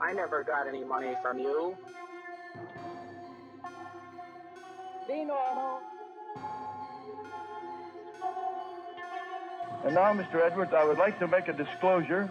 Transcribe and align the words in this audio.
I 0.00 0.12
never 0.12 0.44
got 0.44 0.68
any 0.68 0.84
money 0.84 1.14
from 1.22 1.38
you. 1.38 1.76
Be 5.08 5.24
normal. 5.24 5.80
And 9.84 9.94
now, 9.94 10.12
Mr. 10.12 10.44
Edwards, 10.44 10.72
I 10.74 10.84
would 10.84 10.98
like 10.98 11.18
to 11.18 11.28
make 11.28 11.48
a 11.48 11.52
disclosure, 11.52 12.30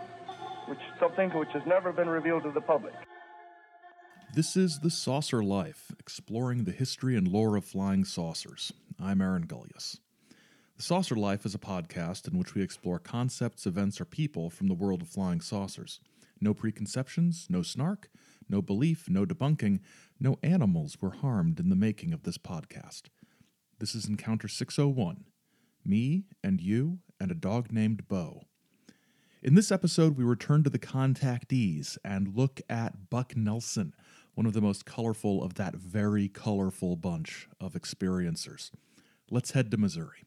which 0.67 0.79
something 0.99 1.29
which 1.31 1.49
has 1.49 1.65
never 1.65 1.91
been 1.91 2.09
revealed 2.09 2.43
to 2.43 2.51
the 2.51 2.61
public. 2.61 2.93
This 4.33 4.55
is 4.55 4.79
The 4.79 4.91
Saucer 4.91 5.43
Life, 5.43 5.91
exploring 5.99 6.65
the 6.65 6.71
history 6.71 7.15
and 7.15 7.27
lore 7.27 7.55
of 7.55 7.65
flying 7.65 8.05
saucers. 8.05 8.71
I'm 8.99 9.21
Aaron 9.21 9.47
Gulyas. 9.47 9.99
The 10.75 10.83
Saucer 10.83 11.15
Life 11.15 11.45
is 11.45 11.55
a 11.55 11.59
podcast 11.59 12.31
in 12.31 12.37
which 12.37 12.53
we 12.53 12.61
explore 12.61 12.99
concepts, 12.99 13.65
events, 13.65 13.99
or 13.99 14.05
people 14.05 14.49
from 14.49 14.67
the 14.67 14.75
world 14.75 15.01
of 15.01 15.07
flying 15.07 15.41
saucers. 15.41 15.99
No 16.39 16.53
preconceptions, 16.53 17.47
no 17.49 17.61
snark, 17.61 18.09
no 18.49 18.61
belief, 18.61 19.09
no 19.09 19.25
debunking, 19.25 19.79
no 20.19 20.37
animals 20.43 20.97
were 21.01 21.11
harmed 21.11 21.59
in 21.59 21.69
the 21.69 21.75
making 21.75 22.13
of 22.13 22.23
this 22.23 22.37
podcast. 22.37 23.03
This 23.79 23.95
is 23.95 24.07
Encounter 24.07 24.47
601 24.47 25.25
me 25.85 26.25
and 26.43 26.59
you 26.59 26.99
and 27.19 27.31
a 27.31 27.35
dog 27.35 27.71
named 27.71 28.07
Bo. 28.07 28.43
In 29.41 29.55
this 29.55 29.71
episode, 29.71 30.17
we 30.17 30.23
return 30.23 30.63
to 30.63 30.69
the 30.69 30.79
contactees 30.79 31.97
and 32.03 32.35
look 32.35 32.59
at 32.69 33.09
Buck 33.09 33.37
Nelson, 33.37 33.93
one 34.33 34.45
of 34.45 34.53
the 34.53 34.61
most 34.61 34.85
colorful 34.85 35.43
of 35.43 35.53
that 35.55 35.75
very 35.75 36.27
colorful 36.27 36.95
bunch 36.95 37.47
of 37.61 37.73
experiencers. 37.73 38.71
Let's 39.29 39.51
head 39.51 39.71
to 39.71 39.77
Missouri. 39.77 40.25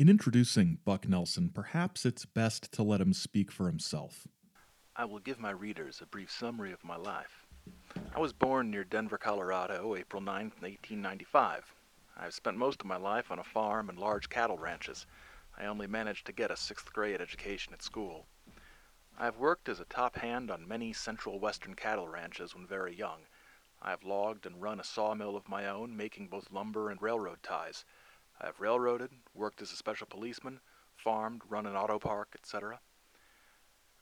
In 0.00 0.08
introducing 0.08 0.78
Buck 0.86 1.06
Nelson, 1.06 1.50
perhaps 1.50 2.06
it's 2.06 2.24
best 2.24 2.72
to 2.72 2.82
let 2.82 3.02
him 3.02 3.12
speak 3.12 3.52
for 3.52 3.66
himself. 3.66 4.26
I 4.96 5.04
will 5.04 5.18
give 5.18 5.38
my 5.38 5.50
readers 5.50 6.00
a 6.00 6.06
brief 6.06 6.30
summary 6.30 6.72
of 6.72 6.82
my 6.82 6.96
life. 6.96 7.44
I 8.14 8.18
was 8.18 8.32
born 8.32 8.70
near 8.70 8.82
Denver, 8.82 9.18
Colorado, 9.18 9.94
April 9.94 10.22
9, 10.22 10.52
1895. 10.58 11.74
I've 12.16 12.32
spent 12.32 12.56
most 12.56 12.80
of 12.80 12.86
my 12.86 12.96
life 12.96 13.30
on 13.30 13.40
a 13.40 13.44
farm 13.44 13.90
and 13.90 13.98
large 13.98 14.30
cattle 14.30 14.56
ranches. 14.56 15.04
I 15.58 15.66
only 15.66 15.86
managed 15.86 16.24
to 16.28 16.32
get 16.32 16.50
a 16.50 16.56
sixth 16.56 16.90
grade 16.94 17.20
education 17.20 17.74
at 17.74 17.82
school. 17.82 18.24
I 19.18 19.26
have 19.26 19.36
worked 19.36 19.68
as 19.68 19.80
a 19.80 19.84
top 19.84 20.16
hand 20.16 20.50
on 20.50 20.66
many 20.66 20.94
central 20.94 21.38
western 21.38 21.74
cattle 21.74 22.08
ranches 22.08 22.54
when 22.54 22.66
very 22.66 22.96
young. 22.96 23.26
I 23.82 23.90
have 23.90 24.02
logged 24.02 24.46
and 24.46 24.62
run 24.62 24.80
a 24.80 24.84
sawmill 24.84 25.36
of 25.36 25.50
my 25.50 25.66
own, 25.66 25.94
making 25.94 26.28
both 26.28 26.50
lumber 26.50 26.88
and 26.88 27.02
railroad 27.02 27.42
ties. 27.42 27.84
I 28.40 28.46
have 28.46 28.60
railroaded, 28.60 29.10
worked 29.34 29.60
as 29.60 29.70
a 29.70 29.76
special 29.76 30.06
policeman, 30.06 30.60
farmed, 30.96 31.42
run 31.48 31.66
an 31.66 31.76
auto 31.76 31.98
park, 31.98 32.28
etc. 32.34 32.80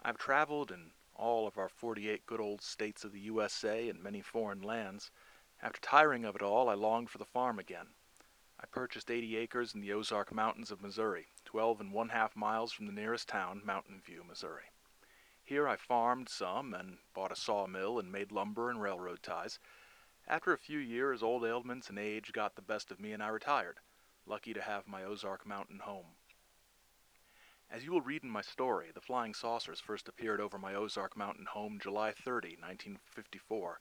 I 0.02 0.08
have 0.08 0.18
traveled 0.18 0.70
in 0.70 0.92
all 1.14 1.48
of 1.48 1.58
our 1.58 1.68
48 1.68 2.24
good 2.24 2.40
old 2.40 2.62
states 2.62 3.02
of 3.02 3.12
the 3.12 3.20
USA 3.20 3.88
and 3.88 4.00
many 4.00 4.22
foreign 4.22 4.62
lands. 4.62 5.10
After 5.60 5.80
tiring 5.80 6.24
of 6.24 6.36
it 6.36 6.42
all, 6.42 6.68
I 6.68 6.74
longed 6.74 7.10
for 7.10 7.18
the 7.18 7.24
farm 7.24 7.58
again. 7.58 7.88
I 8.60 8.66
purchased 8.66 9.10
80 9.10 9.36
acres 9.36 9.74
in 9.74 9.80
the 9.80 9.92
Ozark 9.92 10.32
Mountains 10.32 10.70
of 10.70 10.80
Missouri, 10.80 11.26
12 11.44 11.80
and 11.80 11.92
one 11.92 12.10
half 12.10 12.36
miles 12.36 12.72
from 12.72 12.86
the 12.86 12.92
nearest 12.92 13.28
town, 13.28 13.62
Mountain 13.64 14.00
View, 14.04 14.22
Missouri. 14.26 14.70
Here 15.44 15.66
I 15.66 15.76
farmed 15.76 16.28
some 16.28 16.74
and 16.74 16.98
bought 17.14 17.32
a 17.32 17.36
sawmill 17.36 17.98
and 17.98 18.12
made 18.12 18.30
lumber 18.30 18.70
and 18.70 18.80
railroad 18.80 19.22
ties. 19.22 19.58
After 20.28 20.52
a 20.52 20.58
few 20.58 20.78
years, 20.78 21.22
old 21.22 21.44
ailments 21.44 21.88
and 21.88 21.98
age 21.98 22.32
got 22.32 22.54
the 22.54 22.62
best 22.62 22.90
of 22.90 23.00
me 23.00 23.12
and 23.12 23.22
I 23.22 23.28
retired, 23.28 23.80
lucky 24.28 24.52
to 24.52 24.60
have 24.60 24.86
my 24.86 25.04
Ozark 25.04 25.46
Mountain 25.46 25.80
home. 25.80 26.04
As 27.70 27.84
you 27.84 27.92
will 27.92 28.02
read 28.02 28.24
in 28.24 28.30
my 28.30 28.42
story, 28.42 28.88
the 28.92 29.00
flying 29.00 29.32
saucers 29.32 29.80
first 29.80 30.06
appeared 30.06 30.40
over 30.40 30.58
my 30.58 30.74
Ozark 30.74 31.16
Mountain 31.16 31.46
home 31.46 31.78
July 31.80 32.12
30, 32.12 32.56
1954. 32.60 33.80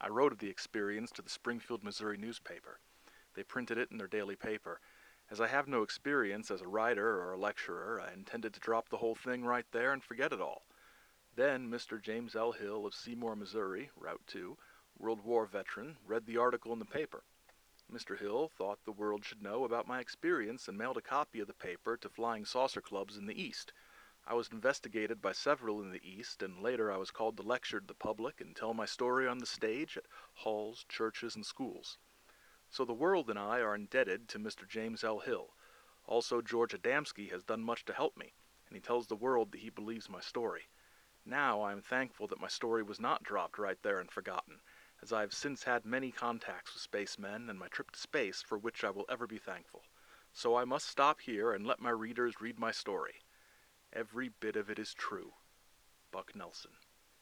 I 0.00 0.08
wrote 0.08 0.32
of 0.32 0.38
the 0.38 0.50
experience 0.50 1.12
to 1.12 1.22
the 1.22 1.30
Springfield, 1.30 1.84
Missouri 1.84 2.16
newspaper. 2.16 2.80
They 3.34 3.44
printed 3.44 3.78
it 3.78 3.90
in 3.92 3.98
their 3.98 4.08
daily 4.08 4.34
paper. 4.34 4.80
As 5.30 5.40
I 5.40 5.46
have 5.46 5.68
no 5.68 5.82
experience 5.82 6.50
as 6.50 6.60
a 6.60 6.68
writer 6.68 7.20
or 7.20 7.32
a 7.32 7.38
lecturer, 7.38 8.00
I 8.00 8.12
intended 8.12 8.52
to 8.54 8.60
drop 8.60 8.88
the 8.88 8.98
whole 8.98 9.14
thing 9.14 9.44
right 9.44 9.66
there 9.70 9.92
and 9.92 10.02
forget 10.02 10.32
it 10.32 10.40
all. 10.40 10.62
Then 11.36 11.70
Mr. 11.70 12.02
James 12.02 12.34
L. 12.34 12.52
Hill 12.52 12.84
of 12.84 12.94
Seymour, 12.94 13.36
Missouri, 13.36 13.90
Route 13.96 14.22
2, 14.26 14.56
World 14.98 15.24
War 15.24 15.46
veteran, 15.46 15.96
read 16.04 16.26
the 16.26 16.36
article 16.36 16.72
in 16.72 16.78
the 16.78 16.84
paper. 16.84 17.22
Mr. 17.92 18.18
Hill 18.18 18.48
thought 18.48 18.84
the 18.84 18.92
world 18.92 19.24
should 19.24 19.42
know 19.42 19.64
about 19.64 19.86
my 19.86 20.00
experience 20.00 20.68
and 20.68 20.78
mailed 20.78 20.96
a 20.96 21.02
copy 21.02 21.40
of 21.40 21.46
the 21.46 21.54
paper 21.54 21.96
to 21.96 22.08
flying 22.08 22.44
saucer 22.44 22.80
clubs 22.80 23.16
in 23.16 23.26
the 23.26 23.40
East. 23.40 23.72
I 24.26 24.32
was 24.32 24.48
investigated 24.48 25.20
by 25.20 25.32
several 25.32 25.82
in 25.82 25.90
the 25.90 26.02
East, 26.02 26.42
and 26.42 26.62
later 26.62 26.90
I 26.90 26.96
was 26.96 27.10
called 27.10 27.36
to 27.36 27.42
lecture 27.42 27.80
to 27.80 27.86
the 27.86 27.92
public 27.92 28.40
and 28.40 28.56
tell 28.56 28.72
my 28.72 28.86
story 28.86 29.28
on 29.28 29.36
the 29.36 29.46
stage 29.46 29.98
at 29.98 30.06
halls, 30.32 30.86
churches, 30.88 31.36
and 31.36 31.44
schools. 31.44 31.98
So 32.70 32.86
the 32.86 32.94
world 32.94 33.28
and 33.28 33.38
I 33.38 33.60
are 33.60 33.74
indebted 33.74 34.28
to 34.30 34.38
Mr. 34.38 34.66
James 34.66 35.04
L. 35.04 35.18
Hill. 35.18 35.54
Also, 36.06 36.40
George 36.40 36.72
Adamski 36.72 37.30
has 37.30 37.44
done 37.44 37.62
much 37.62 37.84
to 37.84 37.92
help 37.92 38.16
me, 38.16 38.32
and 38.66 38.76
he 38.76 38.80
tells 38.80 39.06
the 39.06 39.14
world 39.14 39.52
that 39.52 39.60
he 39.60 39.68
believes 39.68 40.08
my 40.08 40.20
story. 40.20 40.68
Now 41.26 41.60
I 41.60 41.72
am 41.72 41.82
thankful 41.82 42.26
that 42.28 42.40
my 42.40 42.48
story 42.48 42.82
was 42.82 42.98
not 42.98 43.22
dropped 43.22 43.58
right 43.58 43.80
there 43.82 44.00
and 44.00 44.10
forgotten, 44.10 44.60
as 45.02 45.12
I 45.12 45.20
have 45.20 45.32
since 45.32 45.64
had 45.64 45.84
many 45.84 46.10
contacts 46.10 46.74
with 46.74 46.82
spacemen 46.82 47.50
and 47.50 47.58
my 47.58 47.68
trip 47.68 47.90
to 47.90 47.98
space 47.98 48.42
for 48.42 48.58
which 48.58 48.84
I 48.84 48.90
will 48.90 49.06
ever 49.08 49.26
be 49.26 49.38
thankful. 49.38 49.82
So 50.32 50.56
I 50.56 50.64
must 50.64 50.88
stop 50.88 51.20
here 51.20 51.52
and 51.52 51.66
let 51.66 51.80
my 51.80 51.90
readers 51.90 52.40
read 52.40 52.58
my 52.58 52.72
story. 52.72 53.14
Every 53.92 54.30
bit 54.40 54.56
of 54.56 54.70
it 54.70 54.78
is 54.78 54.94
true. 54.94 55.32
Buck 56.10 56.34
Nelson. 56.34 56.72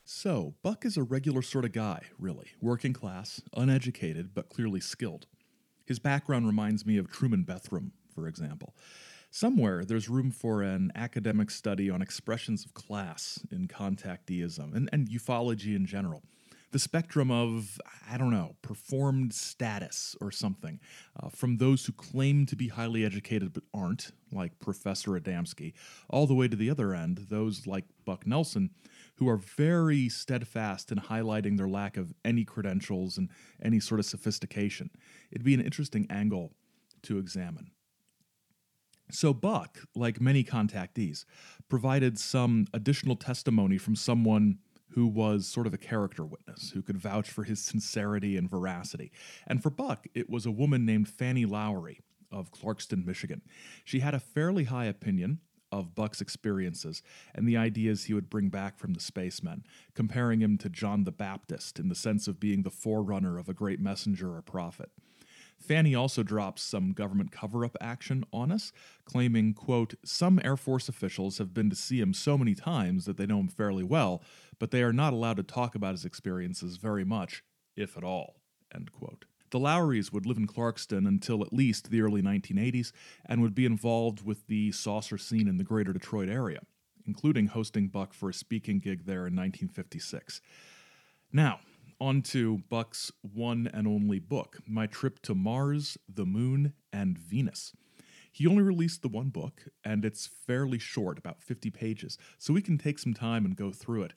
So, 0.04 0.54
Buck 0.62 0.84
is 0.84 0.96
a 0.96 1.02
regular 1.02 1.42
sort 1.42 1.64
of 1.64 1.72
guy, 1.72 2.02
really. 2.18 2.52
Working 2.60 2.92
class, 2.92 3.40
uneducated, 3.56 4.34
but 4.34 4.48
clearly 4.48 4.80
skilled. 4.80 5.26
His 5.86 5.98
background 5.98 6.46
reminds 6.46 6.84
me 6.84 6.96
of 6.96 7.10
Truman 7.10 7.44
Bethurum, 7.44 7.92
for 8.14 8.26
example. 8.26 8.74
Somewhere 9.30 9.84
there's 9.84 10.08
room 10.08 10.30
for 10.30 10.62
an 10.62 10.92
academic 10.94 11.50
study 11.50 11.88
on 11.88 12.02
expressions 12.02 12.64
of 12.64 12.74
class 12.74 13.40
in 13.50 13.68
contacteeism 13.68 14.74
and, 14.74 14.90
and 14.92 15.08
ufology 15.08 15.74
in 15.74 15.86
general. 15.86 16.22
The 16.72 16.78
spectrum 16.78 17.30
of, 17.30 17.78
I 18.10 18.16
don't 18.16 18.30
know, 18.30 18.56
performed 18.62 19.34
status 19.34 20.16
or 20.22 20.30
something, 20.30 20.80
uh, 21.22 21.28
from 21.28 21.58
those 21.58 21.84
who 21.84 21.92
claim 21.92 22.46
to 22.46 22.56
be 22.56 22.68
highly 22.68 23.04
educated 23.04 23.52
but 23.52 23.64
aren't, 23.74 24.12
like 24.32 24.58
Professor 24.58 25.10
Adamski, 25.10 25.74
all 26.08 26.26
the 26.26 26.34
way 26.34 26.48
to 26.48 26.56
the 26.56 26.70
other 26.70 26.94
end, 26.94 27.26
those 27.28 27.66
like 27.66 27.84
Buck 28.06 28.26
Nelson, 28.26 28.70
who 29.16 29.28
are 29.28 29.36
very 29.36 30.08
steadfast 30.08 30.90
in 30.90 30.98
highlighting 30.98 31.58
their 31.58 31.68
lack 31.68 31.98
of 31.98 32.14
any 32.24 32.44
credentials 32.44 33.18
and 33.18 33.28
any 33.62 33.78
sort 33.78 34.00
of 34.00 34.06
sophistication. 34.06 34.88
It'd 35.30 35.44
be 35.44 35.54
an 35.54 35.60
interesting 35.60 36.06
angle 36.08 36.54
to 37.02 37.18
examine. 37.18 37.70
So, 39.10 39.34
Buck, 39.34 39.80
like 39.94 40.22
many 40.22 40.42
contactees, 40.42 41.26
provided 41.68 42.18
some 42.18 42.66
additional 42.72 43.16
testimony 43.16 43.76
from 43.76 43.94
someone 43.94 44.58
who 44.94 45.06
was 45.06 45.46
sort 45.46 45.66
of 45.66 45.74
a 45.74 45.78
character 45.78 46.24
witness, 46.24 46.70
who 46.70 46.82
could 46.82 46.98
vouch 46.98 47.30
for 47.30 47.44
his 47.44 47.60
sincerity 47.60 48.36
and 48.36 48.50
veracity. 48.50 49.10
And 49.46 49.62
for 49.62 49.70
Buck, 49.70 50.06
it 50.14 50.28
was 50.28 50.46
a 50.46 50.50
woman 50.50 50.84
named 50.84 51.08
Fanny 51.08 51.44
Lowry 51.44 52.00
of 52.30 52.50
Clarkston, 52.50 53.04
Michigan. 53.04 53.42
She 53.84 54.00
had 54.00 54.14
a 54.14 54.20
fairly 54.20 54.64
high 54.64 54.86
opinion 54.86 55.40
of 55.70 55.94
Buck's 55.94 56.20
experiences 56.20 57.02
and 57.34 57.48
the 57.48 57.56
ideas 57.56 58.04
he 58.04 58.14
would 58.14 58.28
bring 58.28 58.50
back 58.50 58.78
from 58.78 58.92
the 58.92 59.00
spacemen, 59.00 59.64
comparing 59.94 60.40
him 60.40 60.58
to 60.58 60.68
John 60.68 61.04
the 61.04 61.12
Baptist 61.12 61.78
in 61.78 61.88
the 61.88 61.94
sense 61.94 62.28
of 62.28 62.38
being 62.38 62.62
the 62.62 62.70
forerunner 62.70 63.38
of 63.38 63.48
a 63.48 63.54
great 63.54 63.80
messenger 63.80 64.36
or 64.36 64.42
prophet. 64.42 64.90
Fanny 65.58 65.94
also 65.94 66.22
drops 66.22 66.60
some 66.60 66.92
government 66.92 67.30
cover-up 67.30 67.76
action 67.80 68.24
on 68.32 68.50
us, 68.50 68.72
claiming, 69.04 69.54
quote, 69.54 69.94
some 70.04 70.40
Air 70.44 70.56
Force 70.56 70.88
officials 70.88 71.38
have 71.38 71.54
been 71.54 71.70
to 71.70 71.76
see 71.76 72.00
him 72.00 72.12
so 72.12 72.36
many 72.36 72.54
times 72.54 73.04
that 73.04 73.16
they 73.16 73.26
know 73.26 73.38
him 73.38 73.48
fairly 73.48 73.84
well, 73.84 74.22
but 74.62 74.70
they 74.70 74.84
are 74.84 74.92
not 74.92 75.12
allowed 75.12 75.38
to 75.38 75.42
talk 75.42 75.74
about 75.74 75.90
his 75.90 76.04
experiences 76.04 76.76
very 76.76 77.04
much, 77.04 77.42
if 77.74 77.96
at 77.96 78.04
all. 78.04 78.36
The 79.50 79.58
Lowrys 79.58 80.12
would 80.12 80.24
live 80.24 80.36
in 80.36 80.46
Clarkston 80.46 81.04
until 81.08 81.42
at 81.42 81.52
least 81.52 81.90
the 81.90 82.00
early 82.00 82.22
1980s 82.22 82.92
and 83.26 83.42
would 83.42 83.56
be 83.56 83.66
involved 83.66 84.24
with 84.24 84.46
the 84.46 84.70
saucer 84.70 85.18
scene 85.18 85.48
in 85.48 85.56
the 85.56 85.64
greater 85.64 85.92
Detroit 85.92 86.28
area, 86.28 86.60
including 87.04 87.48
hosting 87.48 87.88
Buck 87.88 88.14
for 88.14 88.28
a 88.28 88.32
speaking 88.32 88.78
gig 88.78 89.04
there 89.04 89.26
in 89.26 89.34
1956. 89.34 90.40
Now, 91.32 91.58
on 92.00 92.22
to 92.22 92.58
Buck's 92.70 93.10
one 93.20 93.68
and 93.74 93.88
only 93.88 94.20
book, 94.20 94.58
My 94.64 94.86
Trip 94.86 95.20
to 95.22 95.34
Mars, 95.34 95.98
the 96.08 96.24
Moon, 96.24 96.74
and 96.92 97.18
Venus. 97.18 97.72
He 98.30 98.46
only 98.46 98.62
released 98.62 99.02
the 99.02 99.08
one 99.08 99.28
book, 99.28 99.64
and 99.84 100.04
it's 100.04 100.26
fairly 100.26 100.78
short, 100.78 101.18
about 101.18 101.42
50 101.42 101.70
pages, 101.70 102.16
so 102.38 102.54
we 102.54 102.62
can 102.62 102.78
take 102.78 103.00
some 103.00 103.12
time 103.12 103.44
and 103.44 103.56
go 103.56 103.72
through 103.72 104.04
it. 104.04 104.14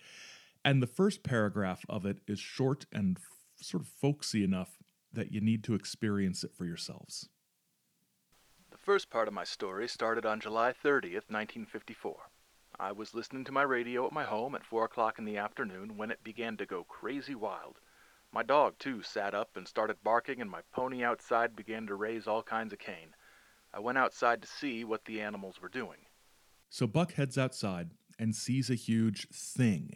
And 0.66 0.82
the 0.82 0.88
first 0.88 1.22
paragraph 1.22 1.86
of 1.88 2.08
it 2.08 2.22
is 2.28 2.40
short 2.40 2.88
and 2.92 3.20
f- 3.20 3.64
sort 3.64 3.84
of 3.84 3.88
folksy 3.88 4.44
enough 4.44 4.80
that 5.14 5.32
you 5.32 5.40
need 5.40 5.64
to 5.66 5.76
experience 5.76 6.44
it 6.44 6.56
for 6.56 6.66
yourselves. 6.66 7.30
The 8.72 8.78
first 8.80 9.12
part 9.12 9.28
of 9.28 9.34
my 9.36 9.44
story 9.44 9.88
started 9.88 10.26
on 10.26 10.40
July 10.40 10.74
30th, 10.74 11.30
1954. 11.30 12.16
I 12.80 12.92
was 12.92 13.14
listening 13.14 13.44
to 13.44 13.52
my 13.52 13.62
radio 13.62 14.08
at 14.08 14.12
my 14.12 14.24
home 14.24 14.56
at 14.56 14.66
4 14.66 14.86
o'clock 14.86 15.20
in 15.20 15.26
the 15.26 15.38
afternoon 15.38 15.98
when 15.98 16.10
it 16.10 16.24
began 16.24 16.58
to 16.58 16.66
go 16.66 16.84
crazy 16.84 17.36
wild. 17.36 17.78
My 18.34 18.42
dog, 18.42 18.80
too, 18.80 19.04
sat 19.04 19.36
up 19.36 19.52
and 19.56 19.68
started 19.68 19.98
barking, 20.04 20.42
and 20.42 20.50
my 20.50 20.62
pony 20.74 21.04
outside 21.04 21.56
began 21.56 21.86
to 21.86 21.96
raise 21.96 22.26
all 22.26 22.42
kinds 22.42 22.74
of 22.74 22.80
cane. 22.80 23.14
I 23.72 23.80
went 23.80 24.00
outside 24.00 24.42
to 24.42 24.48
see 24.48 24.84
what 24.84 25.06
the 25.06 25.22
animals 25.22 25.62
were 25.62 25.70
doing. 25.70 26.08
So 26.70 26.88
Buck 26.88 27.14
heads 27.14 27.38
outside 27.38 27.92
and 28.18 28.36
sees 28.36 28.72
a 28.72 28.76
huge 28.76 29.30
thing. 29.30 29.92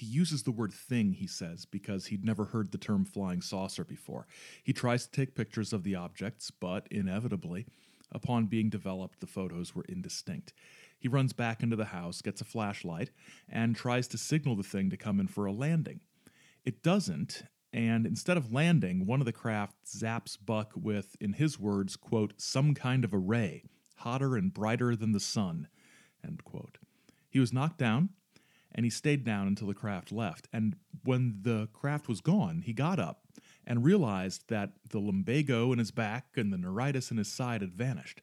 He 0.00 0.06
uses 0.06 0.44
the 0.44 0.50
word 0.50 0.72
thing, 0.72 1.12
he 1.12 1.26
says, 1.26 1.66
because 1.66 2.06
he'd 2.06 2.24
never 2.24 2.46
heard 2.46 2.72
the 2.72 2.78
term 2.78 3.04
flying 3.04 3.42
saucer 3.42 3.84
before. 3.84 4.26
He 4.64 4.72
tries 4.72 5.04
to 5.04 5.10
take 5.10 5.34
pictures 5.34 5.74
of 5.74 5.82
the 5.82 5.94
objects, 5.94 6.50
but 6.50 6.88
inevitably, 6.90 7.66
upon 8.10 8.46
being 8.46 8.70
developed, 8.70 9.20
the 9.20 9.26
photos 9.26 9.74
were 9.74 9.84
indistinct. 9.90 10.54
He 10.98 11.06
runs 11.06 11.34
back 11.34 11.62
into 11.62 11.76
the 11.76 11.84
house, 11.84 12.22
gets 12.22 12.40
a 12.40 12.46
flashlight, 12.46 13.10
and 13.46 13.76
tries 13.76 14.08
to 14.08 14.16
signal 14.16 14.56
the 14.56 14.62
thing 14.62 14.88
to 14.88 14.96
come 14.96 15.20
in 15.20 15.28
for 15.28 15.44
a 15.44 15.52
landing. 15.52 16.00
It 16.64 16.82
doesn't, 16.82 17.42
and 17.70 18.06
instead 18.06 18.38
of 18.38 18.54
landing, 18.54 19.04
one 19.04 19.20
of 19.20 19.26
the 19.26 19.34
craft 19.34 19.84
zaps 19.84 20.38
Buck 20.42 20.72
with, 20.74 21.14
in 21.20 21.34
his 21.34 21.60
words, 21.60 21.96
quote, 21.96 22.32
some 22.38 22.72
kind 22.72 23.04
of 23.04 23.12
a 23.12 23.18
ray, 23.18 23.64
hotter 23.96 24.34
and 24.34 24.54
brighter 24.54 24.96
than 24.96 25.12
the 25.12 25.20
sun, 25.20 25.68
end 26.24 26.42
quote. 26.42 26.78
He 27.28 27.38
was 27.38 27.52
knocked 27.52 27.76
down, 27.76 28.08
and 28.72 28.84
he 28.84 28.90
stayed 28.90 29.24
down 29.24 29.46
until 29.46 29.66
the 29.66 29.74
craft 29.74 30.12
left. 30.12 30.48
And 30.52 30.76
when 31.04 31.38
the 31.42 31.68
craft 31.72 32.08
was 32.08 32.20
gone, 32.20 32.62
he 32.64 32.72
got 32.72 32.98
up 32.98 33.22
and 33.66 33.84
realized 33.84 34.48
that 34.48 34.72
the 34.90 34.98
lumbago 34.98 35.72
in 35.72 35.78
his 35.78 35.90
back 35.90 36.26
and 36.36 36.52
the 36.52 36.58
neuritis 36.58 37.10
in 37.10 37.16
his 37.16 37.30
side 37.30 37.60
had 37.60 37.72
vanished. 37.72 38.22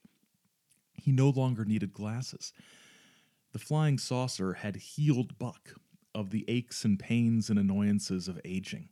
He 0.94 1.12
no 1.12 1.30
longer 1.30 1.66
needed 1.66 1.94
glasses. 1.94 2.54
The 3.54 3.60
flying 3.60 3.98
saucer 3.98 4.54
had 4.54 4.76
healed 4.76 5.38
Buck 5.38 5.76
of 6.14 6.32
the 6.32 6.46
aches 6.48 6.84
and 6.84 7.00
pains 7.00 7.50
and 7.50 7.60
annoyances 7.60 8.28
of 8.28 8.40
aging. 8.44 8.90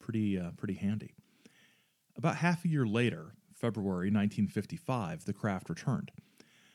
Pretty, 0.00 0.38
uh, 0.38 0.52
pretty 0.56 0.74
handy. 0.74 1.14
About 2.16 2.36
half 2.36 2.64
a 2.64 2.68
year 2.68 2.86
later, 2.86 3.34
February 3.52 4.08
1955, 4.08 5.24
the 5.24 5.32
craft 5.32 5.68
returned. 5.68 6.10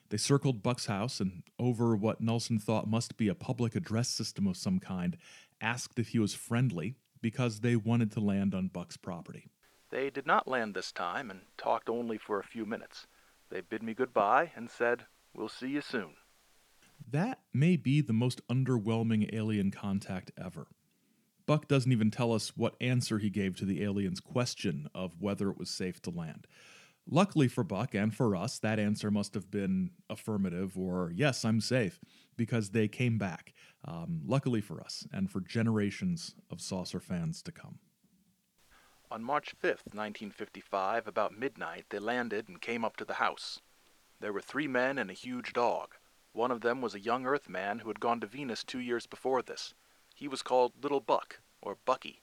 They 0.09 0.17
circled 0.17 0.63
Buck's 0.63 0.87
house 0.87 1.19
and, 1.19 1.43
over 1.59 1.95
what 1.95 2.21
Nelson 2.21 2.59
thought 2.59 2.87
must 2.87 3.17
be 3.17 3.27
a 3.27 3.35
public 3.35 3.75
address 3.75 4.09
system 4.09 4.47
of 4.47 4.57
some 4.57 4.79
kind, 4.79 5.17
asked 5.61 5.99
if 5.99 6.09
he 6.09 6.19
was 6.19 6.33
friendly 6.33 6.95
because 7.21 7.59
they 7.59 7.75
wanted 7.75 8.11
to 8.13 8.19
land 8.19 8.55
on 8.55 8.67
Buck's 8.67 8.97
property. 8.97 9.49
They 9.91 10.09
did 10.09 10.25
not 10.25 10.47
land 10.47 10.73
this 10.73 10.91
time 10.91 11.29
and 11.29 11.41
talked 11.57 11.89
only 11.89 12.17
for 12.17 12.39
a 12.39 12.43
few 12.43 12.65
minutes. 12.65 13.07
They 13.49 13.61
bid 13.61 13.83
me 13.83 13.93
goodbye 13.93 14.51
and 14.55 14.69
said, 14.69 15.05
We'll 15.35 15.49
see 15.49 15.69
you 15.69 15.81
soon. 15.81 16.15
That 17.11 17.39
may 17.53 17.75
be 17.75 18.01
the 18.01 18.13
most 18.13 18.45
underwhelming 18.47 19.33
alien 19.33 19.71
contact 19.71 20.31
ever. 20.37 20.67
Buck 21.45 21.67
doesn't 21.67 21.91
even 21.91 22.11
tell 22.11 22.33
us 22.33 22.55
what 22.55 22.75
answer 22.79 23.17
he 23.17 23.29
gave 23.31 23.55
to 23.55 23.65
the 23.65 23.83
alien's 23.83 24.19
question 24.19 24.87
of 24.93 25.19
whether 25.19 25.49
it 25.49 25.57
was 25.57 25.69
safe 25.69 26.01
to 26.03 26.11
land. 26.11 26.45
Luckily 27.11 27.47
for 27.47 27.63
Buck 27.63 27.95
and 27.95 28.13
for 28.13 28.35
us, 28.35 28.59
that 28.59 28.77
answer 28.77 29.09
must 29.09 29.33
have 29.33 29.49
been 29.49 29.89
affirmative 30.09 30.77
or, 30.77 31.11
yes, 31.15 31.43
I'm 31.43 31.59
safe, 31.59 31.99
because 32.37 32.69
they 32.69 32.87
came 32.87 33.17
back. 33.17 33.53
Um, 33.83 34.21
luckily 34.27 34.61
for 34.61 34.79
us 34.81 35.07
and 35.11 35.31
for 35.31 35.41
generations 35.41 36.35
of 36.51 36.61
saucer 36.61 36.99
fans 36.99 37.41
to 37.43 37.51
come. 37.51 37.79
On 39.09 39.23
March 39.23 39.55
5th, 39.55 39.87
1955, 39.95 41.07
about 41.07 41.35
midnight, 41.35 41.85
they 41.89 41.97
landed 41.97 42.47
and 42.47 42.61
came 42.61 42.85
up 42.85 42.95
to 42.97 43.05
the 43.05 43.15
house. 43.15 43.59
There 44.19 44.33
were 44.33 44.41
three 44.41 44.67
men 44.67 44.99
and 44.99 45.09
a 45.09 45.13
huge 45.13 45.53
dog. 45.53 45.95
One 46.33 46.51
of 46.51 46.61
them 46.61 46.79
was 46.79 46.93
a 46.93 46.99
young 46.99 47.25
Earth 47.25 47.49
man 47.49 47.79
who 47.79 47.87
had 47.87 47.99
gone 47.99 48.19
to 48.19 48.27
Venus 48.27 48.63
two 48.63 48.79
years 48.79 49.07
before 49.07 49.41
this. 49.41 49.73
He 50.13 50.27
was 50.27 50.43
called 50.43 50.73
Little 50.83 50.99
Buck, 50.99 51.39
or 51.59 51.77
Bucky. 51.85 52.21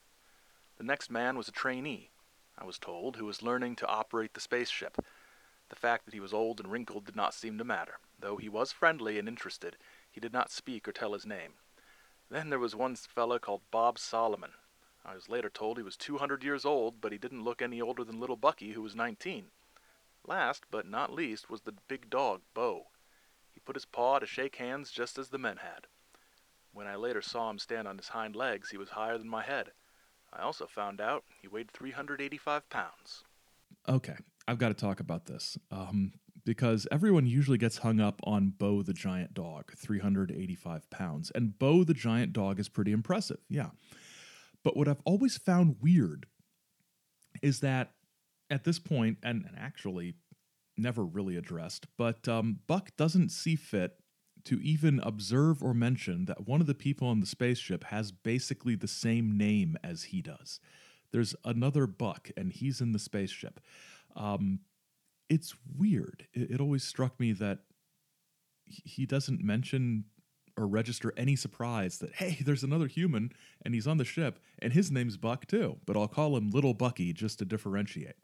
The 0.76 0.84
next 0.84 1.10
man 1.10 1.36
was 1.36 1.48
a 1.48 1.52
trainee, 1.52 2.10
I 2.58 2.64
was 2.64 2.78
told, 2.78 3.16
who 3.16 3.26
was 3.26 3.42
learning 3.42 3.76
to 3.76 3.86
operate 3.86 4.34
the 4.34 4.40
spaceship. 4.40 5.04
The 5.68 5.76
fact 5.76 6.04
that 6.04 6.14
he 6.14 6.20
was 6.20 6.32
old 6.32 6.60
and 6.60 6.70
wrinkled 6.70 7.04
did 7.04 7.16
not 7.16 7.34
seem 7.34 7.58
to 7.58 7.64
matter. 7.64 7.98
Though 8.18 8.36
he 8.36 8.48
was 8.48 8.72
friendly 8.72 9.18
and 9.18 9.28
interested, 9.28 9.76
he 10.10 10.20
did 10.20 10.32
not 10.32 10.50
speak 10.50 10.86
or 10.88 10.92
tell 10.92 11.12
his 11.12 11.26
name. 11.26 11.54
Then 12.30 12.50
there 12.50 12.58
was 12.58 12.74
one 12.74 12.96
fellow 12.96 13.38
called 13.38 13.62
Bob 13.70 13.98
Solomon, 13.98 14.52
I 15.08 15.14
was 15.14 15.28
later 15.28 15.48
told 15.48 15.76
he 15.76 15.84
was 15.84 15.96
200 15.96 16.42
years 16.42 16.64
old, 16.64 17.00
but 17.00 17.12
he 17.12 17.18
didn't 17.18 17.44
look 17.44 17.62
any 17.62 17.80
older 17.80 18.02
than 18.02 18.18
little 18.18 18.34
Bucky, 18.34 18.72
who 18.72 18.82
was 18.82 18.96
19. 18.96 19.52
Last, 20.24 20.64
but 20.68 20.84
not 20.84 21.12
least, 21.12 21.48
was 21.48 21.60
the 21.60 21.76
big 21.86 22.10
dog, 22.10 22.42
Bo. 22.54 22.88
He 23.52 23.60
put 23.60 23.76
his 23.76 23.84
paw 23.84 24.18
to 24.18 24.26
shake 24.26 24.56
hands 24.56 24.90
just 24.90 25.16
as 25.16 25.28
the 25.28 25.38
men 25.38 25.58
had. 25.58 25.86
When 26.72 26.88
I 26.88 26.96
later 26.96 27.22
saw 27.22 27.48
him 27.50 27.60
stand 27.60 27.86
on 27.86 27.98
his 27.98 28.08
hind 28.08 28.34
legs, 28.34 28.70
he 28.70 28.76
was 28.76 28.90
higher 28.90 29.16
than 29.16 29.28
my 29.28 29.44
head. 29.44 29.70
I 30.32 30.42
also 30.42 30.66
found 30.66 31.00
out 31.00 31.24
he 31.40 31.48
weighed 31.48 31.70
385 31.72 32.68
pounds. 32.68 33.24
Okay, 33.88 34.16
I've 34.46 34.58
got 34.58 34.68
to 34.68 34.74
talk 34.74 35.00
about 35.00 35.26
this. 35.26 35.56
Um, 35.70 36.12
because 36.44 36.86
everyone 36.92 37.26
usually 37.26 37.58
gets 37.58 37.78
hung 37.78 38.00
up 38.00 38.20
on 38.24 38.54
Bo 38.56 38.82
the 38.82 38.92
giant 38.92 39.34
dog, 39.34 39.72
385 39.76 40.88
pounds. 40.90 41.32
And 41.34 41.58
Bo 41.58 41.82
the 41.82 41.92
giant 41.92 42.32
dog 42.32 42.60
is 42.60 42.68
pretty 42.68 42.92
impressive, 42.92 43.40
yeah. 43.50 43.70
But 44.62 44.76
what 44.76 44.88
I've 44.88 45.02
always 45.04 45.36
found 45.36 45.76
weird 45.80 46.26
is 47.42 47.60
that 47.60 47.92
at 48.48 48.64
this 48.64 48.78
point, 48.78 49.18
and, 49.22 49.44
and 49.44 49.58
actually 49.58 50.14
never 50.76 51.04
really 51.04 51.36
addressed, 51.36 51.86
but 51.98 52.28
um, 52.28 52.60
Buck 52.68 52.90
doesn't 52.96 53.30
see 53.30 53.56
fit 53.56 53.92
to 54.46 54.60
even 54.62 55.00
observe 55.02 55.62
or 55.62 55.74
mention 55.74 56.24
that 56.26 56.46
one 56.46 56.60
of 56.60 56.66
the 56.66 56.74
people 56.74 57.08
on 57.08 57.20
the 57.20 57.26
spaceship 57.26 57.84
has 57.84 58.12
basically 58.12 58.74
the 58.74 58.88
same 58.88 59.36
name 59.36 59.76
as 59.82 60.04
he 60.04 60.22
does. 60.22 60.60
There's 61.12 61.34
another 61.44 61.86
Buck, 61.86 62.30
and 62.36 62.52
he's 62.52 62.80
in 62.80 62.92
the 62.92 62.98
spaceship. 62.98 63.60
Um, 64.14 64.60
it's 65.28 65.54
weird. 65.76 66.26
It, 66.32 66.52
it 66.52 66.60
always 66.60 66.84
struck 66.84 67.18
me 67.18 67.32
that 67.32 67.60
he 68.64 69.06
doesn't 69.06 69.42
mention 69.42 70.04
or 70.56 70.66
register 70.66 71.12
any 71.16 71.36
surprise 71.36 71.98
that, 71.98 72.14
hey, 72.14 72.38
there's 72.44 72.62
another 72.62 72.86
human 72.86 73.32
and 73.62 73.74
he's 73.74 73.86
on 73.86 73.98
the 73.98 74.04
ship 74.04 74.38
and 74.60 74.72
his 74.72 74.90
name's 74.90 75.16
Buck 75.16 75.46
too, 75.46 75.76
but 75.84 75.96
I'll 75.96 76.08
call 76.08 76.36
him 76.36 76.50
Little 76.50 76.74
Bucky 76.74 77.12
just 77.12 77.38
to 77.40 77.44
differentiate. 77.44 78.16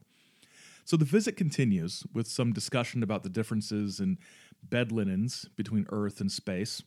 So 0.84 0.96
the 0.96 1.04
visit 1.04 1.36
continues 1.36 2.04
with 2.12 2.26
some 2.26 2.52
discussion 2.52 3.02
about 3.02 3.22
the 3.22 3.28
differences 3.28 4.00
in 4.00 4.18
bed 4.62 4.92
linens 4.92 5.46
between 5.56 5.86
Earth 5.90 6.20
and 6.20 6.30
space. 6.30 6.82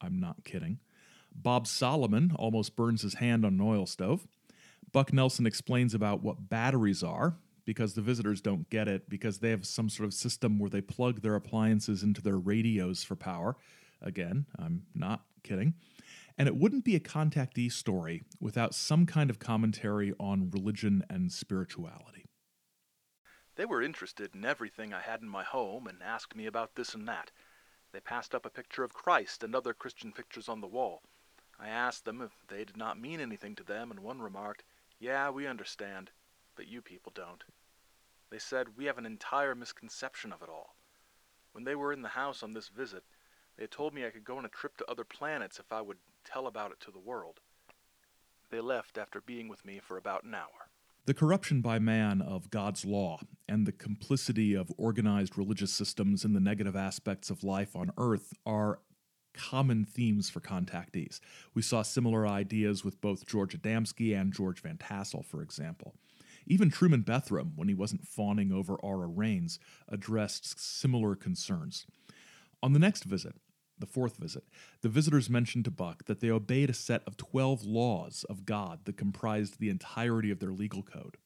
I'm 0.00 0.18
not 0.18 0.44
kidding. 0.44 0.78
Bob 1.34 1.66
Solomon 1.66 2.32
almost 2.36 2.76
burns 2.76 3.02
his 3.02 3.14
hand 3.14 3.44
on 3.44 3.54
an 3.54 3.60
oil 3.60 3.86
stove. 3.86 4.26
Buck 4.92 5.12
Nelson 5.12 5.46
explains 5.46 5.94
about 5.94 6.22
what 6.22 6.48
batteries 6.48 7.02
are 7.02 7.36
because 7.64 7.94
the 7.94 8.02
visitors 8.02 8.40
don't 8.40 8.68
get 8.70 8.86
it 8.86 9.08
because 9.08 9.38
they 9.38 9.50
have 9.50 9.66
some 9.66 9.88
sort 9.88 10.06
of 10.06 10.14
system 10.14 10.58
where 10.58 10.70
they 10.70 10.80
plug 10.80 11.22
their 11.22 11.34
appliances 11.34 12.02
into 12.02 12.22
their 12.22 12.38
radios 12.38 13.02
for 13.02 13.16
power 13.16 13.56
Again, 14.04 14.44
I'm 14.58 14.82
not 14.94 15.22
kidding. 15.42 15.74
And 16.36 16.46
it 16.46 16.56
wouldn't 16.56 16.84
be 16.84 16.94
a 16.94 17.00
contactee 17.00 17.72
story 17.72 18.22
without 18.38 18.74
some 18.74 19.06
kind 19.06 19.30
of 19.30 19.38
commentary 19.38 20.12
on 20.20 20.50
religion 20.50 21.04
and 21.08 21.32
spirituality. 21.32 22.23
They 23.56 23.64
were 23.64 23.82
interested 23.82 24.34
in 24.34 24.44
everything 24.44 24.92
I 24.92 25.00
had 25.00 25.22
in 25.22 25.28
my 25.28 25.44
home 25.44 25.86
and 25.86 26.02
asked 26.02 26.34
me 26.34 26.46
about 26.46 26.74
this 26.74 26.94
and 26.94 27.06
that. 27.06 27.30
They 27.92 28.00
passed 28.00 28.34
up 28.34 28.44
a 28.44 28.50
picture 28.50 28.82
of 28.82 28.92
Christ 28.92 29.44
and 29.44 29.54
other 29.54 29.72
Christian 29.72 30.12
pictures 30.12 30.48
on 30.48 30.60
the 30.60 30.66
wall. 30.66 31.02
I 31.58 31.68
asked 31.68 32.04
them 32.04 32.20
if 32.20 32.32
they 32.48 32.64
did 32.64 32.76
not 32.76 32.98
mean 32.98 33.20
anything 33.20 33.54
to 33.54 33.62
them, 33.62 33.92
and 33.92 34.00
one 34.00 34.20
remarked, 34.20 34.64
Yeah, 34.98 35.30
we 35.30 35.46
understand, 35.46 36.10
but 36.56 36.66
you 36.66 36.82
people 36.82 37.12
don't. 37.14 37.44
They 38.30 38.40
said, 38.40 38.76
We 38.76 38.86
have 38.86 38.98
an 38.98 39.06
entire 39.06 39.54
misconception 39.54 40.32
of 40.32 40.42
it 40.42 40.48
all. 40.48 40.74
When 41.52 41.62
they 41.62 41.76
were 41.76 41.92
in 41.92 42.02
the 42.02 42.08
house 42.08 42.42
on 42.42 42.54
this 42.54 42.66
visit, 42.66 43.04
they 43.56 43.68
told 43.68 43.94
me 43.94 44.04
I 44.04 44.10
could 44.10 44.24
go 44.24 44.38
on 44.38 44.44
a 44.44 44.48
trip 44.48 44.76
to 44.78 44.90
other 44.90 45.04
planets 45.04 45.60
if 45.60 45.70
I 45.70 45.80
would 45.80 45.98
tell 46.24 46.48
about 46.48 46.72
it 46.72 46.80
to 46.80 46.90
the 46.90 46.98
world. 46.98 47.38
They 48.50 48.60
left 48.60 48.98
after 48.98 49.20
being 49.20 49.46
with 49.46 49.64
me 49.64 49.78
for 49.78 49.96
about 49.96 50.24
an 50.24 50.34
hour. 50.34 50.63
The 51.06 51.12
corruption 51.12 51.60
by 51.60 51.78
man 51.78 52.22
of 52.22 52.50
God's 52.50 52.86
law 52.86 53.20
and 53.46 53.66
the 53.66 53.72
complicity 53.72 54.54
of 54.54 54.72
organized 54.78 55.36
religious 55.36 55.70
systems 55.70 56.24
in 56.24 56.32
the 56.32 56.40
negative 56.40 56.74
aspects 56.74 57.28
of 57.28 57.44
life 57.44 57.76
on 57.76 57.90
Earth 57.98 58.32
are 58.46 58.80
common 59.34 59.84
themes 59.84 60.30
for 60.30 60.40
contactees. 60.40 61.20
We 61.52 61.60
saw 61.60 61.82
similar 61.82 62.26
ideas 62.26 62.86
with 62.86 63.02
both 63.02 63.26
George 63.26 63.54
Adamski 63.60 64.18
and 64.18 64.32
George 64.32 64.62
Van 64.62 64.78
Tassel, 64.78 65.22
for 65.22 65.42
example. 65.42 65.94
Even 66.46 66.70
Truman 66.70 67.02
Bethurum, 67.02 67.52
when 67.54 67.68
he 67.68 67.74
wasn't 67.74 68.06
fawning 68.06 68.50
over 68.50 68.74
Aura 68.76 69.08
Rhanes, 69.08 69.58
addressed 69.88 70.58
similar 70.58 71.14
concerns. 71.14 71.86
On 72.62 72.72
the 72.72 72.78
next 72.78 73.04
visit, 73.04 73.34
the 73.78 73.86
fourth 73.86 74.16
visit, 74.16 74.44
the 74.82 74.88
visitors 74.88 75.30
mentioned 75.30 75.64
to 75.64 75.70
Buck 75.70 76.04
that 76.06 76.20
they 76.20 76.30
obeyed 76.30 76.70
a 76.70 76.74
set 76.74 77.02
of 77.06 77.16
12 77.16 77.64
laws 77.64 78.24
of 78.28 78.46
God 78.46 78.80
that 78.84 78.96
comprised 78.96 79.58
the 79.58 79.70
entirety 79.70 80.30
of 80.30 80.38
their 80.38 80.52
legal 80.52 80.82
code. 80.82 81.16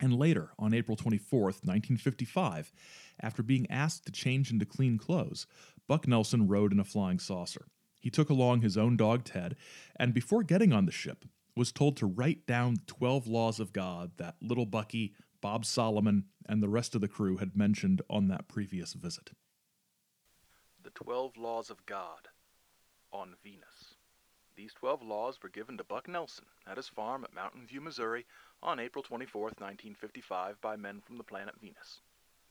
And 0.00 0.18
later, 0.18 0.50
on 0.58 0.74
April 0.74 0.96
24th, 0.96 1.62
1955, 1.62 2.72
after 3.20 3.42
being 3.42 3.70
asked 3.70 4.06
to 4.06 4.12
change 4.12 4.50
into 4.50 4.66
clean 4.66 4.98
clothes, 4.98 5.46
Buck 5.86 6.08
Nelson 6.08 6.48
rode 6.48 6.72
in 6.72 6.80
a 6.80 6.84
flying 6.84 7.18
saucer. 7.18 7.66
He 8.00 8.10
took 8.10 8.28
along 8.28 8.60
his 8.60 8.76
own 8.76 8.96
dog 8.96 9.24
Ted, 9.24 9.56
and 9.96 10.12
before 10.12 10.42
getting 10.42 10.72
on 10.72 10.84
the 10.84 10.92
ship, 10.92 11.24
was 11.56 11.72
told 11.72 11.96
to 11.96 12.06
write 12.06 12.46
down 12.46 12.74
the 12.74 12.82
12 12.86 13.28
laws 13.28 13.60
of 13.60 13.72
God 13.72 14.12
that 14.16 14.36
little 14.42 14.66
Bucky, 14.66 15.14
Bob 15.40 15.64
Solomon, 15.64 16.24
and 16.48 16.62
the 16.62 16.68
rest 16.68 16.94
of 16.94 17.00
the 17.00 17.08
crew 17.08 17.36
had 17.36 17.56
mentioned 17.56 18.02
on 18.10 18.28
that 18.28 18.48
previous 18.48 18.92
visit. 18.94 19.30
The 20.84 20.90
Twelve 20.90 21.38
Laws 21.38 21.70
of 21.70 21.86
God 21.86 22.28
on 23.10 23.36
Venus. 23.42 23.94
These 24.54 24.74
12 24.74 25.00
laws 25.00 25.42
were 25.42 25.48
given 25.48 25.78
to 25.78 25.84
Buck 25.84 26.06
Nelson 26.06 26.44
at 26.66 26.76
his 26.76 26.88
farm 26.88 27.24
at 27.24 27.32
Mountain 27.32 27.66
View, 27.66 27.80
Missouri 27.80 28.26
on 28.62 28.78
April 28.78 29.02
24, 29.02 29.44
1955, 29.44 30.60
by 30.60 30.76
men 30.76 31.00
from 31.00 31.16
the 31.16 31.24
planet 31.24 31.58
Venus. 31.58 32.02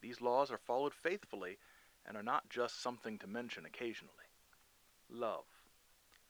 These 0.02 0.20
laws 0.20 0.50
are 0.50 0.58
followed 0.58 0.96
faithfully 0.96 1.60
and 2.08 2.18
are 2.18 2.24
not 2.24 2.50
just 2.50 2.82
something 2.82 3.20
to 3.20 3.28
mention 3.28 3.68
occasionally. 3.68 4.26
Love. 5.12 5.46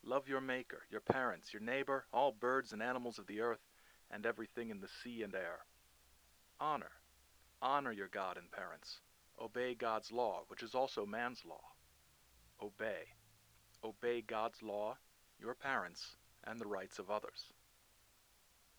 Love 0.03 0.27
your 0.27 0.41
Maker, 0.41 0.81
your 0.89 0.99
parents, 0.99 1.53
your 1.53 1.61
neighbor, 1.61 2.05
all 2.11 2.33
birds 2.33 2.73
and 2.73 2.83
animals 2.83 3.17
of 3.17 3.27
the 3.27 3.39
earth, 3.39 3.63
and 4.11 4.25
everything 4.25 4.71
in 4.71 4.81
the 4.81 4.89
sea 4.89 5.23
and 5.23 5.33
air. 5.35 5.59
Honor. 6.59 6.91
Honor 7.61 7.93
your 7.93 8.09
God 8.09 8.35
and 8.35 8.51
parents. 8.51 8.99
Obey 9.41 9.73
God's 9.73 10.11
law, 10.11 10.43
which 10.49 10.63
is 10.63 10.75
also 10.75 11.05
man's 11.05 11.45
law. 11.45 11.72
Obey. 12.61 13.13
Obey 13.83 14.21
God's 14.21 14.61
law, 14.61 14.97
your 15.39 15.55
parents, 15.55 16.15
and 16.43 16.59
the 16.59 16.67
rights 16.67 16.99
of 16.99 17.09
others. 17.09 17.51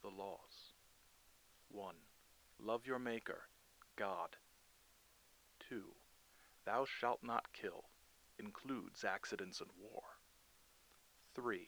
The 0.03 0.09
laws. 0.09 0.73
1. 1.71 1.95
Love 2.61 2.87
your 2.87 2.99
Maker, 2.99 3.43
God. 3.97 4.37
2. 5.69 5.83
Thou 6.65 6.87
shalt 6.87 7.21
not 7.23 7.53
kill 7.53 7.85
includes 8.39 9.05
accidents 9.05 9.61
and 9.61 9.71
war. 9.81 10.03
3. 11.35 11.67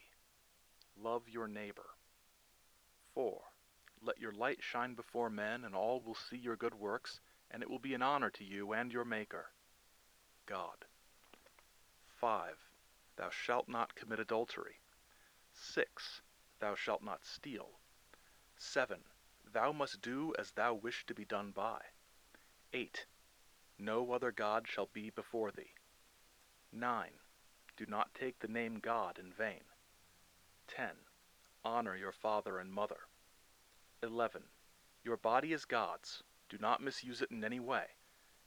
Love 1.01 1.23
your 1.29 1.47
neighbor. 1.47 1.85
4. 3.13 3.41
Let 4.01 4.19
your 4.19 4.31
light 4.31 4.59
shine 4.61 4.93
before 4.93 5.29
men, 5.29 5.63
and 5.63 5.75
all 5.75 6.01
will 6.05 6.15
see 6.29 6.37
your 6.37 6.55
good 6.55 6.75
works, 6.75 7.19
and 7.51 7.63
it 7.63 7.69
will 7.69 7.79
be 7.79 7.93
an 7.93 8.01
honor 8.01 8.29
to 8.31 8.43
you 8.43 8.73
and 8.73 8.91
your 8.91 9.05
Maker, 9.05 9.45
God. 10.45 10.85
5. 12.19 12.55
Thou 13.15 13.29
shalt 13.29 13.67
not 13.67 13.95
commit 13.95 14.19
adultery. 14.19 14.79
6. 15.53 16.21
Thou 16.59 16.75
shalt 16.75 17.03
not 17.03 17.23
steal. 17.23 17.79
7. 18.57 18.99
Thou 19.53 19.71
must 19.71 20.01
do 20.01 20.33
as 20.39 20.51
thou 20.51 20.73
wish 20.73 21.05
to 21.05 21.13
be 21.13 21.25
done 21.25 21.51
by. 21.51 21.81
8. 22.73 23.05
No 23.79 24.11
other 24.11 24.31
God 24.31 24.67
shall 24.67 24.89
be 24.91 25.09
before 25.11 25.51
thee. 25.51 25.73
9. 26.71 27.09
Do 27.75 27.85
not 27.87 28.13
take 28.13 28.39
the 28.39 28.47
name 28.47 28.79
God 28.79 29.19
in 29.19 29.31
vain. 29.31 29.63
10. 30.67 30.89
Honor 31.63 31.95
your 31.95 32.11
father 32.11 32.57
and 32.57 32.71
mother. 32.71 33.07
11. 34.01 34.43
Your 35.03 35.17
body 35.17 35.53
is 35.53 35.65
God's. 35.65 36.23
Do 36.49 36.57
not 36.59 36.81
misuse 36.81 37.21
it 37.21 37.31
in 37.31 37.43
any 37.43 37.59
way. 37.59 37.85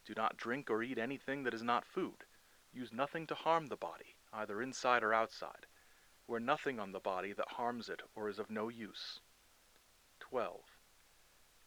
Do 0.04 0.14
not 0.16 0.36
drink 0.36 0.70
or 0.70 0.82
eat 0.82 0.98
anything 0.98 1.44
that 1.44 1.54
is 1.54 1.62
not 1.62 1.84
food. 1.84 2.24
Use 2.72 2.92
nothing 2.92 3.26
to 3.26 3.34
harm 3.34 3.66
the 3.66 3.76
body, 3.76 4.16
either 4.32 4.62
inside 4.62 5.02
or 5.02 5.12
outside. 5.12 5.66
Wear 6.28 6.40
nothing 6.40 6.78
on 6.78 6.92
the 6.92 7.00
body 7.00 7.32
that 7.32 7.48
harms 7.48 7.88
it 7.88 8.00
or 8.14 8.28
is 8.28 8.38
of 8.38 8.50
no 8.50 8.68
use. 8.68 9.20
12. 10.20 10.60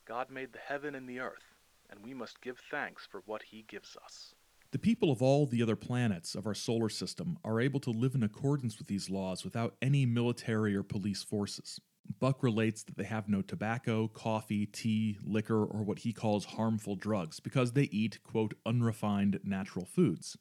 God 0.05 0.29
made 0.29 0.53
the 0.53 0.59
heaven 0.59 0.95
and 0.95 1.07
the 1.07 1.19
earth, 1.19 1.55
and 1.89 1.99
we 2.03 2.13
must 2.13 2.41
give 2.41 2.57
thanks 2.71 3.05
for 3.05 3.21
what 3.25 3.41
he 3.43 3.65
gives 3.67 3.97
us. 4.03 4.33
The 4.71 4.79
people 4.79 5.11
of 5.11 5.21
all 5.21 5.45
the 5.45 5.61
other 5.61 5.75
planets 5.75 6.33
of 6.33 6.47
our 6.47 6.55
solar 6.55 6.89
system 6.89 7.37
are 7.43 7.61
able 7.61 7.79
to 7.81 7.91
live 7.91 8.15
in 8.15 8.23
accordance 8.23 8.77
with 8.77 8.87
these 8.87 9.09
laws 9.09 9.43
without 9.43 9.75
any 9.81 10.05
military 10.05 10.75
or 10.75 10.83
police 10.83 11.23
forces. 11.23 11.79
Buck 12.19 12.41
relates 12.41 12.83
that 12.83 12.97
they 12.97 13.03
have 13.03 13.29
no 13.29 13.41
tobacco, 13.41 14.07
coffee, 14.07 14.65
tea, 14.65 15.17
liquor, 15.23 15.63
or 15.63 15.83
what 15.83 15.99
he 15.99 16.11
calls 16.11 16.45
harmful 16.45 16.95
drugs 16.95 17.39
because 17.39 17.73
they 17.73 17.83
eat, 17.91 18.19
quote, 18.23 18.53
unrefined 18.65 19.39
natural 19.43 19.85
foods. 19.85 20.37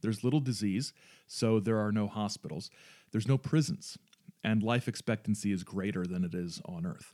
There's 0.00 0.24
little 0.24 0.40
disease, 0.40 0.92
so 1.26 1.60
there 1.60 1.78
are 1.78 1.92
no 1.92 2.06
hospitals. 2.06 2.70
There's 3.12 3.28
no 3.28 3.38
prisons, 3.38 3.98
and 4.42 4.62
life 4.62 4.88
expectancy 4.88 5.52
is 5.52 5.64
greater 5.64 6.04
than 6.04 6.24
it 6.24 6.34
is 6.34 6.60
on 6.64 6.86
Earth. 6.86 7.12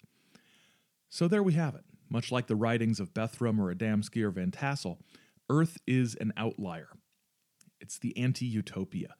So 1.08 1.28
there 1.28 1.42
we 1.42 1.54
have 1.54 1.74
it. 1.74 1.84
Much 2.08 2.30
like 2.30 2.46
the 2.46 2.56
writings 2.56 3.00
of 3.00 3.14
Bethurum 3.14 3.58
or 3.58 3.74
Adamski 3.74 4.22
or 4.22 4.30
Van 4.30 4.50
Tassel, 4.50 4.98
Earth 5.48 5.78
is 5.86 6.14
an 6.16 6.32
outlier. 6.36 6.88
It's 7.80 7.98
the 7.98 8.16
anti 8.16 8.46
utopia. 8.46 9.14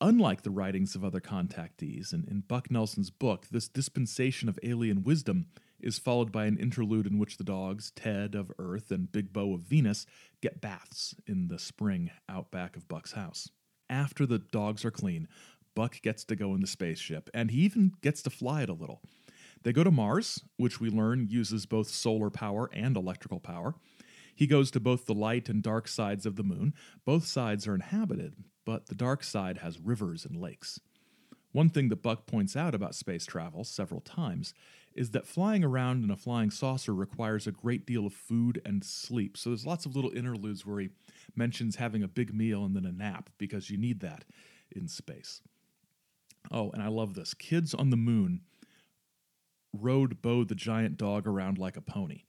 Unlike 0.00 0.42
the 0.42 0.50
writings 0.50 0.94
of 0.94 1.04
other 1.04 1.20
contactees, 1.20 2.12
and 2.12 2.28
in 2.28 2.40
Buck 2.46 2.70
Nelson's 2.70 3.10
book, 3.10 3.46
this 3.50 3.68
dispensation 3.68 4.48
of 4.48 4.58
alien 4.62 5.02
wisdom 5.02 5.46
is 5.86 5.98
followed 5.98 6.32
by 6.32 6.46
an 6.46 6.58
interlude 6.58 7.06
in 7.06 7.18
which 7.18 7.36
the 7.36 7.44
dogs, 7.44 7.92
Ted 7.94 8.34
of 8.34 8.50
Earth 8.58 8.90
and 8.90 9.10
Big 9.10 9.32
Bo 9.32 9.54
of 9.54 9.62
Venus, 9.62 10.04
get 10.42 10.60
baths 10.60 11.14
in 11.26 11.48
the 11.48 11.58
spring 11.58 12.10
out 12.28 12.50
back 12.50 12.76
of 12.76 12.88
Buck's 12.88 13.12
house. 13.12 13.50
After 13.88 14.26
the 14.26 14.40
dogs 14.40 14.84
are 14.84 14.90
clean, 14.90 15.28
Buck 15.76 16.02
gets 16.02 16.24
to 16.24 16.34
go 16.34 16.54
in 16.54 16.60
the 16.60 16.66
spaceship, 16.66 17.30
and 17.32 17.50
he 17.50 17.60
even 17.60 17.92
gets 18.02 18.20
to 18.22 18.30
fly 18.30 18.62
it 18.62 18.68
a 18.68 18.74
little. 18.74 19.00
They 19.62 19.72
go 19.72 19.84
to 19.84 19.90
Mars, 19.90 20.42
which 20.56 20.80
we 20.80 20.90
learn 20.90 21.28
uses 21.28 21.66
both 21.66 21.88
solar 21.88 22.30
power 22.30 22.68
and 22.72 22.96
electrical 22.96 23.40
power. 23.40 23.74
He 24.34 24.46
goes 24.46 24.70
to 24.72 24.80
both 24.80 25.06
the 25.06 25.14
light 25.14 25.48
and 25.48 25.62
dark 25.62 25.86
sides 25.86 26.26
of 26.26 26.36
the 26.36 26.42
moon. 26.42 26.74
Both 27.04 27.26
sides 27.26 27.66
are 27.68 27.74
inhabited, 27.74 28.34
but 28.64 28.86
the 28.86 28.94
dark 28.94 29.22
side 29.22 29.58
has 29.58 29.78
rivers 29.78 30.24
and 30.24 30.36
lakes. 30.36 30.80
One 31.52 31.70
thing 31.70 31.88
that 31.88 32.02
Buck 32.02 32.26
points 32.26 32.54
out 32.54 32.74
about 32.74 32.94
space 32.94 33.24
travel 33.24 33.64
several 33.64 34.02
times 34.02 34.52
is 34.96 35.10
that 35.10 35.26
flying 35.26 35.62
around 35.62 36.02
in 36.02 36.10
a 36.10 36.16
flying 36.16 36.50
saucer 36.50 36.94
requires 36.94 37.46
a 37.46 37.52
great 37.52 37.86
deal 37.86 38.06
of 38.06 38.12
food 38.12 38.60
and 38.64 38.82
sleep. 38.82 39.36
So 39.36 39.50
there's 39.50 39.66
lots 39.66 39.86
of 39.86 39.94
little 39.94 40.12
interludes 40.12 40.64
where 40.64 40.80
he 40.80 40.88
mentions 41.34 41.76
having 41.76 42.02
a 42.02 42.08
big 42.08 42.34
meal 42.34 42.64
and 42.64 42.74
then 42.74 42.86
a 42.86 42.92
nap 42.92 43.30
because 43.38 43.70
you 43.70 43.76
need 43.76 44.00
that 44.00 44.24
in 44.70 44.88
space. 44.88 45.42
Oh, 46.50 46.70
and 46.70 46.82
I 46.82 46.88
love 46.88 47.14
this. 47.14 47.34
Kids 47.34 47.74
on 47.74 47.90
the 47.90 47.96
moon 47.96 48.40
rode 49.72 50.22
Bo 50.22 50.44
the 50.44 50.54
giant 50.54 50.96
dog 50.96 51.26
around 51.26 51.58
like 51.58 51.76
a 51.76 51.82
pony 51.82 52.22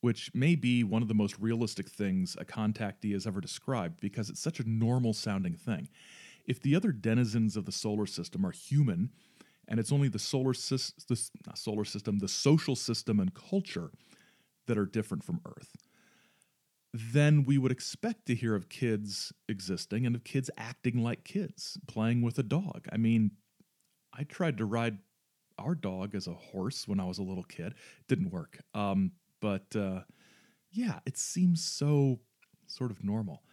which 0.00 0.34
may 0.34 0.54
be 0.54 0.82
one 0.82 1.02
of 1.02 1.08
the 1.08 1.14
most 1.14 1.38
realistic 1.38 1.88
things 1.88 2.36
a 2.38 2.44
contactee 2.44 3.12
has 3.12 3.26
ever 3.26 3.40
described 3.40 4.00
because 4.00 4.30
it's 4.30 4.40
such 4.40 4.60
a 4.60 4.68
normal 4.68 5.12
sounding 5.12 5.54
thing. 5.54 5.88
If 6.46 6.60
the 6.60 6.74
other 6.74 6.90
denizens 6.90 7.56
of 7.56 7.66
the 7.66 7.72
solar 7.72 8.06
system 8.06 8.44
are 8.46 8.50
human, 8.50 9.10
and 9.70 9.78
it's 9.78 9.92
only 9.92 10.08
the 10.08 10.18
solar, 10.18 10.52
sy- 10.52 10.92
the, 11.08 11.30
solar 11.54 11.84
system, 11.84 12.18
the 12.18 12.28
social 12.28 12.74
system 12.74 13.20
and 13.20 13.32
culture 13.32 13.90
that 14.66 14.76
are 14.76 14.84
different 14.84 15.24
from 15.24 15.40
Earth, 15.46 15.76
then 16.92 17.44
we 17.44 17.56
would 17.56 17.70
expect 17.70 18.26
to 18.26 18.34
hear 18.34 18.56
of 18.56 18.68
kids 18.68 19.32
existing 19.48 20.04
and 20.04 20.16
of 20.16 20.24
kids 20.24 20.50
acting 20.58 21.02
like 21.02 21.22
kids, 21.22 21.78
playing 21.86 22.20
with 22.20 22.38
a 22.38 22.42
dog. 22.42 22.86
I 22.92 22.96
mean, 22.96 23.30
I 24.12 24.24
tried 24.24 24.58
to 24.58 24.64
ride 24.64 24.98
our 25.56 25.76
dog 25.76 26.16
as 26.16 26.26
a 26.26 26.34
horse 26.34 26.88
when 26.88 26.98
I 26.98 27.04
was 27.04 27.18
a 27.18 27.22
little 27.22 27.44
kid. 27.44 27.68
It 27.68 28.08
didn't 28.08 28.30
work. 28.30 28.58
Um, 28.74 29.12
but 29.40 29.76
uh, 29.76 30.00
yeah, 30.72 30.98
it 31.06 31.16
seems 31.16 31.64
so 31.64 32.18
sort 32.66 32.90
of 32.90 33.04
normal. 33.04 33.44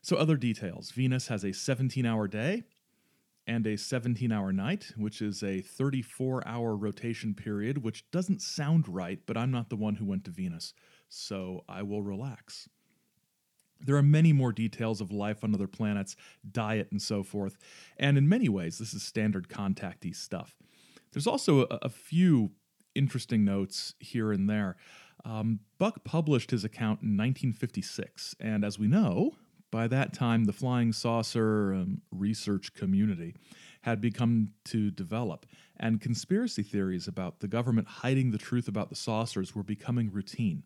So, 0.00 0.16
other 0.16 0.36
details 0.36 0.90
Venus 0.92 1.28
has 1.28 1.44
a 1.44 1.52
17 1.52 2.06
hour 2.06 2.26
day 2.28 2.62
and 3.48 3.66
a 3.66 3.78
17 3.78 4.30
hour 4.30 4.52
night, 4.52 4.92
which 4.96 5.22
is 5.22 5.42
a 5.42 5.62
34 5.62 6.46
hour 6.46 6.76
rotation 6.76 7.34
period, 7.34 7.82
which 7.82 8.08
doesn't 8.10 8.42
sound 8.42 8.86
right, 8.86 9.20
but 9.26 9.38
I'm 9.38 9.50
not 9.50 9.70
the 9.70 9.76
one 9.76 9.96
who 9.96 10.04
went 10.04 10.26
to 10.26 10.30
Venus, 10.30 10.74
so 11.08 11.64
I 11.66 11.82
will 11.82 12.02
relax. 12.02 12.68
There 13.80 13.96
are 13.96 14.02
many 14.02 14.34
more 14.34 14.52
details 14.52 15.00
of 15.00 15.10
life 15.10 15.42
on 15.42 15.54
other 15.54 15.66
planets, 15.66 16.14
diet, 16.52 16.88
and 16.90 17.00
so 17.00 17.22
forth, 17.22 17.56
and 17.96 18.18
in 18.18 18.28
many 18.28 18.50
ways, 18.50 18.78
this 18.78 18.92
is 18.92 19.02
standard 19.02 19.48
contactee 19.48 20.14
stuff. 20.14 20.54
There's 21.12 21.26
also 21.26 21.62
a, 21.62 21.78
a 21.82 21.88
few 21.88 22.50
interesting 22.94 23.44
notes 23.44 23.94
here 23.98 24.30
and 24.30 24.50
there. 24.50 24.76
Um, 25.24 25.60
Buck 25.78 26.04
published 26.04 26.50
his 26.50 26.64
account 26.64 27.00
in 27.00 27.16
1956, 27.16 28.36
and 28.40 28.62
as 28.62 28.78
we 28.78 28.88
know, 28.88 29.32
by 29.70 29.86
that 29.88 30.12
time 30.12 30.44
the 30.44 30.52
flying 30.52 30.92
saucer 30.92 31.74
um, 31.74 32.02
research 32.10 32.74
community 32.74 33.34
had 33.82 34.00
begun 34.00 34.50
to 34.64 34.90
develop, 34.90 35.46
and 35.76 36.00
conspiracy 36.00 36.62
theories 36.62 37.06
about 37.06 37.40
the 37.40 37.48
government 37.48 37.86
hiding 37.86 38.30
the 38.30 38.38
truth 38.38 38.68
about 38.68 38.88
the 38.88 38.96
saucers 38.96 39.54
were 39.54 39.62
becoming 39.62 40.10
routine. 40.10 40.62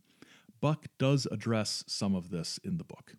Buck 0.61 0.87
does 0.99 1.26
address 1.30 1.85
some 1.87 2.14
of 2.14 2.30
this 2.30 2.59
in 2.64 2.78
the 2.78 2.85
book. 2.85 3.16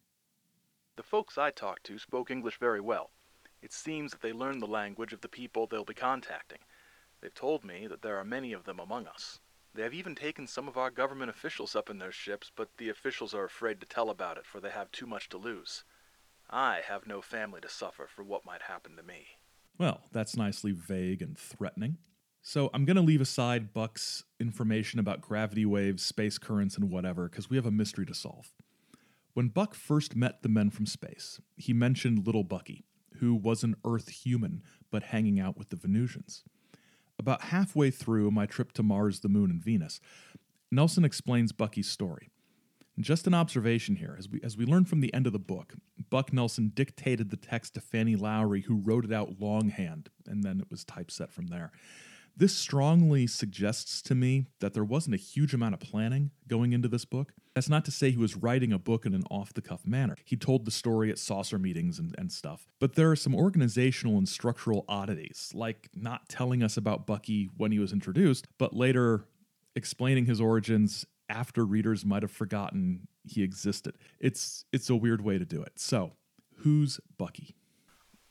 The 0.95 1.03
folks 1.03 1.37
I 1.37 1.51
talked 1.51 1.83
to 1.85 1.99
spoke 1.99 2.31
English 2.31 2.59
very 2.59 2.81
well. 2.81 3.11
It 3.61 3.73
seems 3.73 4.11
that 4.11 4.21
they 4.21 4.33
learned 4.33 4.61
the 4.61 4.67
language 4.67 5.13
of 5.13 5.21
the 5.21 5.27
people 5.27 5.67
they'll 5.67 5.83
be 5.85 5.93
contacting. 5.93 6.59
They've 7.21 7.33
told 7.33 7.63
me 7.63 7.87
that 7.87 8.01
there 8.01 8.17
are 8.17 8.25
many 8.25 8.53
of 8.53 8.63
them 8.65 8.79
among 8.79 9.07
us. 9.07 9.39
They 9.75 9.83
have 9.83 9.93
even 9.93 10.13
taken 10.13 10.45
some 10.45 10.67
of 10.67 10.77
our 10.77 10.91
government 10.91 11.31
officials 11.31 11.75
up 11.75 11.89
in 11.89 11.97
their 11.97 12.11
ships, 12.11 12.51
but 12.55 12.69
the 12.77 12.89
officials 12.89 13.33
are 13.33 13.45
afraid 13.45 13.79
to 13.81 13.87
tell 13.87 14.09
about 14.09 14.37
it, 14.37 14.45
for 14.45 14.59
they 14.59 14.69
have 14.69 14.91
too 14.91 15.07
much 15.07 15.29
to 15.29 15.37
lose. 15.37 15.83
I 16.49 16.81
have 16.87 17.07
no 17.07 17.21
family 17.21 17.59
to 17.61 17.69
suffer 17.69 18.07
for 18.07 18.23
what 18.23 18.45
might 18.45 18.63
happen 18.63 18.95
to 18.97 19.03
me. 19.03 19.25
Well, 19.79 20.01
that's 20.11 20.37
nicely 20.37 20.71
vague 20.71 21.23
and 21.23 21.35
threatening. 21.35 21.97
So 22.43 22.69
I'm 22.73 22.85
going 22.85 22.97
to 22.97 23.01
leave 23.01 23.21
aside 23.21 23.73
Buck's 23.73 24.25
information 24.39 24.99
about 24.99 25.21
gravity 25.21 25.65
waves, 25.65 26.03
space 26.03 26.37
currents, 26.37 26.77
and 26.77 26.91
whatever, 26.91 27.27
because 27.27 27.49
we 27.49 27.55
have 27.55 27.65
a 27.65 27.71
mystery 27.71 28.05
to 28.05 28.13
solve. 28.13 28.53
When 29.33 29.47
Buck 29.47 29.73
first 29.73 30.15
met 30.15 30.43
the 30.43 30.49
men 30.49 30.69
from 30.69 30.85
space, 30.85 31.41
he 31.55 31.73
mentioned 31.73 32.27
little 32.27 32.43
Bucky, 32.43 32.85
who 33.15 33.33
was 33.33 33.63
an 33.63 33.75
Earth 33.83 34.09
human 34.09 34.61
but 34.91 35.03
hanging 35.03 35.39
out 35.39 35.57
with 35.57 35.69
the 35.69 35.75
Venusians. 35.75 36.43
About 37.19 37.43
halfway 37.43 37.91
through 37.91 38.31
my 38.31 38.45
trip 38.45 38.71
to 38.73 38.83
Mars, 38.83 39.19
the 39.19 39.29
Moon, 39.29 39.49
and 39.49 39.63
Venus, 39.63 39.99
Nelson 40.71 41.05
explains 41.05 41.51
Bucky's 41.51 41.89
story. 41.89 42.31
Just 42.99 43.25
an 43.25 43.33
observation 43.33 43.95
here, 43.95 44.15
as 44.19 44.29
we 44.29 44.39
as 44.43 44.55
we 44.55 44.65
learn 44.65 44.85
from 44.85 44.99
the 44.99 45.13
end 45.13 45.25
of 45.25 45.33
the 45.33 45.39
book, 45.39 45.73
Buck 46.09 46.31
Nelson 46.31 46.71
dictated 46.75 47.31
the 47.31 47.37
text 47.37 47.73
to 47.73 47.81
Fanny 47.81 48.15
Lowry, 48.15 48.61
who 48.61 48.75
wrote 48.75 49.03
it 49.03 49.11
out 49.11 49.39
longhand, 49.39 50.09
and 50.27 50.43
then 50.43 50.59
it 50.59 50.69
was 50.69 50.83
typeset 50.83 51.31
from 51.31 51.47
there. 51.47 51.71
This 52.35 52.55
strongly 52.55 53.27
suggests 53.27 54.01
to 54.03 54.15
me 54.15 54.47
that 54.59 54.73
there 54.73 54.83
wasn't 54.83 55.13
a 55.13 55.19
huge 55.19 55.53
amount 55.53 55.75
of 55.75 55.79
planning 55.79 56.31
going 56.47 56.73
into 56.73 56.87
this 56.87 57.05
book. 57.05 57.33
That's 57.53 57.69
not 57.69 57.85
to 57.85 57.91
say 57.91 58.09
he 58.09 58.17
was 58.17 58.35
writing 58.35 58.73
a 58.73 58.79
book 58.79 59.05
in 59.05 59.13
an 59.13 59.23
off 59.29 59.53
the 59.53 59.61
cuff 59.61 59.85
manner. 59.85 60.15
He 60.25 60.35
told 60.35 60.65
the 60.65 60.71
story 60.71 61.11
at 61.11 61.19
saucer 61.19 61.59
meetings 61.59 61.99
and, 61.99 62.15
and 62.17 62.31
stuff. 62.31 62.65
But 62.79 62.95
there 62.95 63.11
are 63.11 63.15
some 63.15 63.35
organizational 63.35 64.17
and 64.17 64.27
structural 64.27 64.85
oddities, 64.87 65.51
like 65.53 65.89
not 65.93 66.27
telling 66.27 66.63
us 66.63 66.75
about 66.75 67.05
Bucky 67.05 67.49
when 67.55 67.71
he 67.71 67.77
was 67.77 67.93
introduced, 67.93 68.47
but 68.57 68.73
later 68.75 69.25
explaining 69.75 70.25
his 70.25 70.41
origins 70.41 71.05
after 71.29 71.63
readers 71.63 72.03
might 72.03 72.23
have 72.23 72.31
forgotten 72.31 73.07
he 73.23 73.43
existed. 73.43 73.97
It's 74.19 74.65
it's 74.73 74.89
a 74.89 74.95
weird 74.95 75.21
way 75.21 75.37
to 75.37 75.45
do 75.45 75.61
it. 75.61 75.73
So, 75.79 76.13
who's 76.57 76.99
Bucky? 77.17 77.55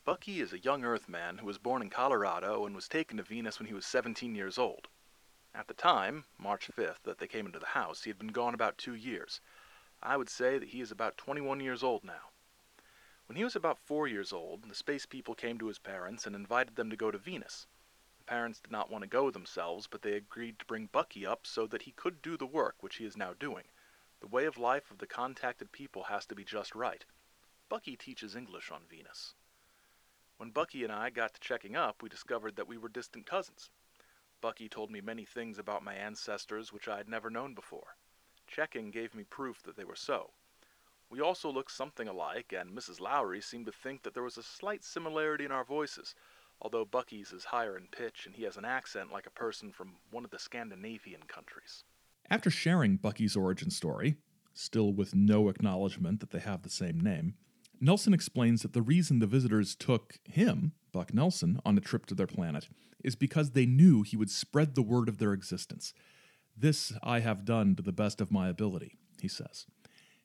Bucky 0.05 0.41
is 0.41 0.53
a 0.53 0.59
young 0.59 0.85
Earthman 0.85 1.39
who 1.39 1.47
was 1.47 1.59
born 1.59 1.81
in 1.81 1.89
Colorado 1.89 2.67
and 2.67 2.75
was 2.75 2.89
taken 2.89 3.19
to 3.19 3.23
Venus 3.23 3.61
when 3.61 3.69
he 3.69 3.75
was 3.75 3.87
17 3.87 4.35
years 4.35 4.59
old. 4.59 4.89
At 5.55 5.69
the 5.69 5.75
time, 5.75 6.25
March 6.37 6.69
5th, 6.77 7.05
that 7.05 7.19
they 7.19 7.29
came 7.29 7.47
into 7.47 7.61
the 7.61 7.67
house, 7.67 8.03
he 8.03 8.11
had 8.11 8.19
been 8.19 8.33
gone 8.33 8.53
about 8.53 8.77
two 8.79 8.97
years. 8.97 9.41
I 10.03 10.17
would 10.17 10.29
say 10.29 10.59
that 10.59 10.71
he 10.71 10.81
is 10.81 10.91
about 10.91 11.17
21 11.19 11.61
years 11.61 11.85
old 11.85 12.03
now. 12.03 12.31
When 13.27 13.37
he 13.37 13.45
was 13.45 13.55
about 13.55 13.79
four 13.79 14.09
years 14.09 14.33
old, 14.33 14.69
the 14.69 14.75
space 14.75 15.07
people 15.07 15.37
came 15.37 15.57
to 15.59 15.69
his 15.69 15.79
parents 15.79 16.27
and 16.27 16.35
invited 16.35 16.75
them 16.75 16.91
to 16.91 16.97
go 16.97 17.13
to 17.13 17.19
Venus. 17.19 17.69
The 18.19 18.25
parents 18.25 18.59
did 18.59 18.73
not 18.73 18.91
want 18.91 19.03
to 19.03 19.09
go 19.09 19.31
themselves, 19.31 19.87
but 19.87 20.03
they 20.03 20.15
agreed 20.15 20.59
to 20.59 20.65
bring 20.65 20.87
Bucky 20.87 21.25
up 21.25 21.47
so 21.47 21.69
that 21.69 21.83
he 21.83 21.93
could 21.93 22.21
do 22.21 22.37
the 22.37 22.45
work 22.45 22.75
which 22.81 22.97
he 22.97 23.05
is 23.05 23.17
now 23.17 23.35
doing. 23.35 23.67
The 24.19 24.27
way 24.27 24.47
of 24.47 24.59
life 24.59 24.91
of 24.91 24.99
the 24.99 25.07
contacted 25.07 25.71
people 25.71 26.03
has 26.05 26.27
to 26.27 26.35
be 26.35 26.43
just 26.43 26.75
right. 26.75 27.05
Bucky 27.69 27.97
teaches 27.97 28.35
English 28.35 28.73
on 28.73 28.83
Venus. 28.91 29.35
When 30.43 30.51
Bucky 30.51 30.83
and 30.83 30.93
I 30.93 31.09
got 31.11 31.35
to 31.35 31.41
checking 31.41 31.77
up, 31.77 32.03
we 32.03 32.09
discovered 32.09 32.57
that 32.57 32.67
we 32.67 32.77
were 32.77 32.89
distant 32.89 33.27
cousins. 33.27 33.71
Bucky 34.41 34.69
told 34.69 34.91
me 34.91 35.01
many 35.01 35.25
things 35.25 35.57
about 35.57 35.85
my 35.85 35.95
ancestors 35.95 36.73
which 36.73 36.89
I 36.89 36.97
had 36.97 37.09
never 37.09 37.31
known 37.31 37.55
before. 37.55 37.95
Checking 38.49 38.91
gave 38.91 39.15
me 39.15 39.23
proof 39.23 39.63
that 39.63 39.77
they 39.77 39.85
were 39.85 39.95
so. 39.95 40.33
We 41.09 41.21
also 41.21 41.49
looked 41.49 41.71
something 41.71 42.09
alike, 42.09 42.53
and 42.59 42.77
Mrs. 42.77 42.99
Lowry 42.99 43.41
seemed 43.41 43.67
to 43.67 43.73
think 43.73 44.03
that 44.03 44.15
there 44.15 44.25
was 44.25 44.37
a 44.37 44.43
slight 44.43 44.83
similarity 44.83 45.45
in 45.45 45.53
our 45.53 45.63
voices, 45.63 46.17
although 46.61 46.85
Bucky's 46.85 47.31
is 47.31 47.45
higher 47.45 47.77
in 47.77 47.87
pitch 47.87 48.27
and 48.27 48.35
he 48.35 48.43
has 48.43 48.57
an 48.57 48.65
accent 48.65 49.13
like 49.13 49.29
a 49.29 49.31
person 49.31 49.71
from 49.71 49.93
one 50.11 50.25
of 50.25 50.33
the 50.33 50.41
Scandinavian 50.41 51.23
countries. 51.29 51.85
After 52.29 52.51
sharing 52.51 52.97
Bucky's 52.97 53.37
origin 53.37 53.71
story, 53.71 54.17
still 54.55 54.93
with 54.93 55.15
no 55.15 55.49
acknowledgement 55.49 56.19
that 56.19 56.31
they 56.31 56.41
have 56.41 56.63
the 56.63 56.69
same 56.69 56.99
name, 56.99 57.35
Nelson 57.83 58.15
explains 58.15 58.63
that 58.63 58.75
the 58.75 58.81
reason 58.81 59.19
the 59.19 59.27
visitors 59.27 59.75
took 59.75 60.21
him, 60.25 60.71
Buck 60.93 61.13
Nelson, 61.13 61.59
on 61.65 61.77
a 61.77 61.81
trip 61.81 62.07
to 62.07 62.15
their 62.15 62.29
planet 62.29 62.69
is 63.03 63.17
because 63.17 63.51
they 63.51 63.67
knew 63.67 64.03
he 64.03 64.17
would 64.17 64.31
spread 64.31 64.77
the 64.77 64.83
word 64.83 65.09
of 65.09 65.19
their 65.19 65.33
existence. 65.33 65.93
This 66.57 66.93
I 67.03 67.19
have 67.19 67.45
done 67.45 67.75
to 67.75 67.83
the 67.83 67.91
best 67.91 68.21
of 68.21 68.31
my 68.31 68.49
ability, 68.49 68.99
he 69.21 69.27
says. 69.27 69.67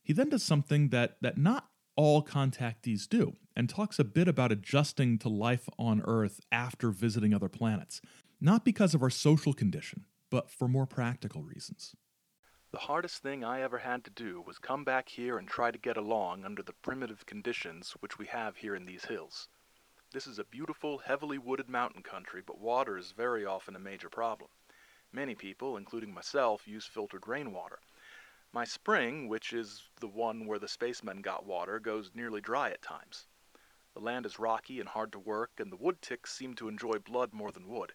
He 0.03 0.13
then 0.13 0.29
does 0.29 0.43
something 0.43 0.89
that, 0.89 1.17
that 1.21 1.39
not 1.39 1.69
all 1.95 2.21
contactees 2.21 3.09
do, 3.09 3.33
and 3.55 3.67
talks 3.67 3.97
a 3.97 4.03
bit 4.03 4.27
about 4.27 4.51
adjusting 4.51 5.17
to 5.17 5.27
life 5.27 5.67
on 5.79 6.03
Earth 6.05 6.39
after 6.51 6.91
visiting 6.91 7.33
other 7.33 7.49
planets, 7.49 8.01
not 8.39 8.63
because 8.63 8.93
of 8.93 9.01
our 9.01 9.09
social 9.09 9.53
condition, 9.53 10.05
but 10.29 10.51
for 10.51 10.67
more 10.67 10.85
practical 10.85 11.41
reasons. 11.41 11.95
The 12.71 12.79
hardest 12.79 13.23
thing 13.23 13.45
I 13.45 13.61
ever 13.61 13.77
had 13.77 14.03
to 14.03 14.11
do 14.11 14.41
was 14.41 14.59
come 14.59 14.83
back 14.83 15.07
here 15.07 15.37
and 15.37 15.47
try 15.47 15.71
to 15.71 15.77
get 15.77 15.95
along 15.95 16.43
under 16.43 16.61
the 16.61 16.73
primitive 16.73 17.25
conditions 17.25 17.93
which 18.01 18.17
we 18.17 18.27
have 18.27 18.57
here 18.57 18.75
in 18.75 18.85
these 18.85 19.05
hills. 19.05 19.47
This 20.11 20.27
is 20.27 20.37
a 20.37 20.43
beautiful, 20.43 20.97
heavily 20.97 21.37
wooded 21.37 21.69
mountain 21.69 22.03
country, 22.03 22.41
but 22.41 22.59
water 22.59 22.97
is 22.97 23.13
very 23.13 23.45
often 23.45 23.73
a 23.77 23.79
major 23.79 24.09
problem. 24.09 24.49
Many 25.13 25.33
people, 25.33 25.77
including 25.77 26.13
myself, 26.13 26.67
use 26.67 26.85
filtered 26.85 27.25
rainwater. 27.25 27.79
My 28.51 28.65
spring, 28.65 29.29
which 29.29 29.53
is 29.53 29.87
the 30.01 30.07
one 30.09 30.45
where 30.45 30.59
the 30.59 30.67
spacemen 30.67 31.21
got 31.21 31.45
water, 31.45 31.79
goes 31.79 32.11
nearly 32.13 32.41
dry 32.41 32.71
at 32.71 32.81
times. 32.81 33.27
The 33.93 34.01
land 34.01 34.25
is 34.25 34.39
rocky 34.39 34.81
and 34.81 34.89
hard 34.89 35.13
to 35.13 35.19
work, 35.19 35.51
and 35.57 35.71
the 35.71 35.77
wood 35.77 36.01
ticks 36.01 36.33
seem 36.33 36.53
to 36.55 36.67
enjoy 36.67 36.99
blood 36.99 37.33
more 37.33 37.53
than 37.53 37.69
wood. 37.69 37.93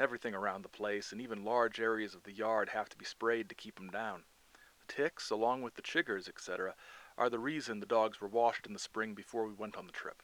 Everything 0.00 0.34
around 0.34 0.62
the 0.62 0.68
place, 0.70 1.12
and 1.12 1.20
even 1.20 1.44
large 1.44 1.78
areas 1.78 2.14
of 2.14 2.22
the 2.22 2.32
yard, 2.32 2.70
have 2.70 2.88
to 2.88 2.96
be 2.96 3.04
sprayed 3.04 3.50
to 3.50 3.54
keep 3.54 3.76
them 3.76 3.90
down. 3.90 4.22
The 4.54 4.94
ticks, 4.94 5.28
along 5.28 5.60
with 5.60 5.74
the 5.74 5.82
chiggers, 5.82 6.26
etc., 6.26 6.74
are 7.18 7.28
the 7.28 7.38
reason 7.38 7.80
the 7.80 7.86
dogs 7.86 8.18
were 8.18 8.26
washed 8.26 8.66
in 8.66 8.72
the 8.72 8.78
spring 8.78 9.12
before 9.12 9.46
we 9.46 9.52
went 9.52 9.76
on 9.76 9.84
the 9.84 9.92
trip. 9.92 10.22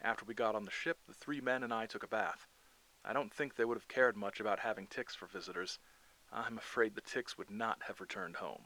After 0.00 0.24
we 0.24 0.32
got 0.32 0.54
on 0.54 0.64
the 0.64 0.70
ship, 0.70 1.00
the 1.06 1.12
three 1.12 1.42
men 1.42 1.62
and 1.62 1.74
I 1.74 1.84
took 1.84 2.02
a 2.02 2.08
bath. 2.08 2.48
I 3.04 3.12
don't 3.12 3.34
think 3.34 3.54
they 3.54 3.66
would 3.66 3.76
have 3.76 3.86
cared 3.86 4.16
much 4.16 4.40
about 4.40 4.60
having 4.60 4.86
ticks 4.86 5.14
for 5.14 5.26
visitors. 5.26 5.78
I'm 6.32 6.56
afraid 6.56 6.94
the 6.94 7.02
ticks 7.02 7.36
would 7.36 7.50
not 7.50 7.82
have 7.88 8.00
returned 8.00 8.36
home. 8.36 8.64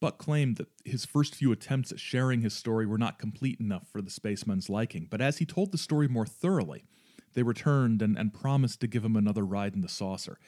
Buck 0.00 0.18
claimed 0.18 0.56
that 0.56 0.72
his 0.84 1.04
first 1.04 1.36
few 1.36 1.52
attempts 1.52 1.92
at 1.92 2.00
sharing 2.00 2.40
his 2.40 2.54
story 2.54 2.84
were 2.84 2.98
not 2.98 3.20
complete 3.20 3.60
enough 3.60 3.86
for 3.86 4.02
the 4.02 4.10
spaceman's 4.10 4.68
liking, 4.68 5.06
but 5.08 5.20
as 5.20 5.38
he 5.38 5.46
told 5.46 5.70
the 5.70 5.78
story 5.78 6.08
more 6.08 6.26
thoroughly, 6.26 6.84
they 7.34 7.42
returned 7.42 8.02
and, 8.02 8.16
and 8.18 8.32
promised 8.32 8.80
to 8.80 8.86
give 8.86 9.04
him 9.04 9.16
another 9.16 9.44
ride 9.44 9.74
in 9.74 9.80
the 9.80 9.88
saucer. 9.88 10.38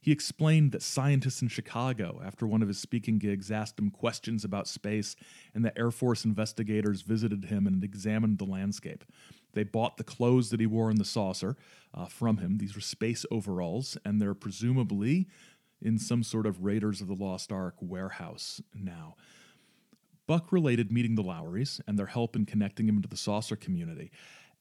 He 0.00 0.12
explained 0.12 0.70
that 0.72 0.82
scientists 0.82 1.42
in 1.42 1.48
Chicago, 1.48 2.20
after 2.24 2.46
one 2.46 2.62
of 2.62 2.68
his 2.68 2.78
speaking 2.78 3.18
gigs, 3.18 3.50
asked 3.50 3.78
him 3.78 3.90
questions 3.90 4.44
about 4.44 4.68
space, 4.68 5.16
and 5.52 5.64
that 5.64 5.76
Air 5.76 5.90
Force 5.90 6.24
investigators 6.24 7.02
visited 7.02 7.46
him 7.46 7.66
and 7.66 7.82
examined 7.82 8.38
the 8.38 8.44
landscape. 8.44 9.04
They 9.54 9.64
bought 9.64 9.96
the 9.96 10.04
clothes 10.04 10.50
that 10.50 10.60
he 10.60 10.66
wore 10.66 10.90
in 10.90 10.98
the 10.98 11.04
saucer 11.04 11.56
uh, 11.92 12.06
from 12.06 12.36
him. 12.36 12.58
These 12.58 12.76
were 12.76 12.82
space 12.82 13.26
overalls, 13.30 13.96
and 14.04 14.20
they're 14.20 14.34
presumably 14.34 15.26
in 15.80 15.98
some 15.98 16.22
sort 16.22 16.46
of 16.46 16.62
Raiders 16.62 17.00
of 17.00 17.08
the 17.08 17.14
Lost 17.14 17.50
Ark 17.50 17.74
warehouse 17.80 18.60
now. 18.74 19.16
Buck 20.26 20.52
related 20.52 20.90
meeting 20.90 21.14
the 21.14 21.22
Lowrys 21.22 21.80
and 21.86 21.98
their 21.98 22.06
help 22.06 22.36
in 22.36 22.46
connecting 22.46 22.88
him 22.88 23.00
to 23.02 23.08
the 23.08 23.16
saucer 23.16 23.56
community. 23.56 24.10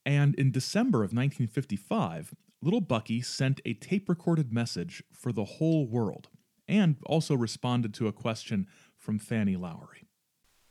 And 0.05 0.35
in 0.35 0.51
December 0.51 0.99
of 0.99 1.13
1955, 1.13 2.35
Little 2.61 2.81
Bucky 2.81 3.21
sent 3.21 3.59
a 3.65 3.73
tape 3.73 4.07
recorded 4.07 4.53
message 4.53 5.03
for 5.11 5.31
the 5.31 5.45
whole 5.45 5.87
world 5.87 6.29
and 6.67 6.97
also 7.07 7.35
responded 7.35 7.93
to 7.95 8.07
a 8.07 8.13
question 8.13 8.67
from 8.97 9.17
Fanny 9.17 9.55
Lowry. 9.55 10.07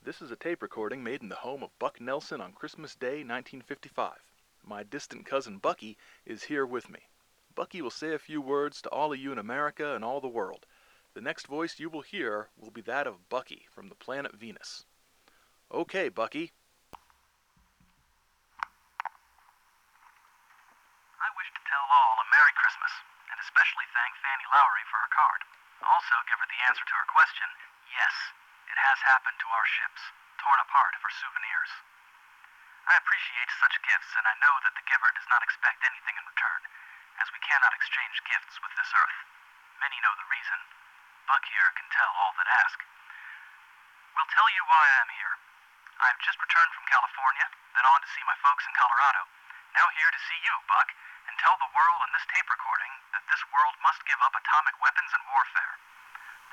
This 0.02 0.22
is 0.22 0.30
a 0.30 0.36
tape 0.36 0.62
recording 0.62 1.02
made 1.02 1.22
in 1.22 1.28
the 1.28 1.36
home 1.36 1.64
of 1.64 1.76
Buck 1.80 2.00
Nelson 2.00 2.40
on 2.40 2.52
Christmas 2.52 2.94
Day, 2.94 3.24
1955. 3.24 4.12
My 4.64 4.84
distant 4.84 5.26
cousin 5.26 5.58
Bucky 5.58 5.96
is 6.24 6.44
here 6.44 6.66
with 6.66 6.88
me. 6.88 7.00
Bucky 7.54 7.82
will 7.82 7.90
say 7.90 8.14
a 8.14 8.18
few 8.18 8.40
words 8.40 8.82
to 8.82 8.88
all 8.90 9.12
of 9.12 9.18
you 9.18 9.32
in 9.32 9.38
America 9.38 9.94
and 9.94 10.04
all 10.04 10.20
the 10.20 10.28
world. 10.28 10.66
The 11.14 11.20
next 11.20 11.46
voice 11.46 11.78
you 11.78 11.88
will 11.88 12.02
hear 12.02 12.48
will 12.56 12.70
be 12.70 12.82
that 12.82 13.06
of 13.06 13.28
Bucky 13.28 13.66
from 13.70 13.88
the 13.88 13.94
planet 13.94 14.36
Venus. 14.36 14.84
Okay, 15.72 16.08
Bucky, 16.08 16.52
all 21.94 22.18
a 22.18 22.26
Merry 22.44 22.60
Christmas, 22.60 22.92
and 23.32 23.40
especially 23.40 23.88
thank 23.96 24.12
Fanny 24.20 24.44
Lowry 24.52 24.84
for 24.92 25.00
her 25.00 25.12
card. 25.16 25.48
Also 25.80 26.12
give 26.28 26.36
her 26.36 26.44
the 26.52 26.64
answer 26.68 26.84
to 26.84 26.96
her 27.00 27.08
question, 27.16 27.48
yes, 27.88 28.36
it 28.68 28.76
has 28.84 29.00
happened 29.00 29.40
to 29.40 29.48
our 29.48 29.64
ships, 29.64 30.12
torn 30.44 30.60
apart 30.60 30.92
for 31.00 31.08
souvenirs. 31.08 31.72
I 32.84 33.00
appreciate 33.00 33.48
such 33.64 33.80
gifts, 33.88 34.12
and 34.20 34.28
I 34.28 34.36
know 34.44 34.60
that 34.60 34.76
the 34.76 34.84
giver 34.84 35.08
does 35.16 35.24
not 35.32 35.40
expect 35.40 35.88
anything 35.88 36.20
in 36.20 36.28
return, 36.28 36.60
as 37.24 37.32
we 37.32 37.40
cannot 37.48 37.72
exchange 37.80 38.20
gifts 38.28 38.60
with 38.60 38.76
this 38.76 38.92
earth. 38.92 39.18
Many 39.80 39.96
know 40.04 40.12
the 40.12 40.28
reason. 40.28 40.60
Buck 41.24 41.48
here 41.48 41.72
can 41.80 41.88
tell 41.96 42.12
all 42.12 42.36
that 42.36 42.60
ask. 42.60 42.76
We'll 44.20 44.34
tell 44.36 44.52
you 44.52 44.68
why 44.68 44.84
I 44.84 45.00
am 45.00 45.10
here. 45.16 45.34
I've 45.96 46.20
just 46.20 46.36
returned 46.44 46.76
from 46.76 46.92
California, 46.92 47.48
then 47.72 47.88
on 47.88 48.04
to 48.04 48.12
see 48.12 48.24
my 48.28 48.36
folks 48.44 48.68
in 48.68 48.76
Colorado. 48.76 49.32
Now 49.80 49.88
here 49.96 50.12
to 50.12 50.20
see 50.28 50.36
you, 50.44 50.60
Buck, 50.68 50.92
tell 51.44 51.60
the 51.60 51.76
world 51.76 52.00
in 52.08 52.10
this 52.16 52.24
tape 52.32 52.48
recording 52.48 52.88
that 53.12 53.28
this 53.28 53.44
world 53.52 53.76
must 53.84 54.00
give 54.08 54.16
up 54.24 54.32
atomic 54.32 54.80
weapons 54.80 55.12
and 55.12 55.28
warfare. 55.28 55.76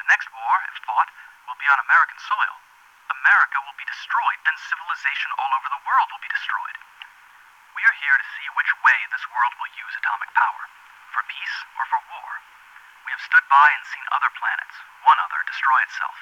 The 0.03 0.09
next 0.11 0.27
war, 0.35 0.55
if 0.67 0.83
fought, 0.83 1.07
will 1.47 1.55
be 1.63 1.71
on 1.71 1.79
American 1.87 2.19
soil. 2.19 2.59
America 3.07 3.55
will 3.63 3.77
be 3.79 3.87
destroyed, 3.87 4.39
then 4.43 4.67
civilization 4.67 5.31
all 5.39 5.47
over 5.55 5.71
the 5.71 5.83
world 5.87 6.11
will 6.11 6.19
be 6.19 6.35
destroyed. 6.35 6.75
We 7.71 7.87
are 7.87 8.01
here 8.03 8.19
to 8.19 8.31
see 8.35 8.47
which 8.51 8.67
way 8.83 8.99
this 9.07 9.23
world 9.31 9.55
will 9.63 9.71
use 9.79 9.95
atomic 9.95 10.27
power 10.35 10.63
for 11.15 11.23
peace 11.23 11.57
or 11.79 11.87
for 11.87 12.03
war. 12.11 12.31
We 13.07 13.15
have 13.15 13.23
stood 13.23 13.47
by 13.47 13.71
and 13.71 13.87
seen 13.87 14.03
other 14.11 14.31
planets, 14.35 14.75
one 15.07 15.23
other, 15.23 15.39
destroy 15.47 15.79
itself. 15.87 16.19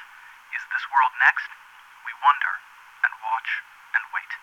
Is 0.53 0.61
this 0.69 0.85
world 0.93 1.17
next? 1.17 1.49
We 2.05 2.13
wonder 2.21 2.53
and 3.01 3.17
watch 3.17 3.49
and 3.97 4.05
wait. 4.13 4.33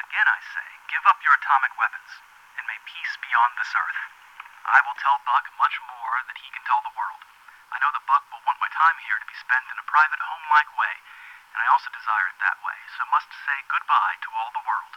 Again, 0.00 0.28
I 0.32 0.40
say, 0.56 0.68
give 0.88 1.04
up 1.04 1.20
your 1.20 1.36
atomic 1.36 1.76
weapons, 1.76 2.24
and 3.32 3.40
may 3.40 3.40
peace 3.40 3.40
be 3.40 3.40
on 3.40 3.50
this 3.56 3.72
earth. 3.72 4.00
I 4.68 4.78
will 4.84 4.98
tell 5.00 5.16
Buck 5.24 5.46
much 5.56 5.76
more 5.88 6.14
than 6.28 6.36
he 6.36 6.48
can 6.52 6.64
tell 6.68 6.82
the 6.84 6.96
world. 6.96 7.22
I 7.72 7.80
know 7.80 7.88
that 7.96 8.04
Buck 8.04 8.24
will 8.28 8.44
want 8.44 8.60
my 8.60 8.68
time 8.76 8.96
here 9.08 9.16
to 9.16 9.28
be 9.28 9.38
spent 9.40 9.64
in 9.72 9.76
a 9.80 9.86
private, 9.88 10.20
home-like 10.20 10.70
way, 10.76 10.94
and 11.52 11.58
I 11.60 11.66
also 11.72 11.88
desire 11.96 12.28
it 12.28 12.38
that 12.44 12.58
way, 12.60 12.78
so 12.92 13.00
must 13.08 13.30
say 13.32 13.58
goodbye 13.72 14.16
to 14.20 14.30
all 14.36 14.50
the 14.52 14.64
world. 14.68 14.94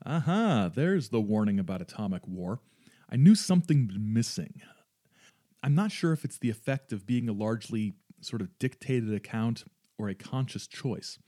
Uh 0.00 0.22
huh, 0.26 0.60
there's 0.74 1.08
the 1.14 1.22
warning 1.22 1.62
about 1.62 1.82
atomic 1.82 2.26
war. 2.26 2.58
I 3.08 3.16
knew 3.16 3.34
something 3.34 3.86
was 3.86 3.98
missing. 3.98 4.62
I'm 5.62 5.74
not 5.74 5.92
sure 5.92 6.12
if 6.12 6.24
it's 6.24 6.38
the 6.38 6.50
effect 6.50 6.92
of 6.92 7.06
being 7.06 7.28
a 7.28 7.36
largely 7.36 7.94
sort 8.20 8.42
of 8.42 8.58
dictated 8.58 9.12
account 9.14 9.64
or 9.98 10.08
a 10.08 10.14
conscious 10.14 10.66
choice. 10.66 11.18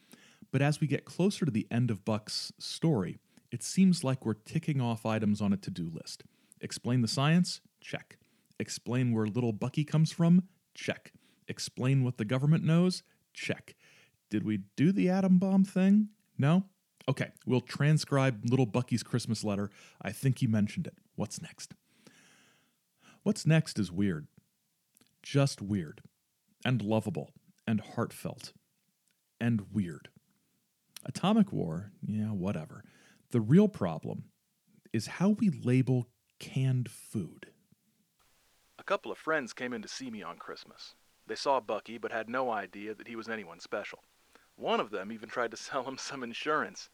But 0.50 0.62
as 0.62 0.80
we 0.80 0.86
get 0.86 1.04
closer 1.04 1.44
to 1.44 1.50
the 1.50 1.66
end 1.70 1.90
of 1.90 2.04
Buck's 2.04 2.52
story, 2.58 3.18
it 3.52 3.62
seems 3.62 4.02
like 4.02 4.24
we're 4.24 4.34
ticking 4.34 4.80
off 4.80 5.06
items 5.06 5.40
on 5.40 5.52
a 5.52 5.56
to 5.58 5.70
do 5.70 5.88
list. 5.92 6.24
Explain 6.60 7.02
the 7.02 7.08
science? 7.08 7.60
Check. 7.80 8.18
Explain 8.58 9.12
where 9.12 9.26
little 9.26 9.52
Bucky 9.52 9.84
comes 9.84 10.10
from? 10.10 10.48
Check. 10.74 11.12
Explain 11.46 12.02
what 12.02 12.16
the 12.16 12.24
government 12.24 12.64
knows? 12.64 13.02
Check. 13.34 13.76
Did 14.30 14.44
we 14.44 14.60
do 14.76 14.90
the 14.90 15.10
atom 15.10 15.38
bomb 15.38 15.64
thing? 15.64 16.08
No? 16.38 16.64
Okay, 17.08 17.32
we'll 17.44 17.60
transcribe 17.60 18.42
little 18.44 18.64
Bucky's 18.64 19.02
Christmas 19.02 19.44
letter. 19.44 19.70
I 20.00 20.12
think 20.12 20.38
he 20.38 20.46
mentioned 20.46 20.86
it. 20.86 20.96
What's 21.16 21.42
next? 21.42 21.74
What's 23.22 23.44
next 23.44 23.78
is 23.78 23.92
weird. 23.92 24.28
Just 25.22 25.60
weird. 25.60 26.00
And 26.64 26.80
lovable. 26.80 27.30
And 27.66 27.80
heartfelt. 27.80 28.52
And 29.40 29.66
weird. 29.72 30.08
Atomic 31.04 31.52
war, 31.52 31.90
yeah, 32.06 32.30
whatever. 32.30 32.84
The 33.32 33.40
real 33.40 33.66
problem 33.66 34.24
is 34.92 35.06
how 35.06 35.30
we 35.30 35.48
label 35.48 36.06
canned 36.38 36.90
food. 36.90 37.46
A 38.78 38.84
couple 38.84 39.10
of 39.10 39.16
friends 39.16 39.54
came 39.54 39.72
in 39.72 39.80
to 39.80 39.88
see 39.88 40.10
me 40.10 40.22
on 40.22 40.36
Christmas. 40.36 40.94
They 41.26 41.34
saw 41.34 41.58
Bucky, 41.58 41.96
but 41.96 42.12
had 42.12 42.28
no 42.28 42.50
idea 42.50 42.94
that 42.94 43.08
he 43.08 43.16
was 43.16 43.30
anyone 43.30 43.58
special. 43.58 44.00
One 44.56 44.80
of 44.80 44.90
them 44.90 45.10
even 45.10 45.30
tried 45.30 45.50
to 45.52 45.56
sell 45.68 45.84
him 45.84 45.96
some 45.96 46.22
insurance. 46.22 46.90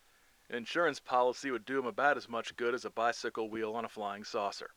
An 0.49 0.55
insurance 0.55 1.01
policy 1.01 1.51
would 1.51 1.65
do 1.65 1.81
him 1.81 1.87
about 1.87 2.17
as 2.17 2.29
much 2.29 2.55
good 2.55 2.73
as 2.73 2.85
a 2.85 2.91
bicycle 2.91 3.51
wheel 3.51 3.75
on 3.75 3.85
a 3.85 3.89
flying 3.89 4.23
saucer. 4.23 4.71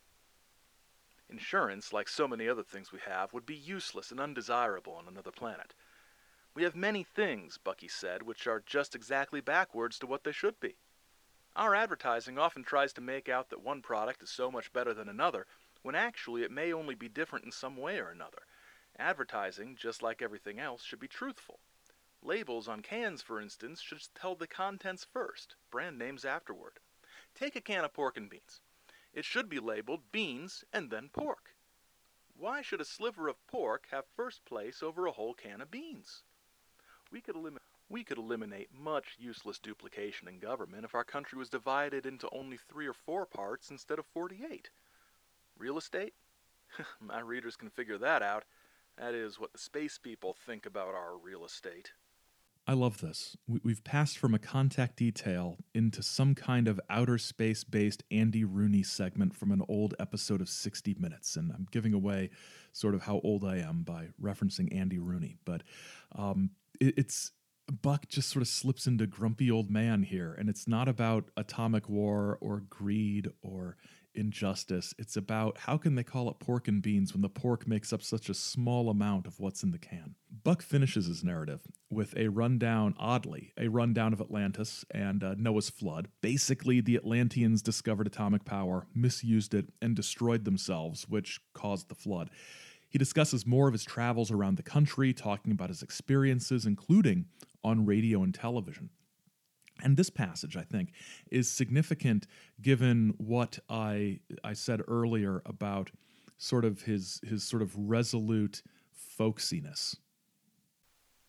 Insurance, 1.30 1.94
like 1.94 2.10
so 2.10 2.28
many 2.28 2.50
other 2.50 2.64
things 2.64 2.92
we 2.92 3.02
have, 3.06 3.34
would 3.34 3.46
be 3.46 3.54
useless 3.56 4.10
and 4.10 4.20
undesirable 4.20 4.94
on 4.94 5.08
another 5.08 5.32
planet. 5.32 5.76
We 6.56 6.64
have 6.64 6.76
many 6.76 7.04
things, 7.04 7.60
Bucky 7.60 7.88
said, 7.88 8.24
which 8.24 8.48
are 8.48 8.64
just 8.66 8.96
exactly 8.96 9.42
backwards 9.42 10.00
to 10.00 10.08
what 10.08 10.24
they 10.24 10.32
should 10.32 10.60
be. 10.60 10.78
Our 11.56 11.76
advertising 11.76 12.40
often 12.40 12.64
tries 12.64 12.94
to 12.94 13.02
make 13.02 13.28
out 13.28 13.50
that 13.50 13.62
one 13.62 13.82
product 13.82 14.24
is 14.24 14.30
so 14.30 14.50
much 14.50 14.72
better 14.72 14.94
than 14.94 15.10
another, 15.10 15.48
when 15.82 15.96
actually 15.96 16.44
it 16.44 16.52
may 16.52 16.72
only 16.72 16.96
be 16.96 17.10
different 17.10 17.44
in 17.44 17.52
some 17.52 17.76
way 17.76 18.00
or 18.00 18.10
another. 18.10 18.44
Advertising, 18.98 19.76
just 19.76 20.02
like 20.02 20.22
everything 20.22 20.60
else, 20.60 20.82
should 20.84 21.00
be 21.00 21.10
truthful. 21.10 21.60
Labels 22.22 22.70
on 22.70 22.82
cans, 22.82 23.22
for 23.22 23.42
instance, 23.42 23.82
should 23.82 24.02
tell 24.16 24.36
the 24.36 24.48
contents 24.48 25.06
first, 25.12 25.56
brand 25.72 25.98
names 25.98 26.24
afterward. 26.24 26.80
Take 27.36 27.58
a 27.58 27.62
can 27.62 27.84
of 27.84 27.94
pork 27.94 28.16
and 28.16 28.30
beans. 28.30 28.62
It 29.14 29.26
should 29.26 29.50
be 29.50 29.60
labeled 29.60 30.10
beans 30.12 30.64
and 30.72 30.90
then 30.90 31.10
pork. 31.10 31.54
Why 32.38 32.62
should 32.62 32.80
a 32.80 32.86
sliver 32.86 33.28
of 33.28 33.46
pork 33.48 33.88
have 33.92 34.06
first 34.16 34.46
place 34.46 34.82
over 34.82 35.06
a 35.06 35.12
whole 35.12 35.34
can 35.34 35.60
of 35.60 35.70
beans? 35.70 36.24
We 37.12 37.20
could, 37.20 37.36
elim- 37.36 37.60
we 37.92 38.04
could 38.04 38.18
eliminate 38.18 38.70
much 38.74 39.18
useless 39.20 39.60
duplication 39.60 40.28
in 40.28 40.40
government 40.40 40.86
if 40.86 40.96
our 40.96 41.04
country 41.04 41.38
was 41.38 41.50
divided 41.50 42.06
into 42.06 42.30
only 42.32 42.58
three 42.58 42.88
or 42.88 42.94
four 42.94 43.26
parts 43.26 43.70
instead 43.70 44.00
of 44.00 44.06
48. 44.06 44.70
Real 45.58 45.78
estate? 45.78 46.14
My 47.02 47.20
readers 47.20 47.58
can 47.58 47.70
figure 47.70 47.98
that 47.98 48.22
out. 48.22 48.46
That 48.98 49.14
is 49.14 49.40
what 49.40 49.52
the 49.52 49.60
space 49.60 49.98
people 49.98 50.36
think 50.46 50.66
about 50.66 50.96
our 50.96 51.18
real 51.18 51.44
estate. 51.46 51.92
I 52.68 52.74
love 52.74 53.02
this. 53.02 53.36
We've 53.48 53.84
passed 53.84 54.18
from 54.20 54.36
a 54.36 54.40
contact 54.40 54.98
detail 54.98 55.58
into 55.74 56.04
some 56.04 56.36
kind 56.36 56.68
of 56.68 56.80
outer 56.90 57.18
space 57.18 57.64
based 57.64 58.04
Andy 58.12 58.44
Rooney 58.44 58.84
segment 58.84 59.34
from 59.34 59.52
an 59.52 59.64
old 59.68 59.96
episode 60.00 60.42
of 60.42 60.48
60 60.48 60.96
Minutes. 61.00 61.36
And 61.36 61.52
I'm 61.52 61.68
giving 61.72 61.94
away 61.94 62.30
sort 62.72 62.94
of 62.94 63.02
how 63.02 63.20
old 63.24 63.44
I 63.44 63.58
am 63.58 63.82
by 63.82 64.10
referencing 64.22 64.74
Andy 64.78 65.00
Rooney. 65.00 65.38
But 65.44 65.64
um, 66.16 66.52
it's 66.80 67.32
Buck 67.68 68.08
just 68.10 68.30
sort 68.30 68.42
of 68.42 68.48
slips 68.48 68.88
into 68.88 69.08
grumpy 69.08 69.50
old 69.50 69.70
man 69.70 70.04
here. 70.04 70.34
And 70.34 70.50
it's 70.50 70.68
not 70.68 70.88
about 70.88 71.30
atomic 71.38 71.88
war 71.90 72.38
or 72.42 72.64
greed 72.70 73.30
or 73.42 73.78
injustice. 74.14 74.94
It's 74.98 75.16
about 75.16 75.58
how 75.60 75.78
can 75.78 75.96
they 75.96 76.04
call 76.04 76.30
it 76.30 76.40
pork 76.40 76.68
and 76.68 76.82
beans 76.82 77.14
when 77.14 77.22
the 77.22 77.30
pork 77.30 77.68
makes 77.68 77.94
up 77.94 78.02
such 78.02 78.30
a 78.30 78.34
small 78.34 78.90
amount 78.90 79.28
of 79.28 79.40
what's 79.40 79.64
in 79.64 79.72
the 79.72 79.78
can. 79.78 80.16
Buck 80.44 80.62
finishes 80.62 81.06
his 81.06 81.24
narrative 81.24 81.62
with 81.90 82.16
a 82.18 82.28
rundown, 82.28 82.96
oddly, 82.98 83.54
a 83.58 83.68
rundown 83.68 84.14
of 84.14 84.22
Atlantis 84.22 84.84
and 84.92 85.24
uh, 85.24 85.36
Noah's 85.38 85.70
flood. 85.70 86.08
Basically, 86.22 86.82
the 86.82 86.96
Atlanteans 86.96 87.62
discovered 87.62 88.08
atomic 88.08 88.44
power, 88.46 88.88
misused 88.94 89.54
it, 89.54 89.68
and 89.82 89.96
destroyed 89.96 90.46
themselves, 90.46 91.06
which 91.08 91.40
caused 91.54 91.90
the 91.90 91.96
flood. 91.96 92.30
He 92.92 92.98
discusses 92.98 93.48
more 93.48 93.68
of 93.68 93.74
his 93.74 93.86
travels 93.86 94.32
around 94.32 94.58
the 94.58 94.64
country, 94.64 95.14
talking 95.14 95.54
about 95.54 95.70
his 95.70 95.82
experiences, 95.82 96.66
including 96.66 97.26
on 97.64 97.86
radio 97.86 98.22
and 98.22 98.36
television. 98.36 98.90
And 99.82 99.96
this 99.96 100.10
passage, 100.10 100.58
I 100.58 100.64
think, 100.64 100.92
is 101.32 101.50
significant 101.50 102.28
given 102.62 103.14
what 103.18 103.60
I 103.70 104.20
I 104.44 104.54
said 104.54 104.82
earlier 104.90 105.42
about 105.46 105.92
sort 106.38 106.66
of 106.66 106.82
his 106.82 107.22
his 107.24 107.44
sort 107.44 107.62
of 107.62 107.74
resolute 107.78 108.62
folksiness. 109.18 109.96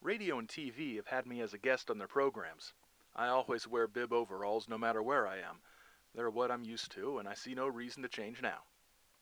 Radio 0.00 0.40
and 0.40 0.48
TV 0.48 0.96
have 0.96 1.06
had 1.06 1.26
me 1.26 1.40
as 1.40 1.54
a 1.54 1.58
guest 1.58 1.90
on 1.90 1.98
their 1.98 2.08
programs. 2.08 2.74
I 3.14 3.28
always 3.28 3.68
wear 3.68 3.86
bib 3.86 4.12
overalls 4.12 4.68
no 4.68 4.76
matter 4.76 5.00
where 5.00 5.28
I 5.28 5.36
am. 5.36 5.60
They're 6.12 6.28
what 6.28 6.50
I'm 6.50 6.64
used 6.64 6.90
to, 6.92 7.18
and 7.18 7.28
I 7.28 7.34
see 7.34 7.54
no 7.54 7.68
reason 7.68 8.02
to 8.02 8.08
change 8.08 8.42
now. 8.42 8.64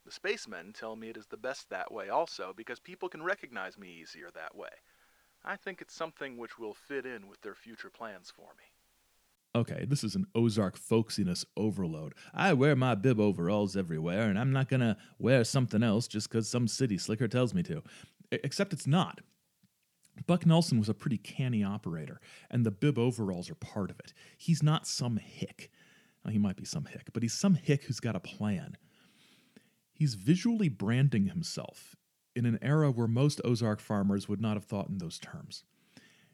The 0.05 0.13
spacemen 0.13 0.73
tell 0.73 0.97
me 0.97 1.09
it 1.09 1.17
is 1.17 1.27
the 1.27 1.37
best 1.37 1.69
that 1.71 1.93
way 1.93 2.09
also 2.09 2.55
because 2.57 2.81
people 2.81 3.09
can 3.09 3.23
recognize 3.23 3.79
me 3.79 3.99
easier 4.01 4.31
that 4.35 4.57
way. 4.57 4.71
I 5.45 5.57
think 5.57 5.81
it's 5.81 5.95
something 5.95 6.37
which 6.37 6.59
will 6.59 6.75
fit 6.75 7.07
in 7.07 7.29
with 7.29 7.41
their 7.43 7.55
future 7.55 7.91
plans 7.91 8.31
for 8.35 8.49
me. 8.59 8.65
Okay, 9.55 9.85
this 9.89 10.05
is 10.05 10.15
an 10.15 10.27
Ozark 10.35 10.79
folksiness 10.79 11.45
overload. 11.57 12.15
I 12.33 12.53
wear 12.53 12.77
my 12.77 12.95
bib 12.95 13.19
overalls 13.19 13.77
everywhere, 13.77 14.29
and 14.29 14.39
I'm 14.39 14.53
not 14.53 14.69
gonna 14.69 14.97
wear 15.19 15.43
something 15.45 15.83
else 15.83 16.07
just 16.07 16.29
because 16.29 16.49
some 16.49 16.69
city 16.69 16.99
slicker 16.99 17.27
tells 17.27 17.53
me 17.53 17.63
to. 17.65 17.83
Except 18.31 18.73
it's 18.73 18.87
not. 18.87 19.23
Buck 20.27 20.47
Nelson 20.47 20.79
was 20.79 20.89
a 20.89 20.95
pretty 20.95 21.19
canny 21.19 21.65
operator, 21.65 22.21
and 22.51 22.65
the 22.65 22.71
bib 22.71 22.99
overalls 22.99 23.51
are 23.51 23.57
part 23.57 23.91
of 23.91 23.99
it. 23.99 24.13
He's 24.37 24.63
not 24.63 24.87
some 24.87 25.17
hick. 25.17 25.71
He 26.29 26.39
might 26.39 26.57
be 26.57 26.65
some 26.65 26.85
hick, 26.85 27.09
but 27.13 27.23
he's 27.23 27.33
some 27.33 27.55
hick 27.55 27.85
who's 27.85 27.99
got 27.99 28.15
a 28.15 28.21
plan. 28.21 28.77
He's 30.01 30.15
visually 30.15 30.69
branding 30.69 31.27
himself 31.27 31.95
in 32.35 32.47
an 32.47 32.59
era 32.63 32.91
where 32.91 33.07
most 33.07 33.41
Ozark 33.45 33.81
farmers 33.81 34.29
would 34.29 34.41
not 34.41 34.57
have 34.57 34.65
thought 34.65 34.89
in 34.89 34.99
those 34.99 35.19
terms. 35.19 35.65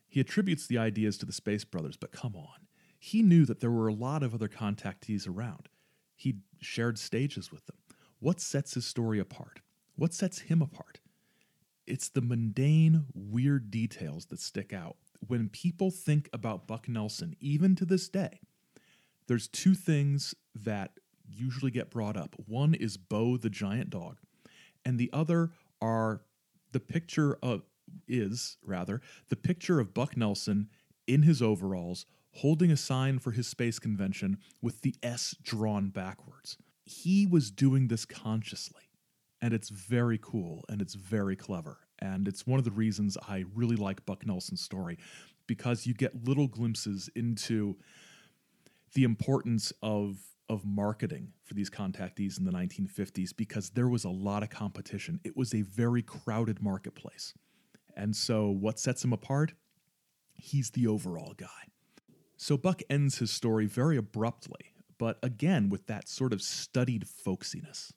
He 0.09 0.21
attributes 0.21 0.67
the 0.67 0.79
ideas 0.79 1.19
to 1.19 1.27
the 1.27 1.33
Space 1.33 1.65
Brothers, 1.65 1.97
but 1.97 2.13
come 2.13 2.37
on 2.37 2.67
he 2.99 3.23
knew 3.23 3.45
that 3.45 3.61
there 3.61 3.71
were 3.71 3.89
a 3.89 3.95
lot 3.95 4.23
of 4.23 4.35
other 4.35 4.49
contactees 4.49 5.29
around. 5.29 5.69
He 6.15 6.39
shared 6.61 6.99
stages 6.99 7.53
with 7.53 7.67
them. 7.67 7.77
What 8.19 8.41
sets 8.41 8.75
his 8.75 8.87
story 8.87 9.19
apart? 9.19 9.61
What 9.95 10.15
sets 10.15 10.41
him 10.41 10.63
apart? 10.63 11.01
It's 11.87 12.09
the 12.09 12.21
mundane, 12.21 13.07
weird 13.15 13.71
details 13.71 14.27
that 14.27 14.41
stick 14.41 14.73
out. 14.73 14.97
When 15.27 15.49
people 15.49 15.91
think 15.91 16.29
about 16.33 16.67
Buck 16.67 16.89
Nelson, 16.89 17.37
even 17.39 17.77
to 17.77 17.85
this 17.85 18.09
day, 18.09 18.41
there's 19.29 19.49
two 19.49 19.75
things 19.75 20.35
that 20.55 20.99
usually 21.29 21.71
get 21.71 21.91
brought 21.91 22.17
up. 22.17 22.35
One 22.47 22.75
is 22.75 22.97
Bo 22.97 23.37
the 23.37 23.51
giant 23.51 23.91
dog, 23.91 24.19
and 24.85 24.99
the 24.99 25.11
other 25.13 25.51
are 25.81 26.23
the 26.73 26.81
picture 26.81 27.39
of 27.43 27.63
is 28.09 28.57
rather 28.65 29.01
the 29.29 29.37
picture 29.37 29.79
of 29.79 29.95
Buck 29.95 30.17
Nelson 30.17 30.69
in 31.07 31.23
his 31.23 31.41
overalls 31.41 32.05
holding 32.33 32.71
a 32.71 32.77
sign 32.77 33.19
for 33.19 33.31
his 33.31 33.47
space 33.47 33.79
convention 33.79 34.39
with 34.61 34.83
the 34.83 34.95
S 35.03 35.35
drawn 35.43 35.89
backwards. 35.89 36.59
He 36.85 37.27
was 37.27 37.51
doing 37.51 37.89
this 37.89 38.05
consciously, 38.05 38.91
and 39.41 39.55
it's 39.55 39.71
very 39.71 40.19
cool 40.21 40.65
and 40.69 40.83
it's 40.83 40.95
very 40.95 41.37
clever. 41.37 41.79
And 41.99 42.29
it's 42.29 42.47
one 42.47 42.59
of 42.59 42.65
the 42.65 42.71
reasons 42.71 43.17
I 43.27 43.45
really 43.55 43.77
like 43.77 44.05
Buck 44.05 44.27
Nelson's 44.27 44.61
story 44.61 44.99
because 45.47 45.87
you 45.87 45.95
get 45.95 46.25
little 46.25 46.47
glimpses 46.47 47.09
into 47.15 47.77
the 48.93 49.05
importance 49.05 49.73
of 49.83 50.19
of 50.49 50.65
marketing 50.65 51.33
for 51.43 51.55
these 51.55 51.71
contactees 51.71 52.39
in 52.39 52.45
the 52.45 52.53
1950s 52.53 53.37
because 53.37 53.71
there 53.71 53.89
was 53.89 54.05
a 54.05 54.11
lot 54.11 54.43
of 54.43 54.51
competition. 54.51 55.21
It 55.25 55.37
was 55.37 55.55
a 55.55 55.63
very 55.63 56.03
crowded 56.03 56.63
marketplace. 56.63 57.35
And 57.97 58.15
so 58.15 58.49
what 58.49 58.79
sets 58.79 59.05
him 59.05 59.13
apart? 59.13 59.55
He's 60.35 60.71
the 60.71 60.87
overall 60.87 61.35
guy. 61.37 61.47
So 62.37 62.57
Buck 62.57 62.83
ends 62.91 63.19
his 63.19 63.31
story 63.31 63.67
very 63.67 63.97
abruptly, 63.97 64.75
but 64.99 65.19
again 65.23 65.69
with 65.71 65.87
that 65.87 66.09
sort 66.09 66.33
of 66.33 66.43
studied 66.43 67.07
folksiness. 67.07 67.93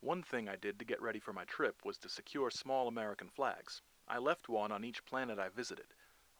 One 0.00 0.22
thing 0.22 0.48
I 0.48 0.56
did 0.56 0.78
to 0.78 0.84
get 0.84 1.02
ready 1.02 1.18
for 1.18 1.32
my 1.32 1.44
trip 1.44 1.76
was 1.84 1.98
to 1.98 2.08
secure 2.08 2.50
small 2.50 2.88
American 2.88 3.28
flags. 3.28 3.82
I 4.08 4.18
left 4.18 4.48
one 4.48 4.72
on 4.72 4.84
each 4.84 5.04
planet 5.04 5.38
I 5.38 5.48
visited. 5.48 5.86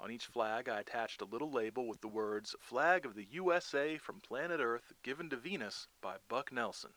On 0.01 0.13
each 0.13 0.27
flag, 0.27 0.69
I 0.69 0.79
attached 0.79 1.23
a 1.23 1.25
little 1.25 1.51
label 1.51 1.89
with 1.89 2.01
the 2.01 2.07
words 2.07 2.55
Flag 2.61 3.05
of 3.05 3.15
the 3.15 3.27
USA 3.33 3.99
from 3.99 4.21
Planet 4.21 4.61
Earth 4.61 4.93
given 5.03 5.29
to 5.31 5.37
Venus 5.37 5.89
by 6.01 6.19
Buck 6.29 6.53
Nelson. 6.53 6.93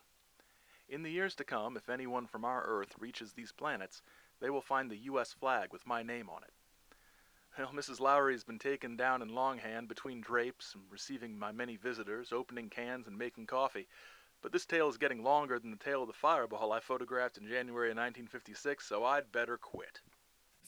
In 0.88 1.02
the 1.02 1.10
years 1.10 1.34
to 1.36 1.44
come, 1.44 1.76
if 1.76 1.90
anyone 1.90 2.28
from 2.28 2.46
our 2.46 2.64
Earth 2.64 2.96
reaches 3.00 3.34
these 3.34 3.52
planets, 3.52 4.04
they 4.40 4.52
will 4.52 4.62
find 4.62 4.92
the 4.92 4.98
U.S. 4.98 5.34
flag 5.34 5.74
with 5.74 5.88
my 5.88 6.04
name 6.04 6.30
on 6.30 6.44
it. 6.44 6.54
Well, 7.58 7.74
Mrs. 7.74 8.00
Lowry 8.00 8.34
has 8.34 8.44
been 8.44 8.60
taken 8.60 8.96
down 8.98 9.24
in 9.24 9.30
longhand 9.30 9.88
between 9.88 10.22
drapes 10.22 10.76
and 10.76 10.84
receiving 10.92 11.40
my 11.40 11.52
many 11.52 11.78
visitors, 11.78 12.32
opening 12.32 12.70
cans 12.70 13.08
and 13.08 13.18
making 13.18 13.48
coffee. 13.48 13.88
But 14.42 14.52
this 14.52 14.68
tale 14.68 14.90
is 14.90 14.98
getting 14.98 15.24
longer 15.24 15.58
than 15.58 15.72
the 15.72 15.78
tale 15.78 16.04
of 16.04 16.08
the 16.08 16.14
fireball 16.14 16.72
I 16.72 16.80
photographed 16.80 17.38
in 17.38 17.48
January 17.48 17.90
of 17.90 17.98
1956, 17.98 18.86
so 18.86 19.04
I'd 19.04 19.32
better 19.32 19.58
quit. 19.58 20.02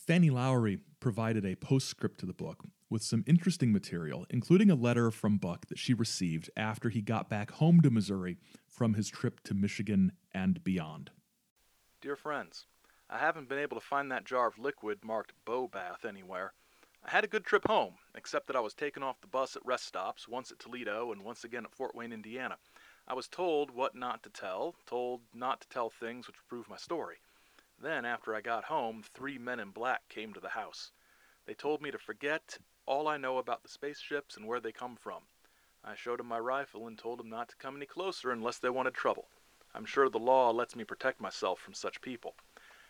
Fanny 0.06 0.30
Lowry 0.30 0.80
provided 1.00 1.46
a 1.46 1.56
postscript 1.56 2.20
to 2.20 2.26
the 2.26 2.34
book 2.34 2.66
with 2.90 3.02
some 3.02 3.24
interesting 3.26 3.72
material, 3.72 4.26
including 4.30 4.70
a 4.70 4.76
letter 4.76 5.10
from 5.12 5.38
Buck 5.38 5.68
that 5.68 5.80
she 5.80 5.94
received 5.94 6.50
after 6.58 6.90
he 6.90 7.02
got 7.02 7.30
back 7.30 7.52
home 7.52 7.80
to 7.80 7.90
Missouri 7.90 8.38
from 8.68 8.96
his 8.96 9.08
trip 9.08 9.40
to 9.46 9.54
Michigan 9.54 10.12
and 10.34 10.62
beyond. 10.62 11.12
Dear 12.02 12.18
friends, 12.18 12.66
I 13.10 13.18
haven't 13.18 13.48
been 13.48 13.60
able 13.60 13.80
to 13.80 13.86
find 13.86 14.12
that 14.12 14.26
jar 14.26 14.46
of 14.46 14.60
liquid 14.60 15.06
marked 15.06 15.32
Bo 15.46 15.70
Bath 15.70 16.04
anywhere. 16.04 16.52
I 17.06 17.12
had 17.12 17.24
a 17.24 17.28
good 17.28 17.46
trip 17.46 17.66
home, 17.66 17.94
except 18.14 18.48
that 18.48 18.58
I 18.58 18.62
was 18.62 18.74
taken 18.74 19.04
off 19.04 19.22
the 19.22 19.28
bus 19.28 19.56
at 19.56 19.66
rest 19.66 19.86
stops, 19.86 20.28
once 20.28 20.52
at 20.52 20.60
Toledo 20.60 21.14
and 21.14 21.22
once 21.24 21.46
again 21.46 21.64
at 21.64 21.74
Fort 21.74 21.96
Wayne, 21.96 22.12
Indiana. 22.12 22.58
I 23.08 23.14
was 23.14 23.30
told 23.30 23.72
what 23.72 23.96
not 23.96 24.22
to 24.24 24.30
tell, 24.30 24.76
told 24.86 25.22
not 25.34 25.62
to 25.62 25.70
tell 25.70 25.90
things 25.90 26.28
which 26.28 26.36
prove 26.50 26.68
my 26.68 26.76
story. 26.76 27.20
Then, 27.80 28.06
after 28.06 28.36
I 28.36 28.42
got 28.42 28.66
home, 28.66 29.04
three 29.14 29.38
men 29.38 29.60
in 29.60 29.72
black 29.72 30.08
came 30.08 30.34
to 30.34 30.40
the 30.40 30.50
house. 30.50 30.92
They 31.46 31.54
told 31.54 31.82
me 31.82 31.92
to 31.92 31.98
forget 31.98 32.58
all 32.86 33.08
I 33.08 33.18
know 33.18 33.38
about 33.38 33.64
the 33.64 33.70
spaceships 33.70 34.38
and 34.38 34.48
where 34.48 34.60
they 34.60 34.72
come 34.72 34.96
from. 34.96 35.24
I 35.84 35.96
showed 35.96 36.20
them 36.20 36.28
my 36.28 36.40
rifle 36.40 36.88
and 36.88 36.98
told 36.98 37.20
them 37.20 37.30
not 37.30 37.50
to 37.50 37.56
come 37.58 37.76
any 37.76 37.86
closer 37.86 38.32
unless 38.32 38.58
they 38.58 38.70
wanted 38.70 38.94
trouble. 38.94 39.28
I'm 39.74 39.86
sure 39.86 40.08
the 40.08 40.20
law 40.20 40.52
lets 40.52 40.76
me 40.76 40.84
protect 40.84 41.20
myself 41.20 41.60
from 41.60 41.74
such 41.74 42.00
people. 42.00 42.36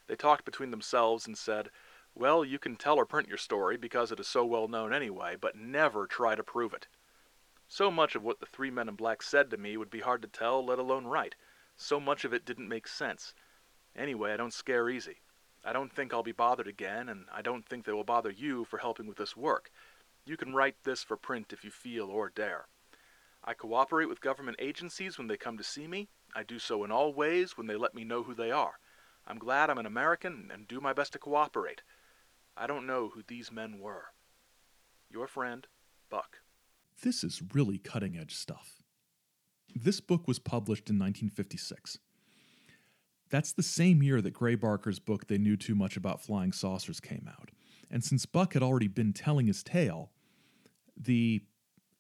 They 0.08 0.16
talked 0.16 0.46
between 0.46 0.72
themselves 0.72 1.26
and 1.26 1.38
said, 1.38 1.72
Well, 2.14 2.44
you 2.44 2.60
can 2.60 2.76
tell 2.76 2.98
or 2.98 3.06
print 3.06 3.30
your 3.30 3.38
story 3.38 3.78
because 3.78 4.12
it 4.12 4.20
is 4.20 4.28
so 4.28 4.46
well 4.46 4.68
known 4.68 4.94
anyway, 4.94 5.36
but 5.36 5.56
never 5.56 6.06
try 6.06 6.36
to 6.36 6.44
prove 6.44 6.74
it. 6.74 6.88
So 7.68 7.90
much 7.90 8.16
of 8.16 8.24
what 8.24 8.40
the 8.40 8.46
three 8.46 8.70
men 8.70 8.90
in 8.90 8.96
black 8.96 9.24
said 9.24 9.50
to 9.50 9.58
me 9.58 9.78
would 9.78 9.90
be 9.90 10.02
hard 10.02 10.22
to 10.22 10.28
tell, 10.28 10.64
let 10.64 10.78
alone 10.78 11.08
write. 11.08 11.36
So 11.76 12.00
much 12.00 12.26
of 12.26 12.34
it 12.34 12.46
didn't 12.46 12.68
make 12.68 12.88
sense. 12.88 13.34
Anyway, 13.96 14.34
I 14.34 14.38
don't 14.38 14.54
scare 14.54 14.90
easy. 14.90 15.18
I 15.64 15.72
don't 15.72 15.94
think 15.94 16.14
I'll 16.14 16.24
be 16.24 16.32
bothered 16.32 16.68
again, 16.68 17.10
and 17.10 17.26
I 17.34 17.42
don't 17.42 17.66
think 17.66 17.86
they 17.86 17.94
will 17.94 18.04
bother 18.04 18.32
you 18.32 18.66
for 18.66 18.80
helping 18.80 19.08
with 19.08 19.18
this 19.18 19.38
work. 19.38 19.72
You 20.26 20.36
can 20.36 20.54
write 20.54 20.76
this 20.84 21.04
for 21.04 21.16
print 21.16 21.54
if 21.54 21.64
you 21.64 21.72
feel 21.72 22.10
or 22.10 22.30
dare. 22.30 22.68
I 23.44 23.54
cooperate 23.54 24.08
with 24.08 24.22
government 24.22 24.58
agencies 24.60 25.18
when 25.18 25.28
they 25.28 25.38
come 25.38 25.58
to 25.58 25.64
see 25.64 25.88
me. 25.88 26.10
I 26.36 26.44
do 26.44 26.60
so 26.60 26.84
in 26.84 26.92
all 26.92 27.14
ways 27.14 27.58
when 27.58 27.68
they 27.68 27.76
let 27.76 27.94
me 27.94 28.04
know 28.04 28.24
who 28.24 28.34
they 28.34 28.52
are. 28.52 28.80
I'm 29.28 29.38
glad 29.38 29.70
I'm 29.70 29.78
an 29.78 29.86
American 29.86 30.50
and 30.52 30.68
do 30.68 30.82
my 30.82 30.94
best 30.94 31.14
to 31.14 31.20
cooperate. 31.20 31.82
I 32.58 32.68
don't 32.68 32.88
know 32.88 33.10
who 33.14 33.22
these 33.26 33.52
men 33.52 33.80
were. 33.80 34.06
Your 35.10 35.28
friend, 35.28 35.68
Buck. 36.10 36.40
This 37.02 37.24
is 37.24 37.42
really 37.54 37.78
cutting 37.78 38.18
edge 38.18 38.36
stuff. 38.36 38.84
This 39.76 40.00
book 40.00 40.28
was 40.28 40.40
published 40.40 40.90
in 40.90 40.98
1956. 40.98 42.00
That's 43.34 43.52
the 43.52 43.64
same 43.64 44.04
year 44.04 44.22
that 44.22 44.36
Gray 44.36 44.54
Barker's 44.54 45.00
book 45.00 45.26
They 45.26 45.40
Knew 45.40 45.58
Too 45.58 45.74
Much 45.74 45.98
About 45.98 46.22
Flying 46.22 46.52
Saucers 46.52 47.00
came 47.00 47.28
out. 47.28 47.50
And 47.90 48.04
since 48.04 48.28
Buck 48.28 48.54
had 48.54 48.62
already 48.62 48.88
been 48.88 49.12
telling 49.12 49.48
his 49.48 49.64
tale, 49.64 50.12
the 50.96 51.42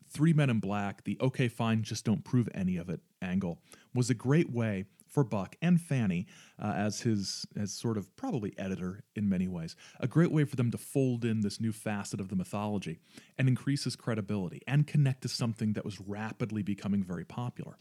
Three 0.08 0.32
Men 0.32 0.52
in 0.52 0.60
Black, 0.60 1.06
the 1.06 1.18
okay, 1.20 1.48
fine, 1.48 1.82
just 1.82 2.06
don't 2.06 2.24
prove 2.24 2.48
any 2.54 2.78
of 2.78 2.88
it 2.88 3.00
angle 3.20 3.58
was 3.96 4.12
a 4.12 4.14
great 4.14 4.52
way 4.52 4.86
for 5.08 5.24
Buck 5.24 5.56
and 5.60 5.82
Fanny 5.82 6.28
uh, 6.62 6.74
as 6.76 7.02
his 7.02 7.48
as 7.60 7.72
sort 7.72 7.98
of 7.98 8.16
probably 8.16 8.54
editor 8.60 9.04
in 9.16 9.28
many 9.28 9.48
ways. 9.48 9.76
A 10.00 10.08
great 10.08 10.32
way 10.32 10.44
for 10.44 10.56
them 10.56 10.70
to 10.70 10.78
fold 10.78 11.26
in 11.26 11.42
this 11.42 11.60
new 11.60 11.72
facet 11.72 12.20
of 12.20 12.30
the 12.30 12.36
mythology 12.36 13.00
and 13.40 13.48
increase 13.48 13.86
his 13.86 13.96
credibility 13.96 14.62
and 14.68 14.86
connect 14.86 15.24
to 15.24 15.30
something 15.30 15.74
that 15.74 15.84
was 15.84 16.00
rapidly 16.00 16.62
becoming 16.62 17.04
very 17.04 17.26
popular. 17.26 17.80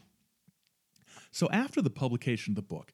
So 1.33 1.49
after 1.51 1.81
the 1.81 1.89
publication 1.89 2.51
of 2.51 2.55
the 2.55 2.61
book, 2.61 2.93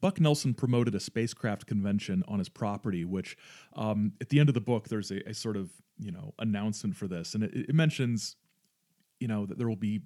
Buck 0.00 0.20
Nelson 0.20 0.54
promoted 0.54 0.94
a 0.94 1.00
spacecraft 1.00 1.66
convention 1.66 2.22
on 2.26 2.38
his 2.38 2.48
property, 2.48 3.04
which 3.04 3.36
um, 3.74 4.12
at 4.20 4.28
the 4.30 4.40
end 4.40 4.48
of 4.48 4.54
the 4.54 4.60
book, 4.60 4.88
there's 4.88 5.10
a, 5.10 5.28
a, 5.28 5.34
sort 5.34 5.56
of 5.56 5.70
you 5.98 6.10
know 6.10 6.34
announcement 6.38 6.96
for 6.96 7.06
this, 7.06 7.34
and 7.34 7.44
it, 7.44 7.54
it 7.54 7.74
mentions 7.74 8.36
you 9.18 9.28
know 9.28 9.46
that 9.46 9.58
there 9.58 9.68
will 9.68 9.76
be 9.76 10.00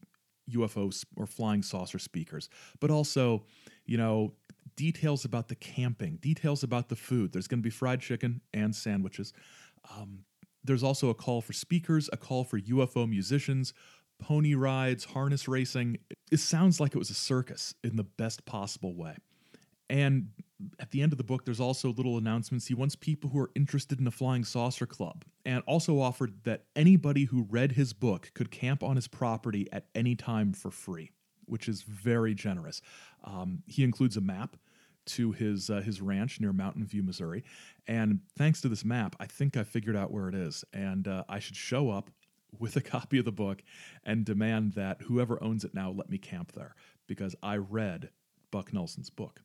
UFOs 0.51 1.05
or 1.17 1.27
flying 1.27 1.63
saucer 1.63 1.99
speakers, 1.99 2.49
but 2.81 2.91
also 2.91 3.45
you 3.87 3.97
know 3.97 4.35
details 4.77 5.25
about 5.25 5.49
the 5.49 5.55
camping, 5.55 6.17
details 6.17 6.63
about 6.63 6.89
the 6.89 6.97
food. 6.97 7.33
There's 7.33 7.47
going 7.47 7.61
to 7.61 7.65
be 7.65 7.71
fried 7.71 8.01
chicken 8.01 8.41
and 8.53 8.75
sandwiches. 8.75 9.33
Um, 9.97 10.25
there's 10.65 10.83
also 10.83 11.11
a 11.11 11.15
call 11.15 11.41
for 11.43 11.53
speakers, 11.53 12.09
a 12.13 12.17
call 12.17 12.43
for 12.43 12.59
UFO 12.59 13.09
musicians, 13.09 13.75
pony 14.19 14.55
rides, 14.55 15.05
harness 15.05 15.47
racing. 15.47 15.99
It 16.33 16.39
sounds 16.39 16.81
like 16.81 16.95
it 16.95 16.99
was 16.99 17.11
a 17.11 17.15
circus 17.15 17.75
in 17.85 17.97
the 17.97 18.05
best 18.05 18.45
possible 18.47 18.95
way. 18.95 19.17
And 19.95 20.31
at 20.81 20.91
the 20.91 21.03
end 21.03 21.13
of 21.13 21.19
the 21.19 21.25
book, 21.25 21.45
there's 21.45 21.61
also 21.61 21.93
little 21.93 22.19
announcements. 22.19 22.67
He 22.67 22.75
wants 22.75 22.97
people 22.97 23.31
who 23.31 23.39
are 23.39 23.53
interested 23.55 24.01
in 24.01 24.09
a 24.09 24.11
flying 24.11 24.43
saucer 24.43 24.87
club, 24.87 25.25
and 25.47 25.63
also 25.69 26.01
offered 26.01 26.43
that 26.43 26.65
anybody 26.75 27.27
who 27.27 27.47
read 27.49 27.71
his 27.73 27.93
book 27.93 28.33
could 28.35 28.51
camp 28.51 28.83
on 28.83 28.97
his 28.97 29.07
property 29.07 29.69
at 29.71 29.87
any 29.95 30.17
time 30.17 30.53
for 30.53 30.73
free, 30.73 31.13
which 31.45 31.69
is 31.69 31.83
very 31.83 32.35
generous. 32.35 32.83
Um, 33.23 33.63
he 33.69 33.85
includes 33.85 34.17
a 34.17 34.21
map 34.21 34.57
to 35.07 35.31
his 35.31 35.71
uh, 35.71 35.81
his 35.81 36.01
ranch 36.01 36.41
near 36.41 36.53
Mountain 36.53 36.87
View, 36.87 37.05
Missouri, 37.05 37.45
and 37.87 38.19
thanks 38.37 38.61
to 38.63 38.69
this 38.69 38.85
map, 38.85 39.15
I 39.21 39.27
think 39.27 39.57
I 39.57 39.63
figured 39.63 39.95
out 39.95 40.11
where 40.11 40.29
it 40.29 40.35
is, 40.35 40.65
and 40.73 41.07
uh, 41.07 41.23
I 41.29 41.39
should 41.39 41.57
show 41.57 41.91
up 41.91 42.11
with 42.59 42.75
a 42.75 42.81
copy 42.97 43.19
of 43.19 43.27
the 43.27 43.31
book 43.31 43.63
and 44.03 44.25
demand 44.25 44.73
that 44.73 45.03
whoever 45.03 45.41
owns 45.41 45.63
it 45.63 45.73
now 45.73 45.93
let 45.93 46.11
me 46.11 46.19
camp 46.19 46.51
there 46.51 46.75
because 47.07 47.37
I 47.45 47.59
read 47.59 48.11
Buck 48.51 48.73
Nelson's 48.73 49.11
book. 49.11 49.44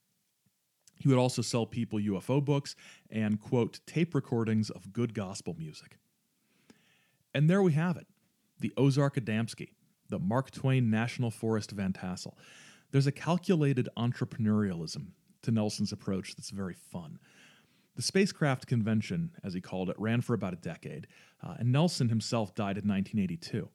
He 0.99 1.07
would 1.07 1.17
also 1.17 1.41
sell 1.41 1.65
people 1.65 1.99
UFO 1.99 2.43
books 2.43 2.75
and, 3.09 3.39
quote, 3.39 3.79
tape 3.88 4.13
recordings 4.13 4.69
of 4.69 4.93
good 4.93 5.13
gospel 5.13 5.55
music. 5.57 5.97
And 7.33 7.49
there 7.49 7.63
we 7.63 7.73
have 7.73 7.97
it 7.97 8.07
the 8.59 8.73
Ozark 8.75 9.15
Adamski, 9.15 9.69
the 10.09 10.19
Mark 10.19 10.51
Twain 10.51 10.89
National 10.89 11.31
Forest 11.31 11.71
Van 11.71 11.93
Tassel. 11.93 12.38
There's 12.91 13.07
a 13.07 13.12
calculated 13.12 13.88
entrepreneurialism 13.97 15.07
to 15.43 15.51
Nelson's 15.51 15.93
approach 15.93 16.35
that's 16.35 16.49
very 16.49 16.73
fun. 16.73 17.19
The 17.95 18.01
spacecraft 18.01 18.67
convention, 18.67 19.31
as 19.43 19.53
he 19.53 19.62
called 19.62 19.89
it, 19.89 19.95
ran 19.99 20.21
for 20.21 20.33
about 20.33 20.53
a 20.53 20.57
decade, 20.57 21.07
uh, 21.41 21.55
and 21.59 21.71
Nelson 21.71 22.09
himself 22.09 22.53
died 22.55 22.77
in 22.77 22.88
1982. 22.88 23.69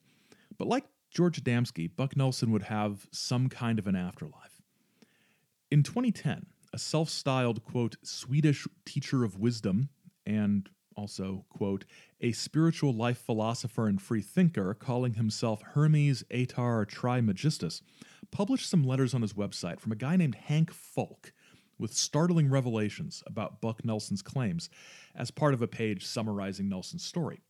But 0.59 0.69
like 0.69 0.85
George 1.11 1.43
Adamski, 1.43 1.91
Buck 1.95 2.17
Nelson 2.17 2.51
would 2.51 2.65
have 2.65 3.07
some 3.13 3.49
kind 3.49 3.79
of 3.79 3.87
an 3.87 3.97
afterlife. 3.97 4.63
In 5.71 5.83
2010, 5.83 6.47
a 6.75 6.79
self 6.79 7.09
styled, 7.09 7.65
quote, 7.65 7.97
Swedish 8.03 8.67
teacher 8.85 9.23
of 9.23 9.39
wisdom, 9.39 9.91
and 10.27 10.69
also, 10.97 11.45
quote, 11.49 11.85
a 12.21 12.33
spiritual 12.33 12.93
life 12.93 13.19
philosopher 13.19 13.87
and 13.87 14.03
free 14.03 14.21
thinker 14.21 14.75
calling 14.75 15.15
himself 15.15 15.63
Hermes 15.63 16.25
Aetar 16.33 16.85
Trimegistus, 16.85 17.81
published 18.33 18.69
some 18.69 18.83
letters 18.83 19.15
on 19.15 19.23
his 19.23 19.35
website 19.35 19.79
from 19.79 19.93
a 19.93 19.97
guy 19.97 20.17
named 20.17 20.35
Hank 20.35 20.73
Fulk 20.73 21.33
with 21.79 21.95
startling 21.95 22.51
revelations 22.51 23.23
about 23.25 23.61
Buck 23.61 23.85
Nelson's 23.85 24.23
claims 24.23 24.69
as 25.15 25.31
part 25.31 25.55
of 25.55 25.63
a 25.63 25.69
page 25.69 26.05
summarizing 26.05 26.69
Nelson's 26.69 27.05
story. 27.05 27.44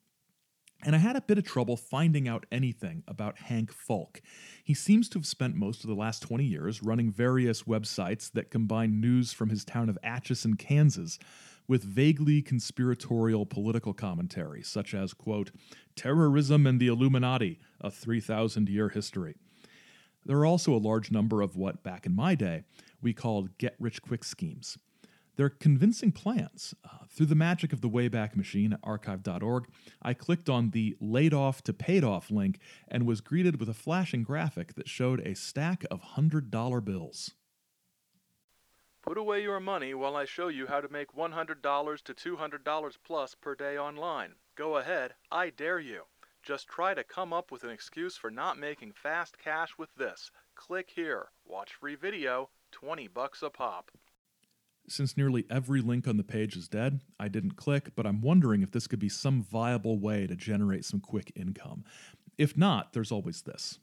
And 0.82 0.94
I 0.94 0.98
had 0.98 1.16
a 1.16 1.22
bit 1.22 1.38
of 1.38 1.44
trouble 1.44 1.76
finding 1.76 2.28
out 2.28 2.44
anything 2.52 3.04
about 3.08 3.38
Hank 3.38 3.72
Falk. 3.72 4.20
He 4.62 4.74
seems 4.74 5.08
to 5.10 5.18
have 5.18 5.26
spent 5.26 5.56
most 5.56 5.82
of 5.82 5.88
the 5.88 5.96
last 5.96 6.20
20 6.20 6.44
years 6.44 6.82
running 6.82 7.10
various 7.10 7.62
websites 7.62 8.30
that 8.32 8.50
combine 8.50 9.00
news 9.00 9.32
from 9.32 9.48
his 9.48 9.64
town 9.64 9.88
of 9.88 9.98
Atchison, 10.02 10.56
Kansas, 10.56 11.18
with 11.66 11.82
vaguely 11.82 12.42
conspiratorial 12.42 13.46
political 13.46 13.94
commentary, 13.94 14.62
such 14.62 14.92
as, 14.92 15.14
quote, 15.14 15.50
Terrorism 15.96 16.66
and 16.66 16.78
the 16.78 16.88
Illuminati, 16.88 17.58
a 17.80 17.90
3,000 17.90 18.68
year 18.68 18.90
history. 18.90 19.36
There 20.26 20.38
are 20.38 20.46
also 20.46 20.74
a 20.74 20.76
large 20.76 21.10
number 21.10 21.42
of 21.42 21.56
what, 21.56 21.82
back 21.82 22.06
in 22.06 22.14
my 22.14 22.34
day, 22.34 22.64
we 23.02 23.12
called 23.12 23.56
get 23.58 23.76
rich 23.78 24.02
quick 24.02 24.24
schemes. 24.24 24.78
They're 25.36 25.50
convincing 25.50 26.12
plans. 26.12 26.74
Uh, 26.84 27.04
through 27.08 27.26
the 27.26 27.34
magic 27.34 27.72
of 27.72 27.80
the 27.80 27.88
Wayback 27.88 28.36
Machine 28.36 28.72
at 28.72 28.80
archive.org, 28.82 29.66
I 30.02 30.14
clicked 30.14 30.48
on 30.48 30.70
the 30.70 30.96
laid 31.00 31.34
off 31.34 31.62
to 31.62 31.72
paid 31.72 32.04
off 32.04 32.30
link 32.30 32.58
and 32.88 33.06
was 33.06 33.20
greeted 33.20 33.58
with 33.58 33.68
a 33.68 33.74
flashing 33.74 34.22
graphic 34.22 34.74
that 34.74 34.88
showed 34.88 35.20
a 35.20 35.34
stack 35.34 35.84
of 35.90 36.00
$100 36.16 36.84
bills. 36.84 37.32
Put 39.02 39.18
away 39.18 39.42
your 39.42 39.60
money 39.60 39.92
while 39.92 40.16
I 40.16 40.24
show 40.24 40.48
you 40.48 40.66
how 40.66 40.80
to 40.80 40.88
make 40.88 41.14
$100 41.14 42.02
to 42.02 42.14
$200 42.14 42.96
plus 43.04 43.34
per 43.34 43.54
day 43.54 43.76
online. 43.76 44.36
Go 44.56 44.78
ahead, 44.78 45.14
I 45.30 45.50
dare 45.50 45.80
you. 45.80 46.04
Just 46.42 46.68
try 46.68 46.94
to 46.94 47.04
come 47.04 47.32
up 47.32 47.50
with 47.50 47.64
an 47.64 47.70
excuse 47.70 48.16
for 48.16 48.30
not 48.30 48.58
making 48.58 48.92
fast 48.92 49.38
cash 49.38 49.76
with 49.78 49.94
this. 49.96 50.30
Click 50.54 50.90
here. 50.94 51.28
Watch 51.46 51.74
free 51.74 51.96
video. 51.96 52.50
20 52.70 53.08
bucks 53.08 53.42
a 53.42 53.50
pop. 53.50 53.90
Since 54.86 55.16
nearly 55.16 55.46
every 55.48 55.80
link 55.80 56.06
on 56.06 56.18
the 56.18 56.24
page 56.24 56.56
is 56.56 56.68
dead, 56.68 57.00
I 57.18 57.28
didn't 57.28 57.56
click, 57.56 57.90
but 57.96 58.06
I'm 58.06 58.20
wondering 58.20 58.62
if 58.62 58.70
this 58.70 58.86
could 58.86 58.98
be 58.98 59.08
some 59.08 59.42
viable 59.42 59.98
way 59.98 60.26
to 60.26 60.36
generate 60.36 60.84
some 60.84 61.00
quick 61.00 61.32
income. 61.34 61.84
If 62.36 62.56
not, 62.56 62.92
there's 62.92 63.10
always 63.10 63.42
this. 63.42 63.78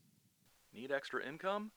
Need 0.74 0.92
extra 0.92 1.26
income? 1.26 1.72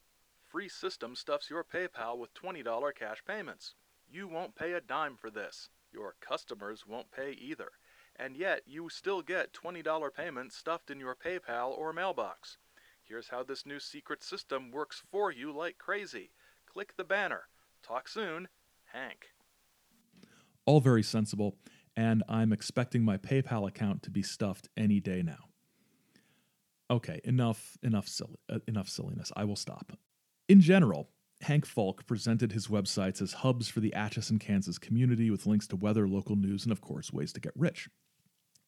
Free 0.46 0.68
System 0.68 1.16
stuffs 1.16 1.48
your 1.48 1.64
PayPal 1.64 2.18
with 2.18 2.34
$20 2.34 2.94
cash 2.94 3.22
payments. 3.26 3.74
You 4.10 4.28
won't 4.28 4.54
pay 4.54 4.72
a 4.72 4.80
dime 4.80 5.16
for 5.16 5.30
this. 5.30 5.70
Your 5.90 6.16
customers 6.20 6.84
won't 6.86 7.10
pay 7.10 7.32
either. 7.32 7.70
And 8.16 8.36
yet, 8.36 8.60
you 8.66 8.88
still 8.90 9.22
get 9.22 9.52
$20 9.52 10.14
payments 10.14 10.56
stuffed 10.56 10.90
in 10.90 11.00
your 11.00 11.16
PayPal 11.16 11.76
or 11.76 11.92
mailbox. 11.92 12.58
Here's 13.02 13.28
how 13.28 13.42
this 13.42 13.66
new 13.66 13.80
secret 13.80 14.22
system 14.22 14.70
works 14.70 15.02
for 15.10 15.32
you 15.32 15.50
like 15.50 15.78
crazy. 15.78 16.30
Click 16.66 16.94
the 16.96 17.04
banner. 17.04 17.48
Talk 17.82 18.06
soon. 18.06 18.48
Hank. 18.94 19.26
All 20.66 20.80
very 20.80 21.02
sensible, 21.02 21.56
and 21.96 22.22
I'm 22.28 22.52
expecting 22.52 23.04
my 23.04 23.16
PayPal 23.16 23.66
account 23.66 24.04
to 24.04 24.10
be 24.10 24.22
stuffed 24.22 24.68
any 24.76 25.00
day 25.00 25.20
now. 25.20 25.48
Okay, 26.90 27.20
enough, 27.24 27.76
enough, 27.82 28.06
silly, 28.06 28.36
uh, 28.48 28.60
enough 28.68 28.88
silliness. 28.88 29.32
I 29.34 29.44
will 29.44 29.56
stop. 29.56 29.92
In 30.48 30.60
general, 30.60 31.10
Hank 31.40 31.66
Falk 31.66 32.06
presented 32.06 32.52
his 32.52 32.68
websites 32.68 33.20
as 33.20 33.32
hubs 33.32 33.68
for 33.68 33.80
the 33.80 33.92
Atchison, 33.94 34.38
Kansas 34.38 34.78
community 34.78 35.28
with 35.28 35.44
links 35.44 35.66
to 35.68 35.76
weather, 35.76 36.06
local 36.06 36.36
news, 36.36 36.62
and 36.62 36.70
of 36.70 36.80
course, 36.80 37.12
ways 37.12 37.32
to 37.32 37.40
get 37.40 37.52
rich. 37.56 37.88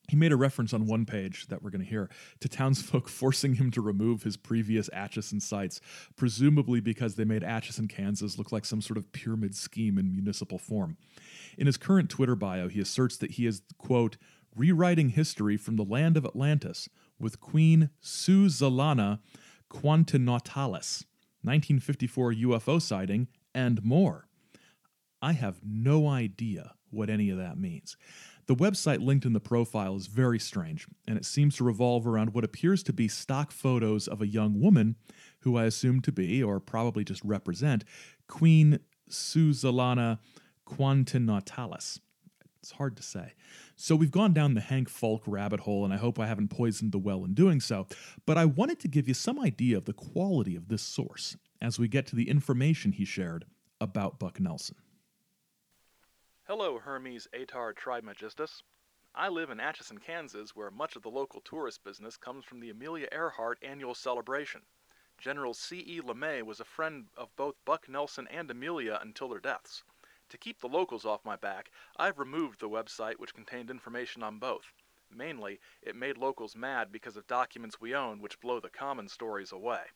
He 0.09 0.17
made 0.17 0.33
a 0.33 0.37
reference 0.37 0.73
on 0.73 0.87
one 0.87 1.05
page 1.05 1.47
that 1.49 1.63
we're 1.63 1.71
going 1.71 1.83
to 1.83 1.89
hear 1.89 2.09
to 2.41 2.49
townsfolk 2.49 3.09
forcing 3.09 3.55
him 3.55 3.71
to 3.73 3.81
remove 3.81 4.23
his 4.23 4.37
previous 4.37 4.89
Atchison 4.93 5.41
sites, 5.41 5.81
presumably 6.17 6.81
because 6.81 7.15
they 7.15 7.25
made 7.25 7.43
Atchison, 7.43 7.89
Kansas 7.89 8.39
look 8.39 8.53
like 8.53 8.65
some 8.65 8.81
sort 8.81 8.97
of 8.97 9.13
pyramid 9.13 9.55
scheme 9.55 9.99
in 9.99 10.13
municipal 10.13 10.59
form. 10.59 10.97
In 11.59 11.67
his 11.67 11.77
current 11.77 12.11
Twitter 12.11 12.37
bio, 12.37 12.69
he 12.69 12.81
asserts 12.81 13.17
that 13.19 13.33
he 13.33 13.47
is, 13.47 13.63
quote, 13.79 14.17
rewriting 14.55 15.11
history 15.11 15.57
from 15.57 15.77
the 15.77 15.85
land 15.85 16.17
of 16.17 16.25
Atlantis 16.25 16.89
with 17.19 17.41
Queen 17.41 17.91
Suzalana 18.03 19.21
Quantinautalis, 19.71 21.05
1954 21.43 22.33
UFO 22.33 22.81
sighting, 22.81 23.29
and 23.55 23.83
more. 23.85 24.29
I 25.21 25.33
have 25.33 25.61
no 25.65 26.09
idea 26.09 26.75
what 26.91 27.11
any 27.11 27.31
of 27.31 27.39
that 27.39 27.59
means. 27.59 27.97
The 28.47 28.55
website 28.55 29.05
linked 29.05 29.27
in 29.27 29.33
the 29.33 29.41
profile 29.41 29.97
is 29.97 30.07
very 30.07 30.39
strange, 30.39 30.87
and 31.09 31.19
it 31.19 31.25
seems 31.25 31.57
to 31.57 31.65
revolve 31.65 32.07
around 32.07 32.33
what 32.33 32.45
appears 32.45 32.85
to 32.85 32.93
be 32.93 33.09
stock 33.09 33.51
photos 33.51 34.07
of 34.07 34.23
a 34.23 34.27
young 34.27 34.61
woman 34.61 34.95
who 35.41 35.57
I 35.57 35.65
assume 35.65 36.01
to 36.03 36.13
be, 36.13 36.43
or 36.43 36.61
probably 36.61 37.03
just 37.03 37.25
represent, 37.25 37.85
Queen 38.29 38.79
Suzalana 39.11 40.21
Quantinautalis. 40.65 41.99
It's 42.61 42.73
hard 42.73 42.97
to 42.97 43.03
say. 43.03 43.35
So 43.75 43.97
we've 43.97 44.11
gone 44.13 44.33
down 44.33 44.55
the 44.55 44.61
Hank 44.61 44.89
Falk 44.89 45.23
rabbit 45.27 45.61
hole, 45.61 45.85
and 45.85 45.93
I 45.93 45.97
hope 45.97 46.19
I 46.19 46.27
haven't 46.27 46.49
poisoned 46.49 46.93
the 46.93 46.99
well 46.99 47.25
in 47.25 47.35
doing 47.35 47.61
so, 47.61 47.89
but 48.27 48.39
I 48.39 48.45
wanted 48.45 48.79
to 48.81 48.89
give 48.89 49.09
you 49.09 49.15
some 49.15 49.41
idea 49.41 49.77
of 49.77 49.87
the 49.87 49.93
quality 49.93 50.55
of 50.55 50.69
this 50.69 50.83
source 50.83 51.37
as 51.61 51.81
we 51.81 51.89
get 51.89 52.07
to 52.09 52.17
the 52.17 52.29
information 52.29 52.93
he 52.93 53.05
shared 53.05 53.45
about 53.81 54.21
Buck 54.21 54.39
Nelson. 54.39 54.77
Hello, 56.49 56.79
Hermes 56.79 57.27
Atar 57.35 57.75
Trismegistus. 57.75 58.63
I 59.17 59.29
live 59.29 59.51
in 59.51 59.59
Atchison, 59.59 59.99
Kansas, 59.99 60.55
where 60.55 60.71
much 60.71 60.95
of 60.95 61.03
the 61.03 61.11
local 61.11 61.41
tourist 61.41 61.83
business 61.83 62.17
comes 62.17 62.45
from 62.45 62.61
the 62.61 62.71
Amelia 62.71 63.09
Earhart 63.11 63.59
annual 63.63 63.97
celebration. 63.97 64.63
General 65.19 65.55
C.E. 65.55 66.01
LeMay 66.03 66.45
was 66.45 66.61
a 66.61 66.65
friend 66.65 67.09
of 67.17 67.35
both 67.35 67.57
Buck 67.65 67.89
Nelson 67.89 68.29
and 68.29 68.49
Amelia 68.49 69.01
until 69.03 69.29
their 69.29 69.41
deaths. 69.41 69.83
To 70.29 70.39
keep 70.39 70.61
the 70.61 70.69
locals 70.69 71.05
off 71.05 71.25
my 71.25 71.35
back, 71.35 71.73
I've 71.97 72.21
removed 72.21 72.61
the 72.61 72.69
website 72.69 73.19
which 73.19 73.35
contained 73.35 73.69
information 73.69 74.23
on 74.23 74.39
both. 74.39 74.73
Mainly, 75.11 75.59
it 75.83 75.97
made 75.97 76.17
locals 76.17 76.55
mad 76.55 76.93
because 76.93 77.17
of 77.17 77.27
documents 77.27 77.81
we 77.81 77.93
own 77.93 78.21
which 78.21 78.39
blow 78.39 78.61
the 78.61 78.71
common 78.71 79.09
stories 79.09 79.51
away. 79.51 79.87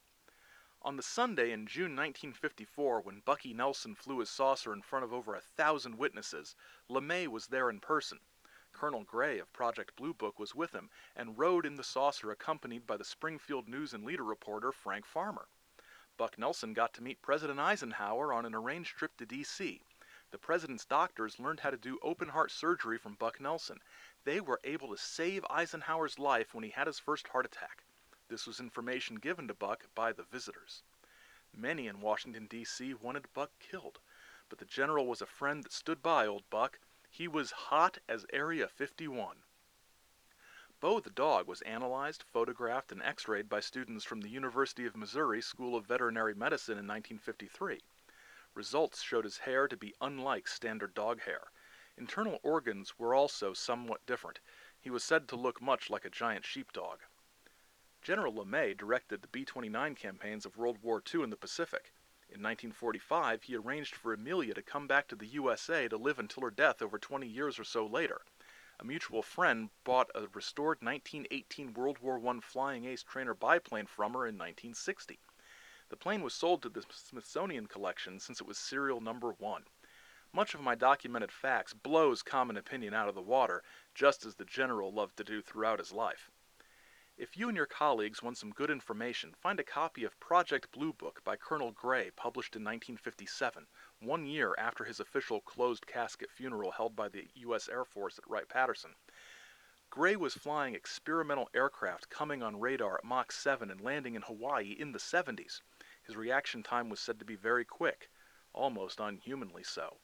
On 0.83 0.97
the 0.97 1.03
Sunday 1.03 1.53
in 1.53 1.67
June 1.67 1.95
1954, 1.95 3.03
when 3.03 3.21
Bucky 3.21 3.53
Nelson 3.53 3.95
flew 3.95 4.21
his 4.21 4.31
saucer 4.31 4.73
in 4.73 4.81
front 4.81 5.05
of 5.05 5.13
over 5.13 5.35
a 5.35 5.41
thousand 5.43 5.99
witnesses, 5.99 6.57
LeMay 6.89 7.29
was 7.29 7.49
there 7.49 7.69
in 7.69 7.81
person. 7.81 8.19
Colonel 8.73 9.05
Gray 9.05 9.39
of 9.39 9.53
Project 9.53 9.95
Blue 9.95 10.15
Book 10.15 10.39
was 10.39 10.55
with 10.55 10.73
him 10.73 10.89
and 11.15 11.37
rode 11.37 11.67
in 11.67 11.75
the 11.75 11.85
saucer 11.85 12.31
accompanied 12.31 12.87
by 12.87 12.97
the 12.97 13.05
Springfield 13.05 13.69
News 13.69 13.93
and 13.93 14.05
Leader 14.05 14.25
reporter 14.25 14.73
Frank 14.73 15.05
Farmer. 15.05 15.49
Buck 16.17 16.39
Nelson 16.39 16.73
got 16.73 16.95
to 16.95 17.03
meet 17.03 17.21
President 17.21 17.61
Eisenhower 17.61 18.33
on 18.33 18.47
an 18.47 18.55
arranged 18.55 18.97
trip 18.97 19.15
to 19.19 19.27
D.C. 19.27 19.83
The 20.31 20.39
president's 20.39 20.87
doctors 20.87 21.39
learned 21.39 21.61
how 21.61 21.71
to 21.71 21.77
do 21.77 21.99
open 22.03 22.31
heart 22.31 22.51
surgery 22.51 22.97
from 22.97 23.17
Buck 23.17 23.39
Nelson. 23.39 23.83
They 24.25 24.41
were 24.41 24.63
able 24.65 24.89
to 24.89 24.97
save 24.97 25.45
Eisenhower's 25.51 26.19
life 26.19 26.55
when 26.55 26.65
he 26.65 26.71
had 26.71 26.87
his 26.87 26.99
first 26.99 27.29
heart 27.29 27.45
attack. 27.45 27.85
This 28.31 28.47
was 28.47 28.61
information 28.61 29.17
given 29.17 29.49
to 29.49 29.55
Buck 29.55 29.89
by 29.93 30.13
the 30.13 30.23
visitors. 30.23 30.85
Many 31.53 31.89
in 31.89 32.01
Washington, 32.01 32.47
D.C. 32.47 32.95
wanted 32.95 33.33
Buck 33.35 33.51
killed, 33.59 33.99
but 34.49 34.61
the 34.61 34.65
general 34.65 35.09
was 35.09 35.21
a 35.21 35.27
friend 35.27 35.65
that 35.65 35.73
stood 35.73 36.01
by 36.01 36.29
old 36.29 36.49
Buck. 36.49 36.79
He 37.11 37.27
was 37.27 37.51
hot 37.51 37.99
as 38.09 38.27
Area 38.33 38.69
51. 38.69 39.39
Bo 40.79 41.01
the 41.01 41.11
dog 41.11 41.49
was 41.49 41.61
analyzed, 41.63 42.23
photographed, 42.23 42.93
and 42.93 43.03
x 43.03 43.27
rayed 43.27 43.49
by 43.49 43.59
students 43.59 44.05
from 44.05 44.21
the 44.21 44.31
University 44.31 44.87
of 44.87 44.97
Missouri 44.97 45.43
School 45.43 45.75
of 45.75 45.87
Veterinary 45.87 46.33
Medicine 46.33 46.79
in 46.79 46.87
1953. 46.87 47.81
Results 48.55 49.03
showed 49.03 49.25
his 49.25 49.39
hair 49.39 49.67
to 49.67 49.77
be 49.77 49.97
unlike 50.01 50.47
standard 50.47 50.95
dog 50.95 51.23
hair. 51.23 51.51
Internal 51.99 52.39
organs 52.45 52.97
were 52.97 53.13
also 53.13 53.53
somewhat 53.53 54.07
different. 54.07 54.39
He 54.81 54.89
was 54.89 55.03
said 55.03 55.27
to 55.31 55.37
look 55.37 55.61
much 55.61 55.91
like 55.91 56.05
a 56.05 56.11
giant 56.11 56.45
sheepdog. 56.45 57.01
General 58.03 58.33
LeMay 58.33 58.75
directed 58.75 59.21
the 59.21 59.29
B 59.29 59.45
29 59.45 59.95
campaigns 59.95 60.47
of 60.47 60.57
World 60.57 60.79
War 60.83 61.03
II 61.15 61.23
in 61.23 61.29
the 61.29 61.37
Pacific. 61.37 61.93
In 62.31 62.43
1945, 62.43 63.43
he 63.43 63.55
arranged 63.55 63.95
for 63.95 64.15
Amelia 64.15 64.55
to 64.55 64.63
come 64.63 64.87
back 64.87 65.07
to 65.09 65.17
the 65.17 65.27
USA 65.27 65.87
to 65.87 65.99
live 65.99 66.19
until 66.19 66.43
her 66.45 66.51
death 66.51 66.81
over 66.81 66.99
20 66.99 67.27
years 67.27 67.59
or 67.59 67.65
so 67.65 67.85
later. 67.85 68.23
A 68.79 68.87
mutual 68.87 69.23
friend 69.23 69.69
bought 69.85 70.11
a 70.15 70.29
restored 70.29 70.79
1918 70.81 71.75
World 71.75 71.99
War 71.99 72.19
I 72.27 72.41
Flying 72.41 72.87
Ace 72.87 73.03
trainer 73.03 73.35
biplane 73.35 73.85
from 73.85 74.15
her 74.15 74.27
in 74.27 74.39
1960. 74.39 75.19
The 75.91 75.97
plane 75.97 76.23
was 76.23 76.33
sold 76.33 76.63
to 76.63 76.71
the 76.71 76.87
Smithsonian 76.91 77.67
Collection 77.67 78.19
since 78.19 78.41
it 78.41 78.47
was 78.47 78.57
serial 78.57 79.03
number 79.03 79.33
one. 79.33 79.65
Much 80.33 80.55
of 80.55 80.63
my 80.63 80.75
documented 80.75 81.33
facts 81.33 81.75
blows 81.75 82.23
common 82.23 82.57
opinion 82.57 82.95
out 82.95 83.11
of 83.11 83.15
the 83.15 83.21
water, 83.21 83.63
just 83.95 84.25
as 84.25 84.37
the 84.37 84.47
general 84.47 84.91
loved 84.91 85.19
to 85.19 85.25
do 85.25 85.43
throughout 85.43 85.79
his 85.81 85.93
life. 85.93 86.31
If 87.23 87.37
you 87.37 87.49
and 87.49 87.57
your 87.57 87.67
colleagues 87.67 88.23
want 88.23 88.39
some 88.39 88.51
good 88.51 88.71
information, 88.71 89.35
find 89.35 89.61
a 89.61 89.63
copy 89.63 90.05
of 90.05 90.19
Project 90.21 90.73
Blue 90.73 90.95
Book 90.95 91.23
by 91.23 91.37
Colonel 91.37 91.71
Gray, 91.71 92.11
published 92.13 92.57
in 92.57 92.63
1957, 92.65 93.67
one 93.99 94.25
year 94.25 94.55
after 94.57 94.85
his 94.85 95.01
official 95.01 95.43
closed 95.43 95.87
casket 95.87 96.31
funeral 96.31 96.71
held 96.71 96.97
by 96.97 97.11
the 97.11 97.29
U.S. 97.35 97.69
Air 97.69 97.85
Force 97.85 98.17
at 98.17 98.27
Wright 98.27 98.49
Patterson. 98.49 98.95
Gray 99.91 100.17
was 100.17 100.33
flying 100.33 100.75
experimental 100.75 101.51
aircraft 101.53 102.09
coming 102.09 102.43
on 102.43 102.59
radar 102.59 102.97
at 102.97 103.05
Mach 103.05 103.33
7 103.33 103.71
and 103.71 103.83
landing 103.83 104.15
in 104.15 104.23
Hawaii 104.23 104.71
in 104.71 104.93
the 104.93 104.99
70s. 104.99 105.61
His 106.03 106.17
reaction 106.17 106.63
time 106.63 106.89
was 106.89 107.01
said 107.01 107.19
to 107.19 107.27
be 107.27 107.37
very 107.37 107.67
quick, 107.67 108.09
almost 108.55 108.99
unhumanly 108.99 109.63
so. 109.63 109.99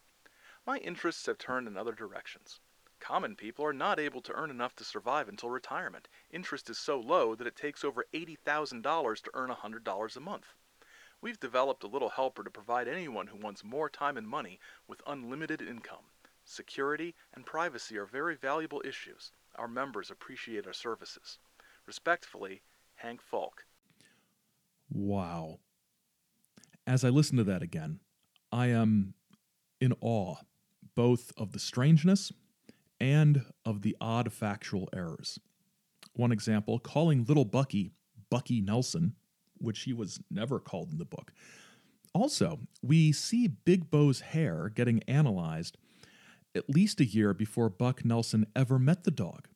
My 0.67 0.77
interests 0.77 1.25
have 1.25 1.39
turned 1.39 1.67
in 1.67 1.79
other 1.79 1.95
directions. 1.95 2.61
Common 3.01 3.37
people 3.37 3.65
are 3.65 3.73
not 3.73 4.01
able 4.01 4.21
to 4.23 4.33
earn 4.33 4.51
enough 4.51 4.75
to 4.77 4.85
survive 4.85 5.29
until 5.29 5.51
retirement. 5.51 6.09
Interest 6.31 6.69
is 6.71 6.79
so 6.79 6.99
low 6.99 7.35
that 7.35 7.47
it 7.47 7.57
takes 7.57 7.85
over 7.85 8.07
$80,000 8.13 9.23
to 9.23 9.31
earn 9.35 9.51
$100 9.51 10.17
a 10.17 10.21
month. 10.21 10.55
We've 11.21 11.41
developed 11.41 11.85
a 11.85 11.89
little 11.89 12.11
helper 12.11 12.45
to 12.45 12.51
provide 12.51 12.89
anyone 12.89 13.27
who 13.27 13.39
wants 13.39 13.65
more 13.65 13.89
time 13.89 14.17
and 14.17 14.29
money 14.29 14.61
with 14.87 15.03
unlimited 15.07 15.63
income. 15.63 16.05
Security 16.45 17.15
and 17.35 17.45
privacy 17.45 17.97
are 17.97 18.07
very 18.07 18.37
valuable 18.37 18.83
issues. 18.85 19.33
Our 19.57 19.69
members 19.69 20.11
appreciate 20.11 20.67
our 20.67 20.73
services. 20.73 21.39
Respectfully, 21.87 22.63
Hank 22.97 23.21
Falk. 23.21 23.65
Wow. 24.91 25.59
As 26.87 27.05
I 27.05 27.09
listen 27.09 27.37
to 27.39 27.45
that 27.45 27.63
again, 27.63 28.01
I 28.53 28.67
am 28.69 29.15
in 29.81 29.95
awe 30.01 30.37
both 30.95 31.33
of 31.37 31.53
the 31.53 31.59
strangeness 31.59 32.33
and 33.01 33.45
of 33.65 33.83
the 33.83 33.97
odd 34.01 34.33
factual 34.33 34.89
errors. 34.95 35.39
One 36.15 36.33
example 36.33 36.79
calling 36.79 37.25
little 37.25 37.45
Bucky 37.45 37.93
Bucky 38.31 38.61
Nelson, 38.61 39.15
which 39.59 39.83
he 39.83 39.93
was 39.93 40.21
never 40.31 40.59
called 40.59 40.91
in 40.93 40.99
the 40.99 41.05
book. 41.05 41.33
Also, 42.13 42.61
we 42.83 43.13
see 43.13 43.47
Big 43.47 43.91
Bo's 43.91 44.21
hair 44.21 44.71
getting 44.75 45.03
analyzed 45.05 45.77
at 46.55 46.71
least 46.71 47.01
a 47.01 47.05
year 47.05 47.35
before 47.35 47.69
Buck 47.69 48.05
Nelson 48.05 48.47
ever 48.57 48.79
met 48.79 49.05
the 49.05 49.11
dog. 49.11 49.49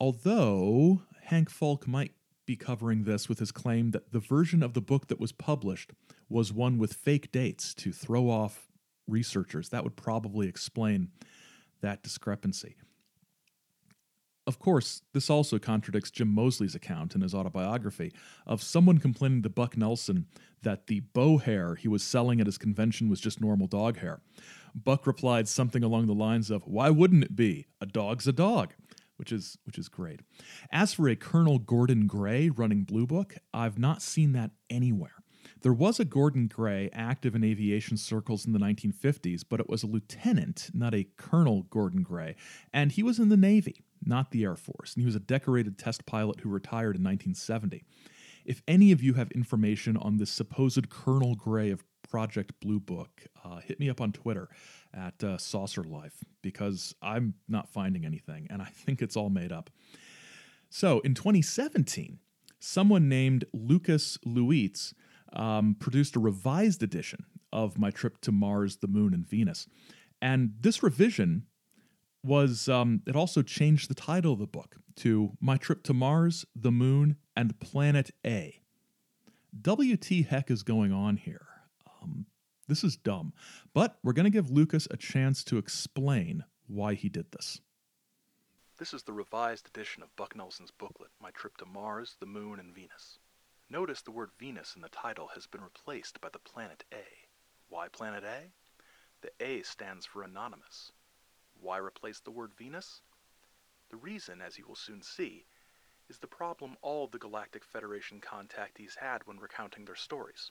Although 0.00 1.02
Hank 1.24 1.50
Falk 1.50 1.86
might 1.86 2.12
be 2.46 2.56
covering 2.56 3.04
this 3.04 3.28
with 3.28 3.38
his 3.38 3.52
claim 3.52 3.90
that 3.90 4.12
the 4.12 4.18
version 4.18 4.62
of 4.62 4.72
the 4.72 4.80
book 4.80 5.08
that 5.08 5.20
was 5.20 5.32
published 5.32 5.92
was 6.30 6.52
one 6.52 6.78
with 6.78 6.94
fake 6.94 7.30
dates 7.30 7.74
to 7.74 7.92
throw 7.92 8.30
off 8.30 8.68
researchers. 9.06 9.68
That 9.68 9.84
would 9.84 9.96
probably 9.96 10.48
explain 10.48 11.10
that 11.80 12.02
discrepancy. 12.02 12.76
Of 14.46 14.58
course, 14.58 15.02
this 15.12 15.28
also 15.28 15.58
contradicts 15.58 16.10
Jim 16.10 16.28
Moseley's 16.28 16.74
account 16.74 17.14
in 17.14 17.20
his 17.20 17.34
autobiography 17.34 18.14
of 18.46 18.62
someone 18.62 18.96
complaining 18.96 19.42
to 19.42 19.50
Buck 19.50 19.76
Nelson 19.76 20.26
that 20.62 20.86
the 20.86 21.00
Bo 21.00 21.36
hair 21.36 21.74
he 21.74 21.86
was 21.86 22.02
selling 22.02 22.40
at 22.40 22.46
his 22.46 22.56
convention 22.56 23.10
was 23.10 23.20
just 23.20 23.42
normal 23.42 23.66
dog 23.66 23.98
hair. 23.98 24.22
Buck 24.74 25.06
replied 25.06 25.48
something 25.48 25.84
along 25.84 26.06
the 26.06 26.14
lines 26.14 26.50
of, 26.50 26.62
"Why 26.66 26.88
wouldn't 26.88 27.24
it 27.24 27.36
be? 27.36 27.66
A 27.80 27.86
dog's 27.86 28.26
a 28.26 28.32
dog." 28.32 28.72
Which 29.16 29.32
is 29.32 29.58
which 29.64 29.78
is 29.78 29.88
great. 29.88 30.20
As 30.70 30.94
for 30.94 31.08
a 31.08 31.16
Colonel 31.16 31.58
Gordon 31.58 32.06
Gray 32.06 32.48
running 32.48 32.84
Blue 32.84 33.06
Book, 33.06 33.36
I've 33.52 33.78
not 33.78 34.00
seen 34.00 34.32
that 34.32 34.52
anywhere. 34.70 35.17
There 35.62 35.72
was 35.72 35.98
a 35.98 36.04
Gordon 36.04 36.46
Gray 36.46 36.88
active 36.92 37.34
in 37.34 37.42
aviation 37.42 37.96
circles 37.96 38.46
in 38.46 38.52
the 38.52 38.58
1950s, 38.58 39.42
but 39.48 39.60
it 39.60 39.68
was 39.68 39.82
a 39.82 39.88
lieutenant, 39.88 40.70
not 40.72 40.94
a 40.94 41.08
Colonel 41.16 41.62
Gordon 41.64 42.02
Gray, 42.02 42.36
and 42.72 42.92
he 42.92 43.02
was 43.02 43.18
in 43.18 43.28
the 43.28 43.36
Navy, 43.36 43.82
not 44.04 44.30
the 44.30 44.44
Air 44.44 44.56
Force, 44.56 44.94
and 44.94 45.02
he 45.02 45.06
was 45.06 45.16
a 45.16 45.20
decorated 45.20 45.76
test 45.78 46.06
pilot 46.06 46.40
who 46.40 46.48
retired 46.48 46.96
in 46.96 47.02
1970. 47.02 47.82
If 48.44 48.62
any 48.68 48.92
of 48.92 49.02
you 49.02 49.14
have 49.14 49.30
information 49.32 49.96
on 49.96 50.16
this 50.16 50.30
supposed 50.30 50.88
Colonel 50.88 51.34
Gray 51.34 51.70
of 51.70 51.84
Project 52.08 52.52
Blue 52.60 52.80
Book, 52.80 53.26
uh, 53.44 53.58
hit 53.58 53.80
me 53.80 53.90
up 53.90 54.00
on 54.00 54.12
Twitter 54.12 54.48
at 54.94 55.22
uh, 55.22 55.36
Saucer 55.38 55.82
Life 55.82 56.24
because 56.40 56.94
I'm 57.02 57.34
not 57.48 57.68
finding 57.68 58.06
anything, 58.06 58.46
and 58.48 58.62
I 58.62 58.66
think 58.66 59.02
it's 59.02 59.16
all 59.16 59.28
made 59.28 59.52
up. 59.52 59.70
So 60.70 61.00
in 61.00 61.14
2017, 61.14 62.18
someone 62.58 63.08
named 63.08 63.44
Lucas 63.52 64.18
Luitz 64.24 64.94
um, 65.32 65.76
produced 65.78 66.16
a 66.16 66.20
revised 66.20 66.82
edition 66.82 67.24
of 67.52 67.78
my 67.78 67.90
trip 67.90 68.20
to 68.22 68.32
Mars, 68.32 68.76
the 68.76 68.88
Moon, 68.88 69.14
and 69.14 69.26
Venus. 69.26 69.66
And 70.20 70.54
this 70.60 70.82
revision 70.82 71.44
was, 72.24 72.68
um, 72.68 73.02
it 73.06 73.16
also 73.16 73.42
changed 73.42 73.88
the 73.88 73.94
title 73.94 74.32
of 74.32 74.38
the 74.38 74.46
book 74.46 74.76
to 74.96 75.32
My 75.40 75.56
Trip 75.56 75.82
to 75.84 75.94
Mars, 75.94 76.44
the 76.54 76.72
Moon, 76.72 77.16
and 77.36 77.58
Planet 77.60 78.10
A. 78.26 78.60
WT 79.62 80.26
heck 80.28 80.50
is 80.50 80.62
going 80.62 80.92
on 80.92 81.16
here? 81.16 81.46
Um, 82.02 82.26
this 82.66 82.84
is 82.84 82.96
dumb, 82.96 83.32
but 83.72 83.98
we're 84.02 84.12
going 84.12 84.24
to 84.24 84.30
give 84.30 84.50
Lucas 84.50 84.88
a 84.90 84.96
chance 84.96 85.42
to 85.44 85.56
explain 85.56 86.44
why 86.66 86.94
he 86.94 87.08
did 87.08 87.30
this. 87.32 87.60
This 88.78 88.92
is 88.92 89.02
the 89.02 89.12
revised 89.12 89.66
edition 89.68 90.02
of 90.02 90.14
Buck 90.16 90.36
Nelson's 90.36 90.70
booklet, 90.70 91.10
My 91.20 91.30
Trip 91.30 91.56
to 91.58 91.66
Mars, 91.66 92.16
the 92.20 92.26
Moon, 92.26 92.60
and 92.60 92.74
Venus. 92.74 93.18
Notice 93.70 94.00
the 94.00 94.10
word 94.10 94.30
Venus 94.38 94.76
in 94.76 94.80
the 94.80 94.88
title 94.88 95.28
has 95.34 95.46
been 95.46 95.60
replaced 95.60 96.22
by 96.22 96.30
the 96.30 96.38
planet 96.38 96.84
A. 96.90 97.04
Why 97.68 97.88
planet 97.88 98.24
A? 98.24 98.50
The 99.20 99.30
A 99.44 99.62
stands 99.62 100.06
for 100.06 100.22
anonymous. 100.22 100.90
Why 101.60 101.76
replace 101.76 102.18
the 102.20 102.30
word 102.30 102.54
Venus? 102.54 103.02
The 103.90 103.96
reason, 103.96 104.40
as 104.40 104.56
you 104.56 104.66
will 104.66 104.74
soon 104.74 105.02
see, 105.02 105.44
is 106.08 106.18
the 106.18 106.26
problem 106.26 106.78
all 106.80 107.08
the 107.08 107.18
Galactic 107.18 107.62
Federation 107.62 108.22
contactees 108.22 108.96
had 108.96 109.26
when 109.26 109.38
recounting 109.38 109.84
their 109.84 109.96
stories. 109.96 110.50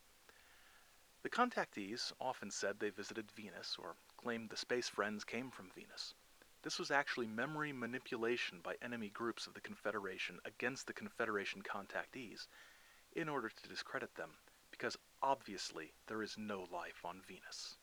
The 1.24 1.30
contactees 1.30 2.14
often 2.22 2.52
said 2.52 2.80
they 2.80 2.92
visited 2.92 3.32
Venus 3.32 3.78
or 3.80 3.96
claimed 4.18 4.52
the 4.52 4.58
space 4.58 4.90
friends 4.90 5.24
came 5.24 5.50
from 5.50 5.72
Venus. 5.72 6.14
This 6.62 6.78
was 6.78 6.92
actually 6.92 7.28
memory 7.28 7.74
manipulation 7.74 8.60
by 8.62 8.76
enemy 8.80 9.10
groups 9.10 9.48
of 9.48 9.56
the 9.56 9.62
Confederation 9.62 10.40
against 10.46 10.86
the 10.86 10.94
Confederation 10.94 11.64
contactees 11.64 12.48
in 13.18 13.28
order 13.28 13.50
to 13.50 13.70
discredit 13.70 14.16
them, 14.16 14.30
because 14.72 14.96
obviously 15.22 15.92
there 16.08 16.22
is 16.22 16.36
no 16.38 16.68
life 16.72 17.04
on 17.04 17.22
Venus. 17.28 17.76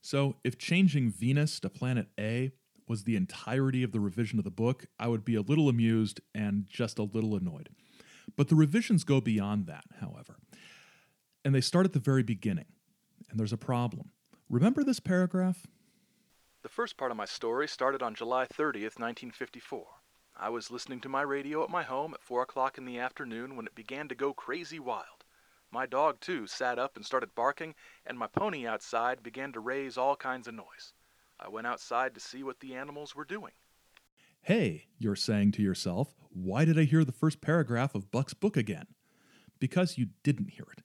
So, 0.00 0.36
if 0.44 0.56
changing 0.56 1.10
Venus 1.10 1.58
to 1.60 1.68
planet 1.68 2.06
A 2.18 2.52
was 2.86 3.02
the 3.02 3.16
entirety 3.16 3.82
of 3.82 3.90
the 3.90 3.98
revision 3.98 4.38
of 4.38 4.44
the 4.44 4.50
book, 4.50 4.86
I 4.98 5.08
would 5.08 5.24
be 5.24 5.34
a 5.34 5.40
little 5.40 5.68
amused 5.68 6.20
and 6.32 6.66
just 6.68 7.00
a 7.00 7.02
little 7.02 7.34
annoyed. 7.34 7.68
But 8.36 8.48
the 8.48 8.54
revisions 8.54 9.02
go 9.02 9.20
beyond 9.20 9.66
that, 9.66 9.84
however. 10.00 10.36
And 11.44 11.52
they 11.52 11.60
start 11.60 11.86
at 11.86 11.92
the 11.92 11.98
very 11.98 12.22
beginning. 12.22 12.66
And 13.28 13.40
there's 13.40 13.52
a 13.52 13.58
problem. 13.58 14.10
Remember 14.48 14.84
this 14.84 15.00
paragraph? 15.00 15.66
The 16.62 16.68
first 16.68 16.96
part 16.96 17.10
of 17.10 17.16
my 17.16 17.24
story 17.24 17.66
started 17.66 18.02
on 18.02 18.14
July 18.14 18.46
30th, 18.46 18.98
1954. 18.98 19.86
I 20.38 20.50
was 20.50 20.70
listening 20.70 21.00
to 21.00 21.08
my 21.08 21.22
radio 21.22 21.64
at 21.64 21.70
my 21.70 21.82
home 21.82 22.12
at 22.12 22.22
4 22.22 22.42
o'clock 22.42 22.76
in 22.76 22.84
the 22.84 22.98
afternoon 22.98 23.56
when 23.56 23.66
it 23.66 23.74
began 23.74 24.06
to 24.08 24.14
go 24.14 24.34
crazy 24.34 24.78
wild. 24.78 25.24
My 25.72 25.86
dog, 25.86 26.20
too, 26.20 26.46
sat 26.46 26.78
up 26.78 26.94
and 26.94 27.06
started 27.06 27.34
barking, 27.34 27.74
and 28.06 28.18
my 28.18 28.26
pony 28.26 28.66
outside 28.66 29.22
began 29.22 29.52
to 29.52 29.60
raise 29.60 29.96
all 29.96 30.14
kinds 30.14 30.46
of 30.46 30.54
noise. 30.54 30.92
I 31.40 31.48
went 31.48 31.66
outside 31.66 32.14
to 32.14 32.20
see 32.20 32.42
what 32.42 32.60
the 32.60 32.74
animals 32.74 33.14
were 33.14 33.24
doing. 33.24 33.52
Hey, 34.42 34.84
you're 34.98 35.16
saying 35.16 35.52
to 35.52 35.62
yourself, 35.62 36.14
why 36.28 36.66
did 36.66 36.78
I 36.78 36.84
hear 36.84 37.04
the 37.04 37.12
first 37.12 37.40
paragraph 37.40 37.94
of 37.94 38.10
Buck's 38.10 38.34
book 38.34 38.58
again? 38.58 38.86
Because 39.58 39.96
you 39.96 40.08
didn't 40.22 40.50
hear 40.50 40.66
it. 40.76 40.82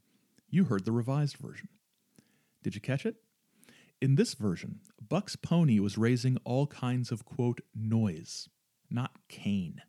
You 0.50 0.64
heard 0.66 0.86
the 0.86 0.94
revised 0.94 1.36
version. 1.38 1.68
Did 2.64 2.74
you 2.74 2.82
catch 2.82 3.06
it? 3.06 3.18
In 4.02 4.16
this 4.16 4.34
version, 4.34 4.80
Buck's 5.10 5.36
pony 5.36 5.80
was 5.80 5.98
raising 5.98 6.38
all 6.46 6.68
kinds 6.68 7.12
of, 7.12 7.26
quote, 7.26 7.62
noise, 7.76 8.48
not 8.92 9.12
Cain. 9.28 9.82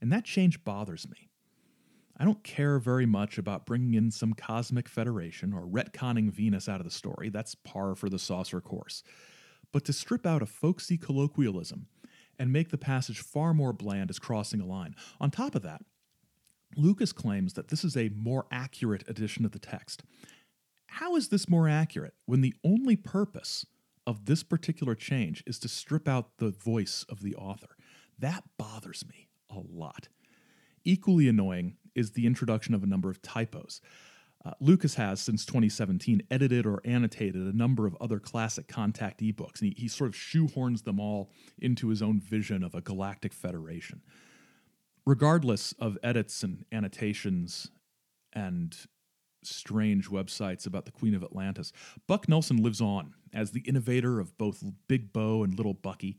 And 0.00 0.12
that 0.12 0.24
change 0.24 0.64
bothers 0.64 1.08
me. 1.08 1.28
I 2.16 2.24
don't 2.24 2.44
care 2.44 2.78
very 2.78 3.06
much 3.06 3.38
about 3.38 3.64
bringing 3.64 3.94
in 3.94 4.10
some 4.10 4.34
cosmic 4.34 4.88
federation 4.88 5.54
or 5.54 5.66
retconning 5.66 6.30
Venus 6.30 6.68
out 6.68 6.80
of 6.80 6.84
the 6.84 6.90
story. 6.90 7.30
That's 7.30 7.54
par 7.54 7.94
for 7.94 8.10
the 8.10 8.18
saucer 8.18 8.60
course 8.60 9.02
but 9.72 9.84
to 9.84 9.92
strip 9.92 10.26
out 10.26 10.42
a 10.42 10.46
folksy 10.46 10.96
colloquialism 10.96 11.86
and 12.38 12.52
make 12.52 12.70
the 12.70 12.78
passage 12.78 13.20
far 13.20 13.52
more 13.52 13.72
bland 13.72 14.10
is 14.10 14.18
crossing 14.18 14.60
a 14.60 14.66
line. 14.66 14.94
On 15.20 15.30
top 15.30 15.54
of 15.54 15.62
that, 15.62 15.82
Lucas 16.76 17.12
claims 17.12 17.54
that 17.54 17.68
this 17.68 17.84
is 17.84 17.96
a 17.96 18.10
more 18.10 18.46
accurate 18.50 19.08
edition 19.08 19.44
of 19.44 19.52
the 19.52 19.58
text. 19.58 20.02
How 20.86 21.16
is 21.16 21.28
this 21.28 21.48
more 21.48 21.68
accurate 21.68 22.14
when 22.26 22.40
the 22.40 22.54
only 22.64 22.96
purpose 22.96 23.66
of 24.06 24.24
this 24.24 24.42
particular 24.42 24.94
change 24.94 25.42
is 25.46 25.58
to 25.60 25.68
strip 25.68 26.08
out 26.08 26.38
the 26.38 26.50
voice 26.50 27.04
of 27.08 27.22
the 27.22 27.34
author? 27.34 27.76
That 28.20 28.44
bothers 28.58 29.04
me 29.08 29.28
a 29.50 29.58
lot. 29.58 30.08
Equally 30.84 31.28
annoying 31.28 31.76
is 31.94 32.12
the 32.12 32.26
introduction 32.26 32.74
of 32.74 32.82
a 32.82 32.86
number 32.86 33.10
of 33.10 33.20
typos. 33.22 33.80
Uh, 34.44 34.52
Lucas 34.60 34.94
has, 34.94 35.20
since 35.20 35.44
2017, 35.44 36.22
edited 36.30 36.64
or 36.64 36.80
annotated 36.84 37.42
a 37.42 37.56
number 37.56 37.86
of 37.86 37.96
other 38.00 38.18
classic 38.18 38.68
contactee 38.68 39.34
books, 39.34 39.60
and 39.60 39.74
he, 39.74 39.82
he 39.82 39.88
sort 39.88 40.08
of 40.08 40.14
shoehorns 40.14 40.84
them 40.84 40.98
all 40.98 41.30
into 41.58 41.88
his 41.88 42.00
own 42.00 42.20
vision 42.20 42.62
of 42.62 42.74
a 42.74 42.80
galactic 42.80 43.34
federation. 43.34 44.00
Regardless 45.04 45.72
of 45.78 45.98
edits 46.02 46.42
and 46.42 46.64
annotations 46.72 47.70
and 48.32 48.76
strange 49.42 50.08
websites 50.08 50.66
about 50.66 50.86
the 50.86 50.92
Queen 50.92 51.14
of 51.14 51.22
Atlantis, 51.22 51.72
Buck 52.06 52.28
Nelson 52.28 52.62
lives 52.62 52.80
on 52.80 53.14
as 53.34 53.50
the 53.50 53.60
innovator 53.60 54.20
of 54.20 54.36
both 54.38 54.64
Big 54.88 55.12
Bo 55.12 55.42
and 55.42 55.54
Little 55.54 55.74
Bucky 55.74 56.18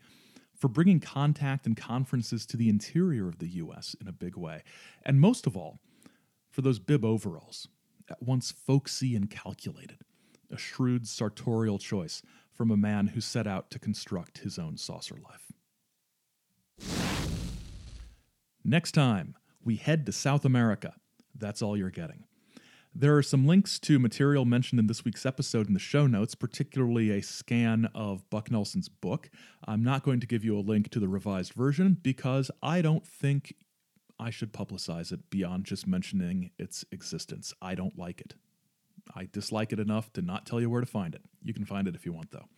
for 0.62 0.68
bringing 0.68 1.00
contact 1.00 1.66
and 1.66 1.76
conferences 1.76 2.46
to 2.46 2.56
the 2.56 2.70
interior 2.70 3.28
of 3.28 3.40
the 3.40 3.48
U.S. 3.48 3.96
in 4.00 4.08
a 4.08 4.12
big 4.12 4.38
way, 4.38 4.62
and 5.04 5.20
most 5.20 5.48
of 5.48 5.58
all, 5.58 5.80
for 6.52 6.62
those 6.62 6.78
bib 6.78 7.04
overalls 7.04 7.68
at 8.08 8.22
once 8.22 8.52
folksy 8.52 9.16
and 9.16 9.28
calculated, 9.32 9.98
a 10.52 10.58
shrewd 10.58 11.08
sartorial 11.08 11.80
choice 11.80 12.22
from 12.54 12.70
a 12.70 12.78
man 12.78 13.08
who 13.08 13.22
set 13.22 13.48
out 13.48 13.72
to 13.72 13.80
construct 13.80 14.40
his 14.40 14.60
own 14.60 14.78
saucer 14.78 15.18
life. 15.18 15.52
Next 18.64 18.92
time, 18.92 19.36
we 19.64 19.78
head 19.78 20.06
to 20.06 20.12
South 20.12 20.46
America. 20.46 20.94
That's 21.34 21.64
all 21.64 21.76
you're 21.76 21.90
getting. 21.90 22.26
There 22.94 23.16
are 23.18 23.24
some 23.24 23.48
links 23.48 23.80
to 23.80 24.00
material 24.00 24.44
mentioned 24.44 24.78
in 24.78 24.88
this 24.88 25.06
week's 25.06 25.26
episode 25.26 25.68
in 25.68 25.74
the 25.74 25.80
show 25.80 26.08
notes, 26.08 26.36
particularly 26.36 27.10
a 27.10 27.22
scan 27.22 27.90
of 27.96 28.30
Buck 28.30 28.52
Nelson's 28.52 28.90
book. 28.90 29.30
I'm 29.66 29.82
not 29.82 30.04
going 30.04 30.20
to 30.20 30.28
give 30.28 30.44
you 30.44 30.58
a 30.58 30.60
link 30.60 30.90
to 30.90 31.00
the 31.00 31.08
revised 31.08 31.54
version 31.54 31.98
because 32.02 32.52
I 32.62 32.82
don't 32.82 33.08
think 33.08 33.56
I 34.20 34.30
should 34.30 34.52
publicize 34.52 35.14
it 35.14 35.30
beyond 35.30 35.64
just 35.64 35.88
mentioning 35.88 36.52
its 36.60 36.84
existence. 36.92 37.54
I 37.62 37.76
don't 37.76 37.98
like 37.98 38.20
it. 38.20 38.36
I 39.16 39.30
dislike 39.32 39.72
it 39.72 39.80
enough 39.80 40.12
to 40.14 40.22
not 40.22 40.46
tell 40.46 40.60
you 40.60 40.70
where 40.70 40.82
to 40.82 40.86
find 40.88 41.16
it. 41.16 41.22
You 41.42 41.54
can 41.54 41.64
find 41.64 41.88
it 41.88 41.96
if 41.96 42.06
you 42.06 42.12
want, 42.12 42.32
though. 42.32 42.50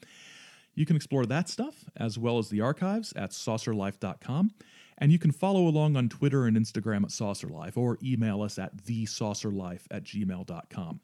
You 0.73 0.87
can 0.87 0.95
explore 0.95 1.27
that 1.27 1.47
stuff 1.47 1.85
as 1.95 2.17
well 2.17 2.39
as 2.39 2.49
the 2.49 2.59
archives 2.59 3.13
at 3.15 3.31
saucerlife.com. 3.31 4.51
And 4.97 5.11
you 5.11 5.19
can 5.19 5.31
follow 5.31 5.67
along 5.67 5.95
on 5.97 6.09
Twitter 6.09 6.45
and 6.45 6.57
Instagram 6.57 7.03
at 7.03 7.09
saucerlife 7.09 7.77
or 7.77 7.97
email 8.03 8.41
us 8.41 8.57
at 8.57 8.77
thesaucerlife 8.77 9.81
at 9.91 10.03
gmail.com. 10.03 10.99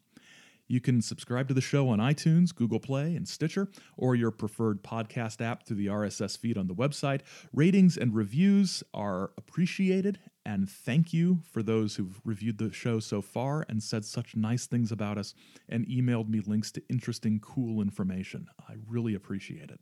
You 0.70 0.80
can 0.80 1.02
subscribe 1.02 1.48
to 1.48 1.54
the 1.54 1.60
show 1.60 1.88
on 1.88 1.98
iTunes, 1.98 2.54
Google 2.54 2.78
Play, 2.78 3.16
and 3.16 3.26
Stitcher, 3.26 3.66
or 3.96 4.14
your 4.14 4.30
preferred 4.30 4.84
podcast 4.84 5.44
app 5.44 5.66
through 5.66 5.78
the 5.78 5.88
RSS 5.88 6.38
feed 6.38 6.56
on 6.56 6.68
the 6.68 6.76
website. 6.76 7.22
Ratings 7.52 7.96
and 7.96 8.14
reviews 8.14 8.84
are 8.94 9.32
appreciated, 9.36 10.20
and 10.46 10.70
thank 10.70 11.12
you 11.12 11.40
for 11.50 11.64
those 11.64 11.96
who've 11.96 12.20
reviewed 12.24 12.58
the 12.58 12.72
show 12.72 13.00
so 13.00 13.20
far 13.20 13.66
and 13.68 13.82
said 13.82 14.04
such 14.04 14.36
nice 14.36 14.66
things 14.66 14.92
about 14.92 15.18
us 15.18 15.34
and 15.68 15.88
emailed 15.88 16.28
me 16.28 16.38
links 16.38 16.70
to 16.70 16.82
interesting, 16.88 17.40
cool 17.40 17.82
information. 17.82 18.46
I 18.68 18.74
really 18.88 19.14
appreciate 19.16 19.70
it. 19.70 19.80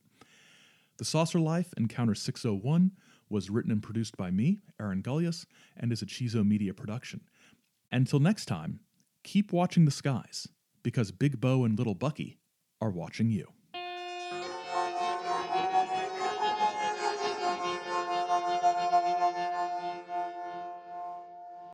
The 0.96 1.04
Saucer 1.04 1.38
Life 1.38 1.74
Encounter 1.76 2.14
601 2.14 2.92
was 3.31 3.51
written 3.51 3.70
and 3.70 3.83
produced 3.83 4.16
by 4.16 4.31
me, 4.31 4.61
Aaron 4.81 5.03
Gulyas, 5.03 5.47
and 5.76 5.93
is 5.93 6.03
a 6.03 6.07
Chizo 6.07 6.47
Media 6.47 6.74
production. 6.74 7.22
Until 7.91 8.20
next 8.20 8.47
time, 8.47 8.81
keep 9.24 9.53
watching 9.53 9.85
the 9.85 9.91
skies 9.91 10.49
because 10.83 11.11
Big 11.11 11.41
Bo 11.41 11.64
and 11.64 11.79
Little 11.79 11.95
Bucky 11.95 12.39
are 12.81 12.91
watching 12.91 13.31
you. 13.31 13.49